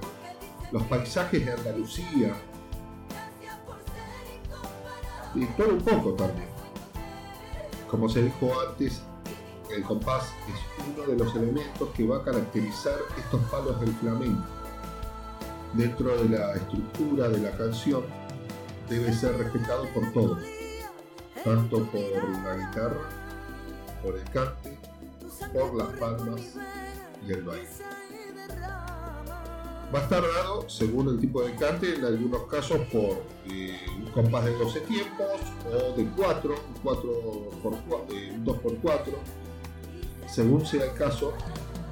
los 0.70 0.82
paisajes 0.84 1.45
de 1.45 1.53
Andalucía, 1.53 2.34
y 5.34 5.45
todo 5.47 5.70
un 5.70 5.80
poco 5.80 6.12
también. 6.12 6.53
Como 7.95 8.09
se 8.09 8.22
dijo 8.22 8.51
antes, 8.68 9.03
el 9.70 9.84
compás 9.84 10.24
es 10.49 10.84
uno 10.84 11.07
de 11.07 11.16
los 11.16 11.32
elementos 11.36 11.88
que 11.90 12.05
va 12.05 12.16
a 12.16 12.24
caracterizar 12.24 12.97
estos 13.16 13.40
palos 13.42 13.80
del 13.80 13.95
flamenco. 13.95 14.42
Dentro 15.74 16.20
de 16.20 16.36
la 16.36 16.55
estructura 16.57 17.28
de 17.28 17.38
la 17.38 17.57
canción 17.57 18.03
debe 18.90 19.12
ser 19.12 19.38
respetado 19.38 19.86
por 19.95 20.12
todos, 20.12 20.40
tanto 21.45 21.84
por 21.84 22.28
la 22.42 22.57
guitarra, 22.57 23.09
por 24.03 24.16
el 24.16 24.24
cante, 24.24 24.76
por 25.53 25.74
las 25.76 25.97
palmas 25.97 26.40
y 27.24 27.32
el 27.32 27.45
baile. 27.45 27.68
Va 29.95 30.01
a 30.01 30.03
estar 30.03 30.22
dado, 30.22 30.68
según 30.68 31.09
el 31.09 31.20
tipo 31.20 31.40
de 31.42 31.55
cante, 31.55 31.95
en 31.95 32.05
algunos 32.05 32.49
casos 32.49 32.78
por 32.92 33.22
eh, 33.49 33.78
un 33.97 34.11
compás 34.11 34.45
de 34.45 34.59
12 34.59 34.80
tiempos 34.80 35.26
o 35.70 35.97
de 35.97 36.05
4, 36.16 36.51
un, 36.53 36.80
4 36.82 37.11
por 37.62 37.78
4, 37.88 38.16
eh, 38.16 38.36
2x4, 38.45 39.12
según 40.26 40.66
sea 40.66 40.86
el 40.86 40.95
caso, 40.95 41.32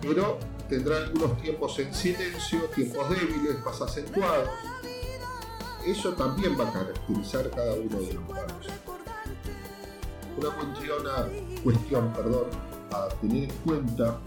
pero 0.01 0.37
tendrá 0.69 0.97
algunos 0.97 1.41
tiempos 1.41 1.79
en 1.79 1.95
silencio, 1.95 2.63
tiempos 2.75 3.09
débiles, 3.09 3.65
más 3.65 3.81
acentuados. 3.81 4.49
Eso 5.87 6.13
también 6.15 6.59
va 6.59 6.69
a 6.69 6.73
caracterizar 6.73 7.51
cada 7.51 7.75
uno 7.75 8.01
de 8.01 8.15
los 8.15 8.25
palos. 8.25 8.67
Una 10.39 10.51
cuestión, 10.57 11.63
cuestión 11.63 12.13
perdón, 12.15 12.47
a 12.91 13.09
tener 13.21 13.45
en 13.45 13.57
cuenta 13.65 14.19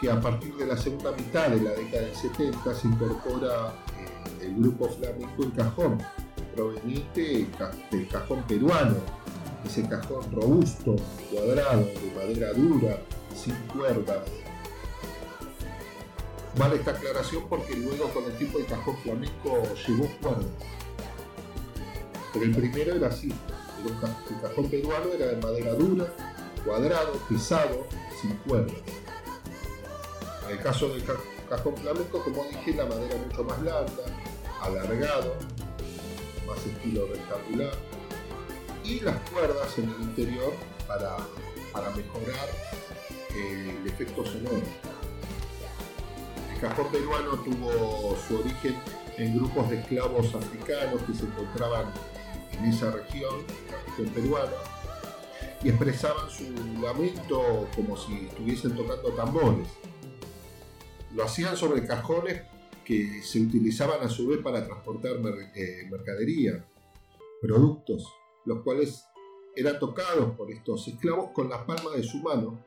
que 0.00 0.10
a 0.10 0.20
partir 0.20 0.54
de 0.56 0.66
la 0.66 0.76
segunda 0.76 1.12
mitad 1.12 1.48
de 1.48 1.60
la 1.60 1.70
década 1.72 2.02
del 2.02 2.14
70 2.14 2.74
se 2.74 2.88
incorpora 2.88 3.74
eh, 3.98 4.46
el 4.46 4.54
grupo 4.56 4.88
flamenco 4.88 5.42
El 5.42 5.52
Cajón, 5.52 5.98
proveniente 6.54 7.48
del 7.90 8.08
cajón 8.08 8.42
peruano, 8.44 8.96
ese 9.64 9.88
cajón 9.88 10.30
robusto, 10.32 10.96
cuadrado, 11.30 11.80
de 11.80 12.12
madera 12.14 12.52
dura, 12.52 12.98
sin 13.34 13.54
cuerdas. 13.74 14.28
Vale 16.56 16.76
esta 16.76 16.92
aclaración 16.92 17.44
porque 17.48 17.74
luego 17.76 18.08
con 18.10 18.24
el 18.24 18.36
tipo 18.38 18.58
de 18.58 18.64
cajón 18.66 18.96
flamenco 18.98 19.62
llevó 19.86 20.08
cuerdas. 20.20 20.46
Pero 22.32 22.44
el 22.44 22.54
primero 22.54 22.94
era 22.94 23.08
así, 23.08 23.32
el 23.84 24.40
cajón 24.40 24.70
peruano 24.70 25.12
era 25.12 25.26
de 25.26 25.36
madera 25.36 25.72
dura, 25.74 26.06
cuadrado, 26.64 27.12
pesado, 27.28 27.86
sin 28.20 28.32
cuerdas. 28.38 28.76
En 30.44 30.50
el 30.50 30.62
caso 30.62 30.88
del 30.88 31.02
cajón 31.48 31.76
flamenco, 31.76 32.22
como 32.22 32.44
dije, 32.44 32.74
la 32.74 32.84
madera 32.84 33.16
mucho 33.16 33.44
más 33.44 33.62
larga, 33.62 34.04
alargado, 34.60 35.34
más 36.46 36.58
estilo 36.66 37.06
rectangular, 37.06 37.72
y 38.84 39.00
las 39.00 39.16
cuerdas 39.30 39.78
en 39.78 39.88
el 39.88 40.02
interior 40.02 40.52
para, 40.86 41.16
mejorar 41.96 42.48
eh, 43.34 43.78
el 43.80 43.90
efecto 43.90 44.24
sonoro. 44.24 44.62
El 46.52 46.60
cajón 46.60 46.88
peruano 46.92 47.30
tuvo 47.38 48.16
su 48.28 48.38
origen 48.38 48.76
en 49.16 49.36
grupos 49.36 49.70
de 49.70 49.80
esclavos 49.80 50.34
africanos 50.34 51.02
que 51.06 51.14
se 51.14 51.24
encontraban 51.24 51.86
en 52.52 52.64
esa 52.66 52.90
región, 52.90 53.44
la 53.70 53.78
región 53.86 54.08
peruana, 54.14 54.52
y 55.62 55.70
expresaban 55.70 56.28
su 56.28 56.44
lamento 56.82 57.66
como 57.74 57.96
si 57.96 58.26
estuviesen 58.26 58.76
tocando 58.76 59.10
tambores. 59.12 59.68
Lo 61.14 61.24
hacían 61.24 61.56
sobre 61.56 61.86
cajones 61.86 62.42
que 62.84 63.22
se 63.22 63.40
utilizaban 63.40 64.02
a 64.02 64.08
su 64.08 64.28
vez 64.28 64.40
para 64.40 64.64
transportar 64.64 65.12
eh, 65.54 65.88
mercadería, 65.90 66.64
productos, 67.40 68.12
los 68.44 68.62
cuales 68.62 69.04
eran 69.56 69.78
tocados 69.78 70.36
por 70.36 70.50
estos 70.50 70.86
esclavos 70.88 71.30
con 71.32 71.48
las 71.48 71.62
palmas 71.62 71.94
de 71.94 72.02
su 72.02 72.18
mano. 72.18 72.58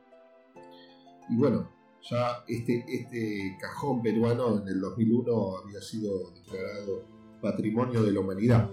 Y 1.28 1.36
bueno, 1.36 1.68
ya 2.02 2.44
este, 2.48 2.84
este 2.88 3.56
cajón 3.60 4.02
peruano 4.02 4.60
en 4.60 4.68
el 4.68 4.80
2001 4.80 5.58
había 5.58 5.80
sido 5.80 6.30
declarado 6.30 7.04
Patrimonio 7.40 8.02
de 8.02 8.12
la 8.12 8.20
Humanidad. 8.20 8.70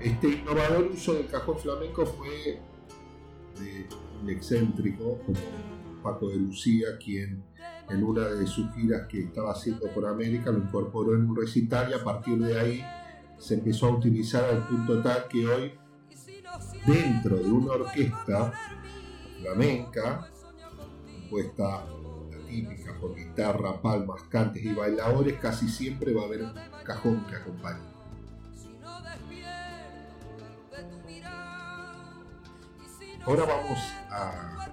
Este 0.00 0.28
innovador 0.28 0.90
uso 0.92 1.14
del 1.14 1.26
cajón 1.28 1.58
flamenco 1.58 2.04
fue 2.04 2.58
de 3.60 3.86
un 4.20 4.28
excéntrico 4.28 5.18
como 5.24 5.38
Paco 6.02 6.28
de 6.28 6.36
Lucía, 6.36 6.98
quien 7.02 7.42
en 7.90 8.02
una 8.02 8.26
de 8.28 8.46
sus 8.46 8.72
giras 8.74 9.06
que 9.08 9.24
estaba 9.24 9.52
haciendo 9.52 9.88
por 9.88 10.06
América, 10.06 10.50
lo 10.50 10.58
incorporó 10.58 11.14
en 11.14 11.28
un 11.28 11.36
recital 11.36 11.90
y 11.90 11.94
a 11.94 12.02
partir 12.02 12.38
de 12.38 12.58
ahí 12.58 12.84
se 13.38 13.54
empezó 13.54 13.86
a 13.86 13.90
utilizar 13.90 14.44
al 14.44 14.66
punto 14.66 15.02
tal 15.02 15.28
que 15.28 15.46
hoy 15.46 15.72
dentro 16.86 17.36
de 17.36 17.50
una 17.50 17.72
orquesta 17.72 18.52
flamenca, 19.40 20.30
compuesta 21.04 21.84
la 22.30 22.46
típica 22.48 22.98
por 23.00 23.14
guitarra, 23.14 23.80
palmas, 23.82 24.22
cantes 24.24 24.64
y 24.64 24.72
bailadores, 24.72 25.38
casi 25.40 25.68
siempre 25.68 26.14
va 26.14 26.22
a 26.22 26.24
haber 26.26 26.42
un 26.42 26.54
cajón 26.84 27.24
que 27.26 27.36
acompañe. 27.36 27.94
Ahora 33.26 33.44
vamos 33.46 33.78
a, 34.10 34.70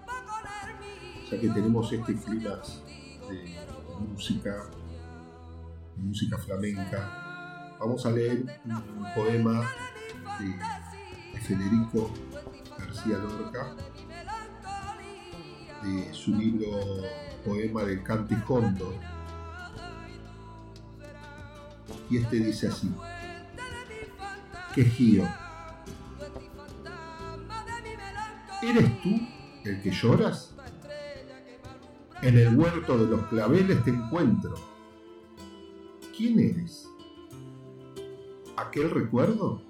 ya 1.29 1.39
que 1.39 1.47
tenemos 1.47 1.91
este 1.91 2.15
clima 2.15 2.61
música, 3.99 4.69
música 5.97 6.37
flamenca. 6.37 7.75
Vamos 7.79 8.05
a 8.05 8.11
leer 8.11 8.61
un 8.65 9.05
poema 9.15 9.67
de 10.39 11.39
Federico 11.39 12.11
García 12.77 13.17
Lorca, 13.17 13.75
de 15.83 16.13
su 16.13 16.35
libro 16.35 16.67
Poema 17.45 17.83
del 17.83 18.03
Cantijondo. 18.03 18.93
Y 22.09 22.17
este 22.17 22.37
dice 22.37 22.67
así, 22.67 22.93
Quejío, 24.75 25.27
¿eres 28.61 29.01
tú 29.01 29.19
el 29.65 29.81
que 29.81 29.91
lloras? 29.91 30.53
En 32.21 32.37
el 32.37 32.55
huerto 32.55 32.97
de 32.97 33.09
los 33.09 33.25
claveles 33.27 33.83
te 33.83 33.89
encuentro. 33.89 34.53
¿Quién 36.15 36.39
eres? 36.39 36.87
¿Aquel 38.55 38.91
recuerdo? 38.91 39.63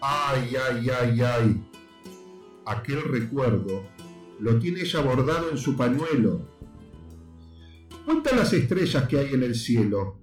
Ay, 0.00 0.54
ay, 0.54 0.88
ay, 0.88 1.20
ay. 1.20 1.70
Aquel 2.64 3.02
recuerdo 3.02 3.82
lo 4.38 4.58
tiene 4.60 4.82
ella 4.82 5.00
bordado 5.00 5.50
en 5.50 5.58
su 5.58 5.76
pañuelo. 5.76 6.48
Cuenta 8.04 8.34
las 8.34 8.52
estrellas 8.52 9.08
que 9.08 9.18
hay 9.18 9.34
en 9.34 9.42
el 9.42 9.56
cielo. 9.56 10.16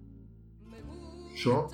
Yo 1.35 1.67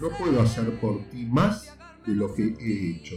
no 0.00 0.08
puedo 0.18 0.42
hacer 0.42 0.78
por 0.80 1.04
ti 1.08 1.24
más 1.24 1.72
de 2.04 2.14
lo 2.14 2.34
que 2.34 2.54
he 2.58 2.96
hecho. 2.96 3.16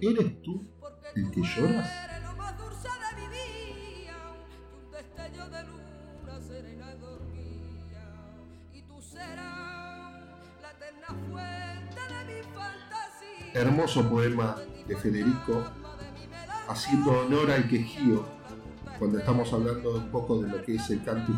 ¿Eres 0.00 0.42
tú 0.42 0.68
el 1.14 1.30
que 1.30 1.40
lloras? 1.40 2.11
Hermoso 13.54 14.08
poema 14.08 14.56
de 14.86 14.96
Federico, 14.96 15.64
haciendo 16.68 17.12
honor 17.20 17.50
al 17.50 17.68
quejío, 17.68 18.24
cuando 18.98 19.18
estamos 19.18 19.52
hablando 19.52 19.96
un 19.96 20.10
poco 20.10 20.42
de 20.42 20.48
lo 20.48 20.62
que 20.62 20.76
es 20.76 20.90
el 20.90 21.02
canto 21.02 21.32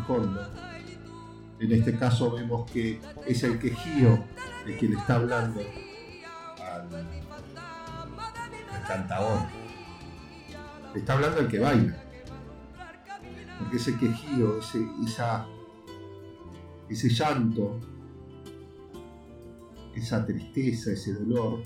y 1.59 1.65
En 1.65 1.71
este 1.71 1.97
caso 1.97 2.31
vemos 2.31 2.69
que 2.69 3.01
es 3.25 3.43
el 3.43 3.59
quejío 3.59 4.23
el 4.65 4.77
que 4.77 4.87
le 4.87 4.95
está 4.95 5.15
hablando 5.15 5.61
al, 6.59 7.07
cantador. 8.87 9.39
Le 10.93 10.99
está 10.99 11.13
hablando 11.13 11.39
al 11.39 11.47
que 11.47 11.59
baila. 11.59 12.03
Porque 13.59 13.77
ese 13.77 13.97
quejío, 13.97 14.59
esa, 14.59 15.47
ese 16.89 17.09
llanto, 17.09 17.79
esa 19.95 20.25
tristeza, 20.25 20.91
ese 20.91 21.13
dolor, 21.13 21.63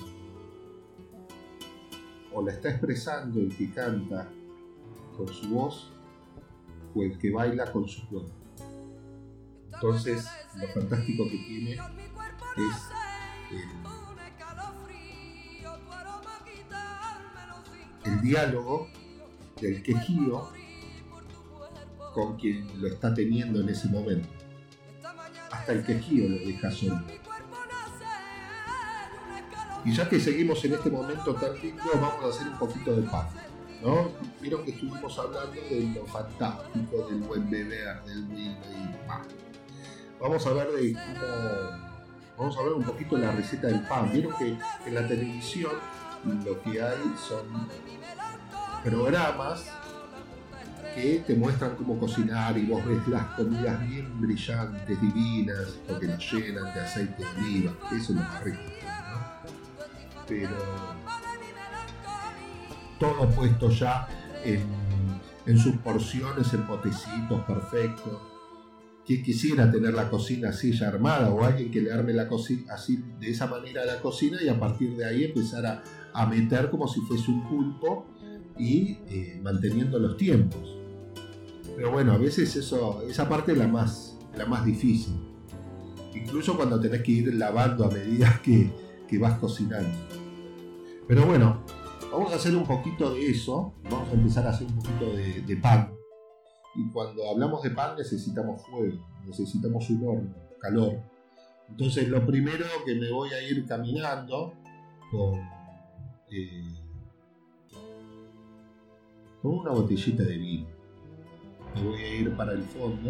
o 2.39 2.41
la 2.41 2.53
está 2.53 2.69
expresando 2.69 3.41
el 3.41 3.53
que 3.53 3.69
canta 3.71 4.29
con 5.17 5.27
su 5.27 5.49
voz 5.49 5.91
o 6.95 7.03
el 7.03 7.17
que 7.17 7.31
baila 7.31 7.69
con 7.69 7.85
su 7.87 8.07
cuerpo. 8.07 8.31
Entonces, 9.73 10.25
lo 10.55 10.67
fantástico 10.69 11.25
que 11.25 11.37
tiene 11.37 11.73
es 11.73 11.79
el, 18.05 18.21
diálogo 18.21 18.87
del 19.61 19.83
quejío 19.83 20.49
con 22.13 22.37
quien 22.37 22.81
lo 22.81 22.87
está 22.87 23.13
teniendo 23.13 23.59
en 23.59 23.67
ese 23.69 23.89
momento. 23.89 24.29
Hasta 25.51 25.73
el 25.73 25.83
quejío 25.85 26.29
lo 26.29 26.37
deja 26.37 26.71
solo. 26.71 27.18
Y 29.85 29.93
ya 29.93 30.09
que 30.09 30.19
seguimos 30.19 30.63
en 30.65 30.73
este 30.73 30.89
momento 30.89 31.33
tan 31.35 31.53
lindo, 31.61 31.83
vamos 31.93 32.23
a 32.23 32.27
hacer 32.29 32.47
un 32.47 32.57
poquito 32.59 32.95
de 32.95 33.03
pan. 33.03 33.27
¿no? 33.81 34.09
Vieron 34.41 34.63
que 34.65 34.71
estuvimos 34.71 35.17
hablando 35.17 35.61
de 35.69 35.91
lo 35.95 36.05
fantástico, 36.05 37.07
del 37.07 37.19
buen 37.19 37.49
beber, 37.49 38.03
del 38.03 38.25
vino 38.25 38.57
y 38.71 39.07
pan. 39.07 39.21
Vamos 40.19 40.45
a 40.45 40.53
ver 40.53 40.71
de 40.71 40.93
cómo. 40.93 41.89
Vamos 42.37 42.57
a 42.57 42.63
ver 42.63 42.73
un 42.73 42.83
poquito 42.83 43.17
la 43.17 43.31
receta 43.31 43.67
del 43.67 43.81
pan. 43.81 44.11
Vieron 44.11 44.33
que 44.37 44.57
en 44.85 44.95
la 44.95 45.07
televisión 45.07 45.71
lo 46.45 46.61
que 46.61 46.81
hay 46.81 46.97
son 47.27 47.67
programas 48.83 49.65
que 50.95 51.23
te 51.25 51.35
muestran 51.35 51.75
cómo 51.75 51.99
cocinar 51.99 52.57
y 52.57 52.65
vos 52.65 52.83
ves 52.85 53.07
las 53.07 53.25
comidas 53.35 53.87
bien 53.87 54.19
brillantes, 54.19 55.01
divinas, 55.01 55.77
porque 55.87 56.07
nos 56.07 56.33
llenan 56.33 56.73
de 56.73 56.79
aceite 56.79 57.23
de 57.23 57.29
oliva, 57.39 57.71
eso 57.91 57.95
es 57.95 58.09
lo 58.09 58.15
más 58.15 58.43
rico 58.43 58.78
pero 60.29 60.55
todo 62.99 63.27
puesto 63.29 63.71
ya 63.71 64.07
en, 64.45 65.57
sus 65.57 65.75
porciones, 65.77 66.53
en 66.53 66.67
potecitos 66.67 67.41
perfectos. 67.45 68.21
Que 69.03 69.23
quisiera 69.23 69.71
tener 69.71 69.95
la 69.95 70.07
cocina 70.07 70.49
así 70.49 70.71
ya 70.71 70.89
armada 70.89 71.31
o 71.31 71.43
alguien 71.43 71.71
que 71.71 71.81
le 71.81 71.91
arme 71.91 72.13
la 72.13 72.27
cocina 72.27 72.75
así 72.75 73.03
de 73.19 73.31
esa 73.31 73.47
manera 73.47 73.83
la 73.83 73.99
cocina 74.01 74.37
y 74.39 74.47
a 74.47 74.59
partir 74.59 74.95
de 74.95 75.03
ahí 75.03 75.23
empezar 75.23 75.83
a, 76.13 76.25
meter 76.27 76.69
como 76.69 76.87
si 76.87 77.01
fuese 77.01 77.31
un 77.31 77.49
pulpo 77.49 78.05
y 78.55 78.99
eh, 79.07 79.39
manteniendo 79.41 79.97
los 79.97 80.15
tiempos. 80.15 80.77
Pero 81.75 81.91
bueno, 81.91 82.11
a 82.11 82.17
veces 82.17 82.55
eso, 82.55 83.01
esa 83.09 83.27
parte 83.27 83.53
es 83.53 83.57
la 83.57 83.67
más, 83.67 84.15
la 84.37 84.45
más 84.45 84.63
difícil. 84.63 85.15
Incluso 86.13 86.55
cuando 86.55 86.79
tenés 86.79 87.01
que 87.01 87.11
ir 87.11 87.33
lavando 87.33 87.85
a 87.85 87.89
medida 87.89 88.39
que, 88.43 88.69
que 89.07 89.17
vas 89.17 89.39
cocinando. 89.39 90.08
Pero 91.09 91.25
bueno, 91.25 91.63
vamos 92.11 92.31
a 92.31 92.35
hacer 92.35 92.55
un 92.55 92.67
poquito 92.67 93.11
de 93.11 93.31
eso. 93.31 93.73
Vamos 93.89 94.09
a 94.09 94.13
empezar 94.13 94.45
a 94.45 94.51
hacer 94.51 94.67
un 94.67 94.75
poquito 94.75 95.05
de, 95.11 95.57
pan. 95.57 95.91
Y 96.75 96.87
cuando 96.91 97.27
hablamos 97.27 97.63
de 97.63 97.71
pan 97.71 97.97
necesitamos 97.97 98.61
fuego, 98.67 99.03
necesitamos 99.25 99.89
un 99.89 100.07
horno, 100.07 100.35
calor. 100.61 101.01
Entonces 101.67 102.07
lo 102.09 102.23
primero 102.27 102.63
que 102.85 102.93
me 102.93 103.09
voy 103.11 103.31
a 103.31 103.41
ir 103.41 103.65
caminando 103.65 104.53
con, 105.09 105.39
eh, 106.29 106.75
con 109.41 109.57
una 109.57 109.71
botellita 109.71 110.21
de 110.21 110.37
vino. 110.37 110.67
Me 111.73 111.83
voy 111.85 112.01
a 112.01 112.15
ir 112.17 112.37
para 112.37 112.51
el 112.51 112.61
fondo. 112.61 113.09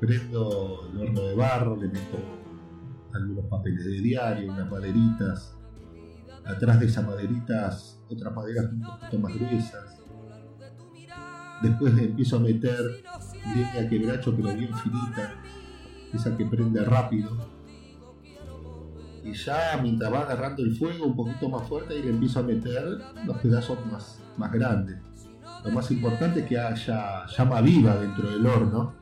Prendo 0.00 0.88
el 0.94 0.98
horno 0.98 1.20
de 1.20 1.34
barro, 1.34 1.76
le 1.76 1.88
meto 1.88 2.16
algunos 3.12 3.44
papeles 3.50 3.84
de 3.84 4.00
diario, 4.00 4.50
unas 4.50 4.70
maderitas, 4.70 5.59
Atrás 6.50 6.80
de 6.80 6.86
esas 6.86 7.06
maderitas, 7.06 8.00
otras 8.08 8.34
maderas 8.34 8.66
un 8.72 8.82
poquito 8.82 9.18
más 9.18 9.34
gruesas. 9.34 9.98
Después 11.62 11.98
empiezo 11.98 12.36
a 12.36 12.40
meter 12.40 13.02
leña 13.54 13.88
quebracho, 13.88 14.34
pero 14.34 14.54
bien 14.54 14.74
finita, 14.78 15.34
esa 16.12 16.36
que 16.36 16.46
prende 16.46 16.84
rápido. 16.84 17.36
Y 19.22 19.34
ya 19.34 19.78
mientras 19.82 20.12
va 20.12 20.20
agarrando 20.20 20.62
el 20.62 20.74
fuego 20.74 21.06
un 21.06 21.16
poquito 21.16 21.48
más 21.48 21.68
fuerte, 21.68 21.98
y 21.98 22.02
le 22.02 22.10
empiezo 22.10 22.40
a 22.40 22.42
meter 22.42 22.98
los 23.26 23.36
pedazos 23.38 23.78
más, 23.86 24.20
más 24.36 24.50
grandes. 24.52 24.98
Lo 25.64 25.70
más 25.72 25.90
importante 25.90 26.40
es 26.40 26.46
que 26.46 26.58
haya 26.58 27.26
llama 27.26 27.60
viva 27.60 27.94
dentro 27.96 28.30
del 28.30 28.46
horno 28.46 28.94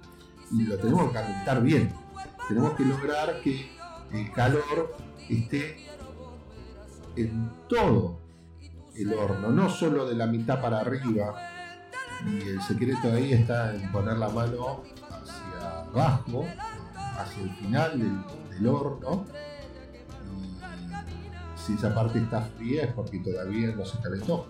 y 0.51 0.65
lo 0.65 0.77
tenemos 0.77 1.09
que 1.09 1.13
calentar 1.13 1.63
bien. 1.63 1.93
Tenemos 2.49 2.73
que 2.73 2.85
lograr 2.85 3.41
que 3.43 3.71
el 4.13 4.33
calor 4.33 4.97
esté 5.29 5.77
en 7.23 7.51
todo 7.69 8.19
el 8.95 9.13
horno, 9.15 9.51
no 9.51 9.69
solo 9.69 10.07
de 10.07 10.15
la 10.15 10.27
mitad 10.27 10.61
para 10.61 10.81
arriba. 10.81 11.35
Y 12.27 12.49
el 12.49 12.63
secreto 12.63 13.13
ahí 13.13 13.33
está 13.33 13.75
en 13.75 13.91
poner 13.93 14.17
la 14.17 14.29
mano 14.29 14.83
hacia 15.09 15.81
abajo, 15.81 16.45
hacia 17.19 17.43
el 17.43 17.51
final 17.51 18.25
del, 18.51 18.67
horno. 18.67 19.25
Si 21.55 21.75
esa 21.75 21.95
parte 21.95 22.19
está 22.19 22.41
fría 22.41 22.85
es 22.85 22.93
porque 22.93 23.21
todavía 23.21 23.69
no 23.69 23.85
se 23.85 23.99
calentó. 24.01 24.49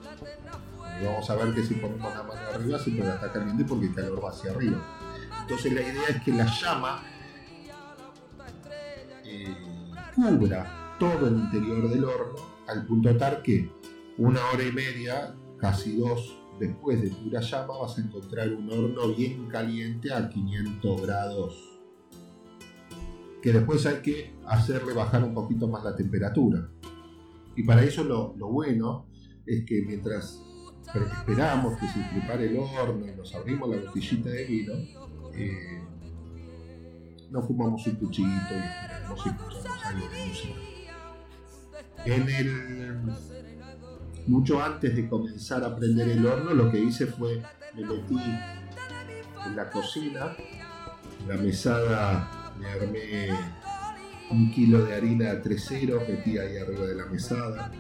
Y 1.01 1.05
vamos 1.05 1.29
a 1.29 1.35
ver 1.35 1.55
que 1.55 1.63
si 1.63 1.75
ponemos 1.75 2.15
la 2.15 2.23
mano 2.23 2.41
arriba 2.55 2.79
siempre 2.79 3.09
está 3.09 3.31
caliente 3.31 3.65
porque 3.65 3.87
el 3.87 3.95
calor 3.95 4.25
va 4.25 4.31
hacia 4.31 4.51
arriba. 4.53 4.79
Entonces 5.43 5.73
la 5.73 5.83
idea 5.83 6.09
es 6.09 6.23
que 6.23 6.33
la 6.33 6.47
llama 6.47 7.03
eh, 9.25 9.57
cubra 10.15 10.97
todo 10.99 11.29
el 11.29 11.35
interior 11.35 11.89
del 11.91 12.05
horno 12.05 12.48
al 12.69 12.87
punto 12.87 13.17
tal 13.17 13.43
que 13.43 13.71
una 14.19 14.41
hora 14.51 14.63
y 14.63 14.73
media, 14.73 15.35
casi 15.59 15.97
dos 15.97 16.39
después 16.59 17.01
de 17.01 17.11
pura 17.11 17.41
llama, 17.41 17.79
vas 17.79 17.99
a 17.99 18.01
encontrar 18.01 18.53
un 18.53 18.71
horno 18.71 19.15
bien 19.15 19.47
caliente 19.49 20.13
a 20.13 20.29
500 20.29 21.03
grados. 21.03 21.81
Que 23.43 23.53
después 23.53 23.87
hay 23.87 24.03
que 24.03 24.35
hacerle 24.47 24.93
bajar 24.93 25.23
un 25.23 25.35
poquito 25.35 25.69
más 25.69 25.85
la 25.85 25.95
temperatura. 25.95 26.69
Y 27.57 27.63
para 27.63 27.83
eso 27.83 28.05
lo, 28.05 28.35
bueno 28.35 29.07
es 29.47 29.65
que 29.65 29.83
mientras 29.87 30.43
esperamos 30.95 31.79
que 31.79 31.87
se 31.89 32.01
prepare 32.13 32.47
el 32.47 32.57
horno 32.57 33.07
y 33.07 33.15
nos 33.15 33.35
abrimos 33.35 33.69
la 33.71 33.77
botellita 33.77 34.31
de 34.31 34.45
vino, 34.45 34.73
eh, 35.35 35.83
nos 37.31 37.47
fumamos 37.47 37.87
un 37.87 37.95
cuchillito 37.97 38.55
y 38.55 39.09
nos 39.09 39.27
algo. 39.27 40.68
En 42.05 42.29
el, 42.29 42.99
mucho 44.27 44.63
antes 44.63 44.95
de 44.95 45.09
comenzar 45.09 45.65
a 45.65 45.75
prender 45.77 46.09
el 46.09 46.25
horno, 46.25 46.55
lo 46.55 46.71
que 46.71 46.79
hice 46.79 47.07
fue 47.07 47.43
me 47.75 47.85
metí 47.85 48.19
en 49.47 49.57
la 49.57 49.71
cocina, 49.71 50.37
la 51.27 51.37
mesada, 51.37 52.53
me 52.59 52.69
armé 52.69 53.29
un 54.31 54.51
kilo 54.53 54.85
de 54.85 54.95
harina 54.95 55.43
3.0, 55.43 56.09
metí 56.09 56.39
ahí 56.39 56.57
arriba 56.59 56.87
de 56.87 56.95
la 56.95 57.07
mesada, 57.07 57.71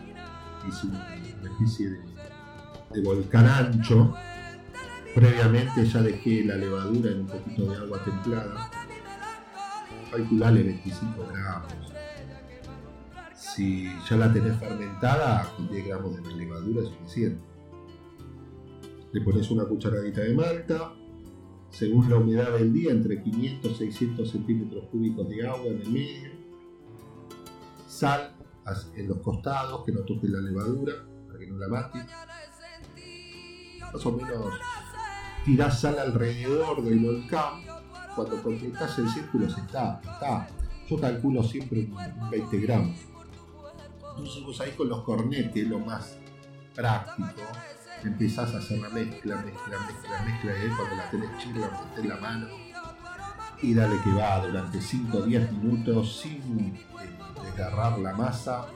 hice 0.66 0.86
una 0.86 1.50
especie 1.50 1.90
de, 1.90 1.98
de 2.94 3.02
volcán 3.02 3.46
ancho. 3.46 4.14
Previamente 5.14 5.84
ya 5.84 6.02
dejé 6.02 6.44
la 6.44 6.54
levadura 6.56 7.10
en 7.10 7.20
un 7.20 7.26
poquito 7.26 7.70
de 7.70 7.76
agua 7.76 8.04
templada. 8.04 8.70
Calculale 10.10 10.62
25 10.62 11.26
gramos. 11.32 11.97
Si 13.58 13.90
ya 14.08 14.16
la 14.16 14.32
tenés 14.32 14.56
fermentada, 14.56 15.52
con 15.56 15.68
10 15.68 15.84
gramos 15.88 16.14
de 16.14 16.32
levadura 16.32 16.80
es 16.80 16.90
suficiente. 16.90 17.42
Le 19.10 19.20
pones 19.20 19.50
una 19.50 19.64
cucharadita 19.64 20.20
de 20.20 20.32
malta, 20.32 20.92
según 21.68 22.08
la 22.08 22.18
humedad 22.18 22.52
del 22.52 22.72
día, 22.72 22.92
entre 22.92 23.20
500 23.20 23.72
y 23.72 23.74
600 23.74 24.30
centímetros 24.30 24.84
cúbicos 24.92 25.28
de 25.28 25.44
agua 25.44 25.66
en 25.66 25.80
el 25.80 25.90
medio, 25.90 26.30
sal 27.88 28.36
en 28.94 29.08
los 29.08 29.18
costados, 29.22 29.84
que 29.84 29.90
no 29.90 30.02
toque 30.02 30.28
la 30.28 30.40
levadura, 30.40 30.92
para 31.26 31.40
que 31.40 31.48
no 31.48 31.58
la 31.58 31.66
mate. 31.66 32.06
Más 33.92 34.06
o 34.06 34.12
menos 34.12 34.54
tirás 35.44 35.80
sal 35.80 35.98
alrededor 35.98 36.84
del 36.84 37.00
volcán, 37.00 37.62
cuando 38.14 38.40
completas 38.40 38.96
el 39.00 39.08
círculo 39.08 39.50
se 39.50 39.62
está, 39.62 40.00
está. 40.00 40.46
Yo 40.88 40.96
calculo 41.00 41.42
siempre 41.42 41.88
20 42.30 42.60
gramos. 42.60 43.07
Entonces 44.18 44.44
vos 44.44 44.60
ahí 44.60 44.72
con 44.72 44.88
los 44.88 45.02
cornetes, 45.02 45.68
lo 45.68 45.78
más 45.78 46.16
práctico, 46.74 47.42
empezás 48.02 48.52
a 48.54 48.58
hacer 48.58 48.78
la 48.80 48.88
mezcla, 48.88 49.36
mezcla, 49.36 49.78
mezcla, 49.86 50.22
mezcla, 50.24 50.52
y 50.64 50.76
cuando 50.76 50.96
la 50.96 51.10
tenés 51.10 51.38
chila, 51.38 51.68
la 51.68 51.80
metés 51.84 52.04
la 52.04 52.16
mano 52.16 52.48
y 53.62 53.74
dale 53.74 54.00
que 54.02 54.12
va 54.12 54.44
durante 54.44 54.80
5 54.80 55.18
o 55.18 55.22
10 55.22 55.52
minutos 55.52 56.20
sin 56.20 56.78
desgarrar 57.42 57.98
la 57.98 58.12
masa. 58.12 58.66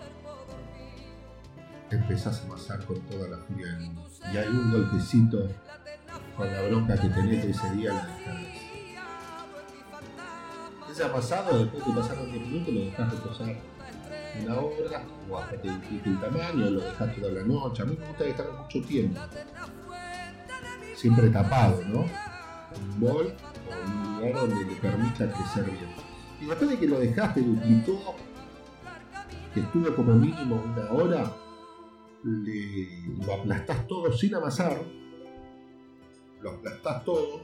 Empezás 1.90 2.40
a 2.40 2.45
amasar 2.47 2.84
con 2.86 3.01
toda 3.03 3.28
la 3.28 3.36
furia 3.36 3.78
Y 4.32 4.36
hay 4.36 4.49
un 4.49 4.72
golpecito 4.72 5.49
con 6.36 6.51
la 6.51 6.62
bronca 6.62 6.97
que 6.97 7.09
tenés 7.09 7.45
ese 7.45 7.70
día 7.72 7.93
la 7.93 8.07
dejás. 8.07 8.62
Ese 10.90 11.05
amasado, 11.05 11.59
después 11.59 11.86
de 11.86 11.93
pasaron 11.93 12.32
10 12.32 12.47
minutos, 12.47 12.74
lo 12.74 12.80
dejás 12.80 13.12
reposar 13.12 13.71
una 14.41 14.61
hora 14.61 15.05
o 15.30 15.39
hasta 15.39 15.61
que 15.61 15.70
duplique 15.70 16.09
el 16.09 16.20
tamaño, 16.20 16.70
lo 16.70 16.80
dejas 16.80 17.14
toda 17.14 17.33
la 17.33 17.43
noche. 17.43 17.83
A 17.83 17.87
mí 17.87 17.97
me 17.99 18.07
gusta 18.07 18.24
dejarlo 18.24 18.53
mucho 18.55 18.83
tiempo. 18.83 19.20
Siempre 20.95 21.30
tapado, 21.30 21.83
¿no? 21.87 22.01
Un 22.01 23.01
bol 23.01 23.35
o 23.68 23.91
un 23.91 24.16
lugar 24.16 24.49
donde 24.49 24.64
le 24.64 24.76
permita 24.76 25.30
crecer 25.30 25.64
bien. 25.64 25.91
Y 26.41 26.47
después 26.47 26.70
de 26.70 26.78
que 26.78 26.87
lo 26.87 26.99
dejaste, 26.99 27.41
duplicó, 27.41 28.14
que 29.55 29.61
estuvo 29.61 29.95
como 29.95 30.14
mínimo 30.14 30.62
una 30.62 30.91
hora, 30.91 31.33
le, 32.24 33.24
lo 33.24 33.35
aplastás 33.35 33.87
todo 33.87 34.12
sin 34.12 34.35
amasar, 34.35 34.83
lo 36.41 36.51
aplastás 36.51 37.05
todo, 37.05 37.41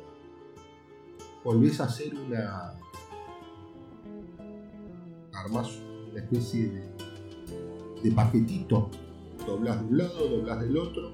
volvés 1.44 1.80
a 1.80 1.84
hacer 1.84 2.14
una 2.14 2.74
armas 5.32 5.80
especie 6.18 6.70
de, 8.02 8.10
paquetito. 8.12 8.90
Doblas 9.46 9.80
de 9.80 9.86
un 9.86 9.98
lado, 9.98 10.28
doblas 10.28 10.60
del 10.60 10.76
otro, 10.76 11.12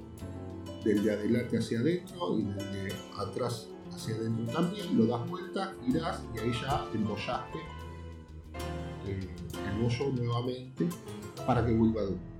del 0.85 1.05
de 1.05 1.13
adelante 1.13 1.59
hacia 1.59 1.81
adentro 1.81 2.39
y 2.39 2.43
del 2.43 2.73
de 2.73 2.93
atrás 3.19 3.69
hacia 3.93 4.17
adentro 4.17 4.53
también. 4.53 4.97
Lo 4.97 5.07
das 5.07 5.29
vuelta, 5.29 5.75
girás 5.85 6.23
y 6.35 6.39
ahí 6.39 6.53
ya 6.53 6.87
embollaste 6.93 7.59
eh, 9.07 9.29
el 9.67 9.83
bollo 9.83 10.11
nuevamente 10.13 10.89
para 11.47 11.65
que 11.65 11.73
vuelva 11.73 12.03
a 12.03 12.05
duplicar. 12.05 12.35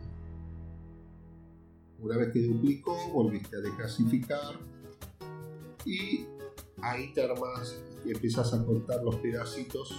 Una 2.01 2.17
vez 2.19 2.33
que 2.33 2.43
duplicó, 2.43 2.97
volviste 3.13 3.57
a 3.57 3.61
decasificar 3.61 4.59
y 5.85 6.27
ahí 6.83 7.13
te 7.13 7.23
armas 7.23 7.81
y 8.05 8.11
empiezas 8.11 8.53
a 8.53 8.65
cortar 8.65 9.03
los 9.03 9.17
pedacitos. 9.17 9.95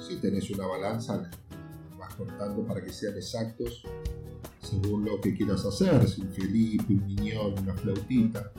Si 0.00 0.16
tenés 0.16 0.50
una 0.50 0.66
balanza, 0.66 1.30
para 2.66 2.82
que 2.82 2.92
sean 2.92 3.16
exactos 3.16 3.84
según 4.62 5.04
lo 5.04 5.20
que 5.20 5.34
quieras 5.34 5.64
hacer, 5.64 6.08
si 6.08 6.22
un 6.22 6.30
Felipe, 6.30 6.92
un 6.92 7.06
miñón, 7.06 7.58
una 7.58 7.74
flautita. 7.74 8.52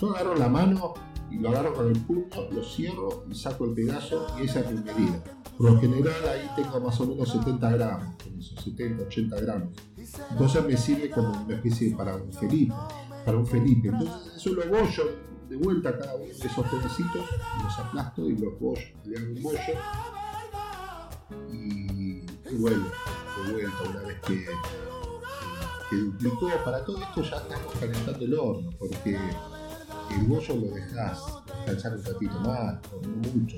Yo 0.00 0.10
agarro 0.10 0.34
la 0.34 0.48
mano 0.48 0.94
y 1.30 1.38
lo 1.38 1.50
agarro 1.50 1.74
con 1.74 1.88
el 1.88 1.98
puño, 2.00 2.26
lo 2.50 2.64
cierro 2.64 3.24
y 3.30 3.34
saco 3.34 3.64
el 3.66 3.74
pedazo 3.74 4.26
y 4.40 4.44
esa 4.44 4.60
es 4.60 4.72
mi 4.72 4.80
medida. 4.80 5.22
Por 5.56 5.72
lo 5.72 5.80
general 5.80 6.28
ahí 6.28 6.50
tengo 6.56 6.80
más 6.80 7.00
o 7.00 7.06
menos 7.06 7.30
70 7.30 7.70
gramos, 7.70 8.16
con 8.22 8.38
esos 8.38 8.62
70, 8.64 9.04
80 9.04 9.40
gramos. 9.40 9.68
Entonces 10.30 10.64
me 10.64 10.76
sirve 10.76 11.10
como 11.10 11.44
una 11.44 11.54
especie 11.54 11.94
para 11.94 12.16
un 12.16 12.32
Felipe, 12.32 12.74
para 13.24 13.38
un 13.38 13.46
Felipe. 13.46 13.88
Entonces 13.88 14.36
eso 14.36 14.50
lo 14.54 14.66
bollo 14.68 15.34
de 15.48 15.56
vuelta 15.56 15.96
cada 15.96 16.16
uno 16.16 16.24
de 16.24 16.32
esos 16.32 16.66
pedacitos, 16.66 17.22
los 17.62 17.78
aplasto 17.78 18.28
y 18.28 18.36
los 18.36 18.58
bollo, 18.58 18.82
le 19.04 19.18
hago 19.18 19.32
un 19.32 19.42
bollo 19.42 19.58
vuelvo 22.54 22.90
de 23.46 23.52
vuelta 23.52 23.82
una 23.90 24.00
vez 24.00 24.20
que, 24.20 24.46
que, 25.90 25.96
duplicó. 25.96 26.50
Para 26.64 26.84
todo 26.84 27.02
esto 27.02 27.22
ya 27.22 27.36
estamos 27.36 27.74
calentando 27.78 28.24
el 28.24 28.34
horno, 28.34 28.70
porque 28.78 29.18
el 30.10 30.26
bollo 30.26 30.54
lo 30.54 30.74
dejas 30.74 31.22
descansar 31.56 31.96
un 31.96 32.04
ratito 32.04 32.40
más, 32.40 32.78
no 33.02 33.30
mucho. 33.32 33.56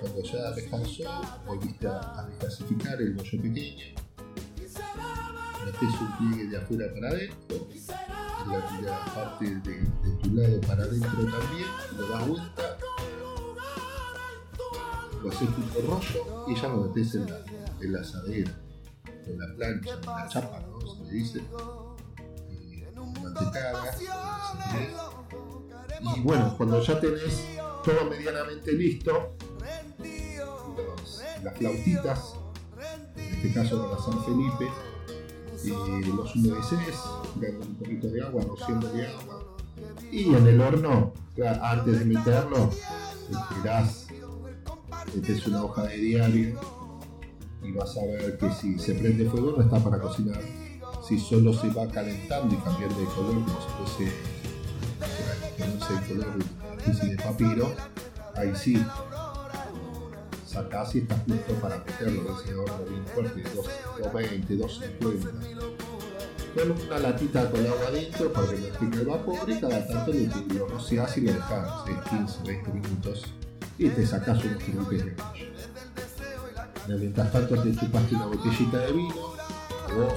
Cuando 0.00 0.22
ya 0.22 0.50
descansó, 0.52 1.04
volviste 1.46 1.86
a, 1.86 2.20
a 2.20 2.26
descasificar 2.26 3.00
el 3.00 3.14
bollo 3.14 3.42
pequeño, 3.42 3.84
metes 5.64 6.00
un 6.00 6.16
pliegue 6.18 6.50
de 6.50 6.56
afuera 6.58 6.92
para 6.94 7.08
adentro, 7.08 7.68
la, 8.46 8.80
la 8.82 9.04
parte 9.14 9.46
de, 9.46 9.80
de, 9.80 10.16
tu 10.22 10.34
lado 10.34 10.60
para 10.60 10.84
adentro 10.84 11.24
también, 11.24 11.68
lo 11.96 12.06
das 12.08 12.28
vuelta 12.28 12.76
lo 15.24 15.30
haces 15.30 15.48
tipo 15.48 15.80
rollo 15.86 16.44
y 16.46 16.54
ya 16.54 16.68
lo 16.68 16.82
metes 16.82 17.14
en 17.14 17.30
la, 17.30 17.38
en 17.80 17.92
la 17.92 18.00
asadera, 18.00 18.50
en 19.26 19.38
la 19.38 19.54
plancha, 19.54 19.94
en 19.94 20.06
la 20.06 20.28
chapa, 20.28 20.60
¿no? 20.60 20.80
Se 20.80 21.02
le 21.02 21.10
dice. 21.12 21.42
Y 26.14 26.20
bueno, 26.20 26.54
cuando 26.58 26.82
ya 26.82 27.00
tenés 27.00 27.42
todo 27.82 28.04
medianamente 28.10 28.72
listo, 28.72 29.34
las 31.42 31.56
flautitas, 31.56 32.34
en 33.16 33.34
este 33.34 33.52
caso 33.54 33.88
para 33.88 34.02
San 34.02 34.24
Felipe, 34.24 34.68
y 35.64 36.04
los 36.12 36.36
humedeces, 36.36 37.00
un 37.36 37.74
poquito 37.76 38.08
de 38.08 38.22
agua, 38.22 38.42
rociando 38.46 38.88
de 38.88 39.06
agua. 39.06 39.42
Y 40.12 40.34
en 40.34 40.46
el 40.46 40.60
horno, 40.60 41.14
antes 41.62 41.98
de 42.00 42.04
meterlo, 42.04 42.68
esperás 43.30 44.03
es 45.22 45.46
una 45.46 45.62
hoja 45.64 45.84
de 45.84 45.96
diario 45.96 46.58
y 47.62 47.72
vas 47.72 47.96
a 47.96 48.04
ver 48.04 48.36
que 48.36 48.50
si 48.52 48.78
se 48.78 48.94
prende 48.94 49.28
fuego 49.28 49.54
no 49.56 49.62
está 49.62 49.78
para 49.78 49.98
cocinar. 50.00 50.40
Si 51.06 51.18
solo 51.18 51.52
se 51.52 51.68
va 51.68 51.86
calentando 51.86 52.54
y 52.54 52.58
cambiando 52.58 52.98
de 52.98 53.06
color, 53.06 53.34
como 53.34 53.60
si 53.96 54.04
no 55.64 55.80
sé, 55.86 55.94
color 56.08 56.36
de 57.08 57.16
papiro, 57.16 57.72
ahí 58.34 58.52
sí 58.54 58.82
sacás 60.46 60.94
y 60.94 60.98
está 60.98 61.16
justo 61.16 61.54
para 61.60 61.78
meterlo 61.78 62.40
ese 62.40 62.54
horno 62.54 62.84
bien 62.88 63.06
fuerte, 63.06 63.42
220, 63.42 64.56
250. 64.56 65.30
Con 66.54 66.70
una 66.70 66.98
latita 67.00 67.50
con 67.50 67.60
agua 67.66 67.88
adentro 67.88 68.32
para 68.32 68.48
que 68.48 68.84
no 68.84 69.00
el 69.00 69.06
vapor 69.06 69.50
y 69.50 69.60
cada 69.60 69.86
tanto 69.86 70.12
lo 70.54 70.68
rociás 70.68 71.16
y 71.18 71.22
lo 71.22 71.32
dejas 71.32 71.84
15, 72.10 72.38
20 72.44 72.72
minutos 72.72 73.24
y 73.78 73.88
te 73.88 74.06
sacas 74.06 74.44
unos 74.44 74.62
filipes 74.62 75.04
de 75.04 75.10
pollo. 75.12 75.46
Mientras 76.88 77.32
tanto 77.32 77.62
te 77.62 77.74
chupaste 77.74 78.14
una 78.14 78.26
botellita 78.26 78.78
de 78.78 78.92
vino, 78.92 79.14
o 79.16 80.14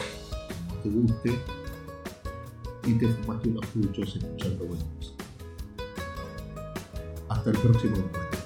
te 0.84 0.90
guste, 0.90 1.40
y 2.86 2.94
te 2.94 3.08
fumaste 3.08 3.50
unos 3.50 3.66
puchos 3.68 4.16
escuchando 4.16 4.66
buena 4.66 4.84
Hasta 7.30 7.50
el 7.50 7.58
próximo 7.58 7.98
encuentro. 7.98 8.37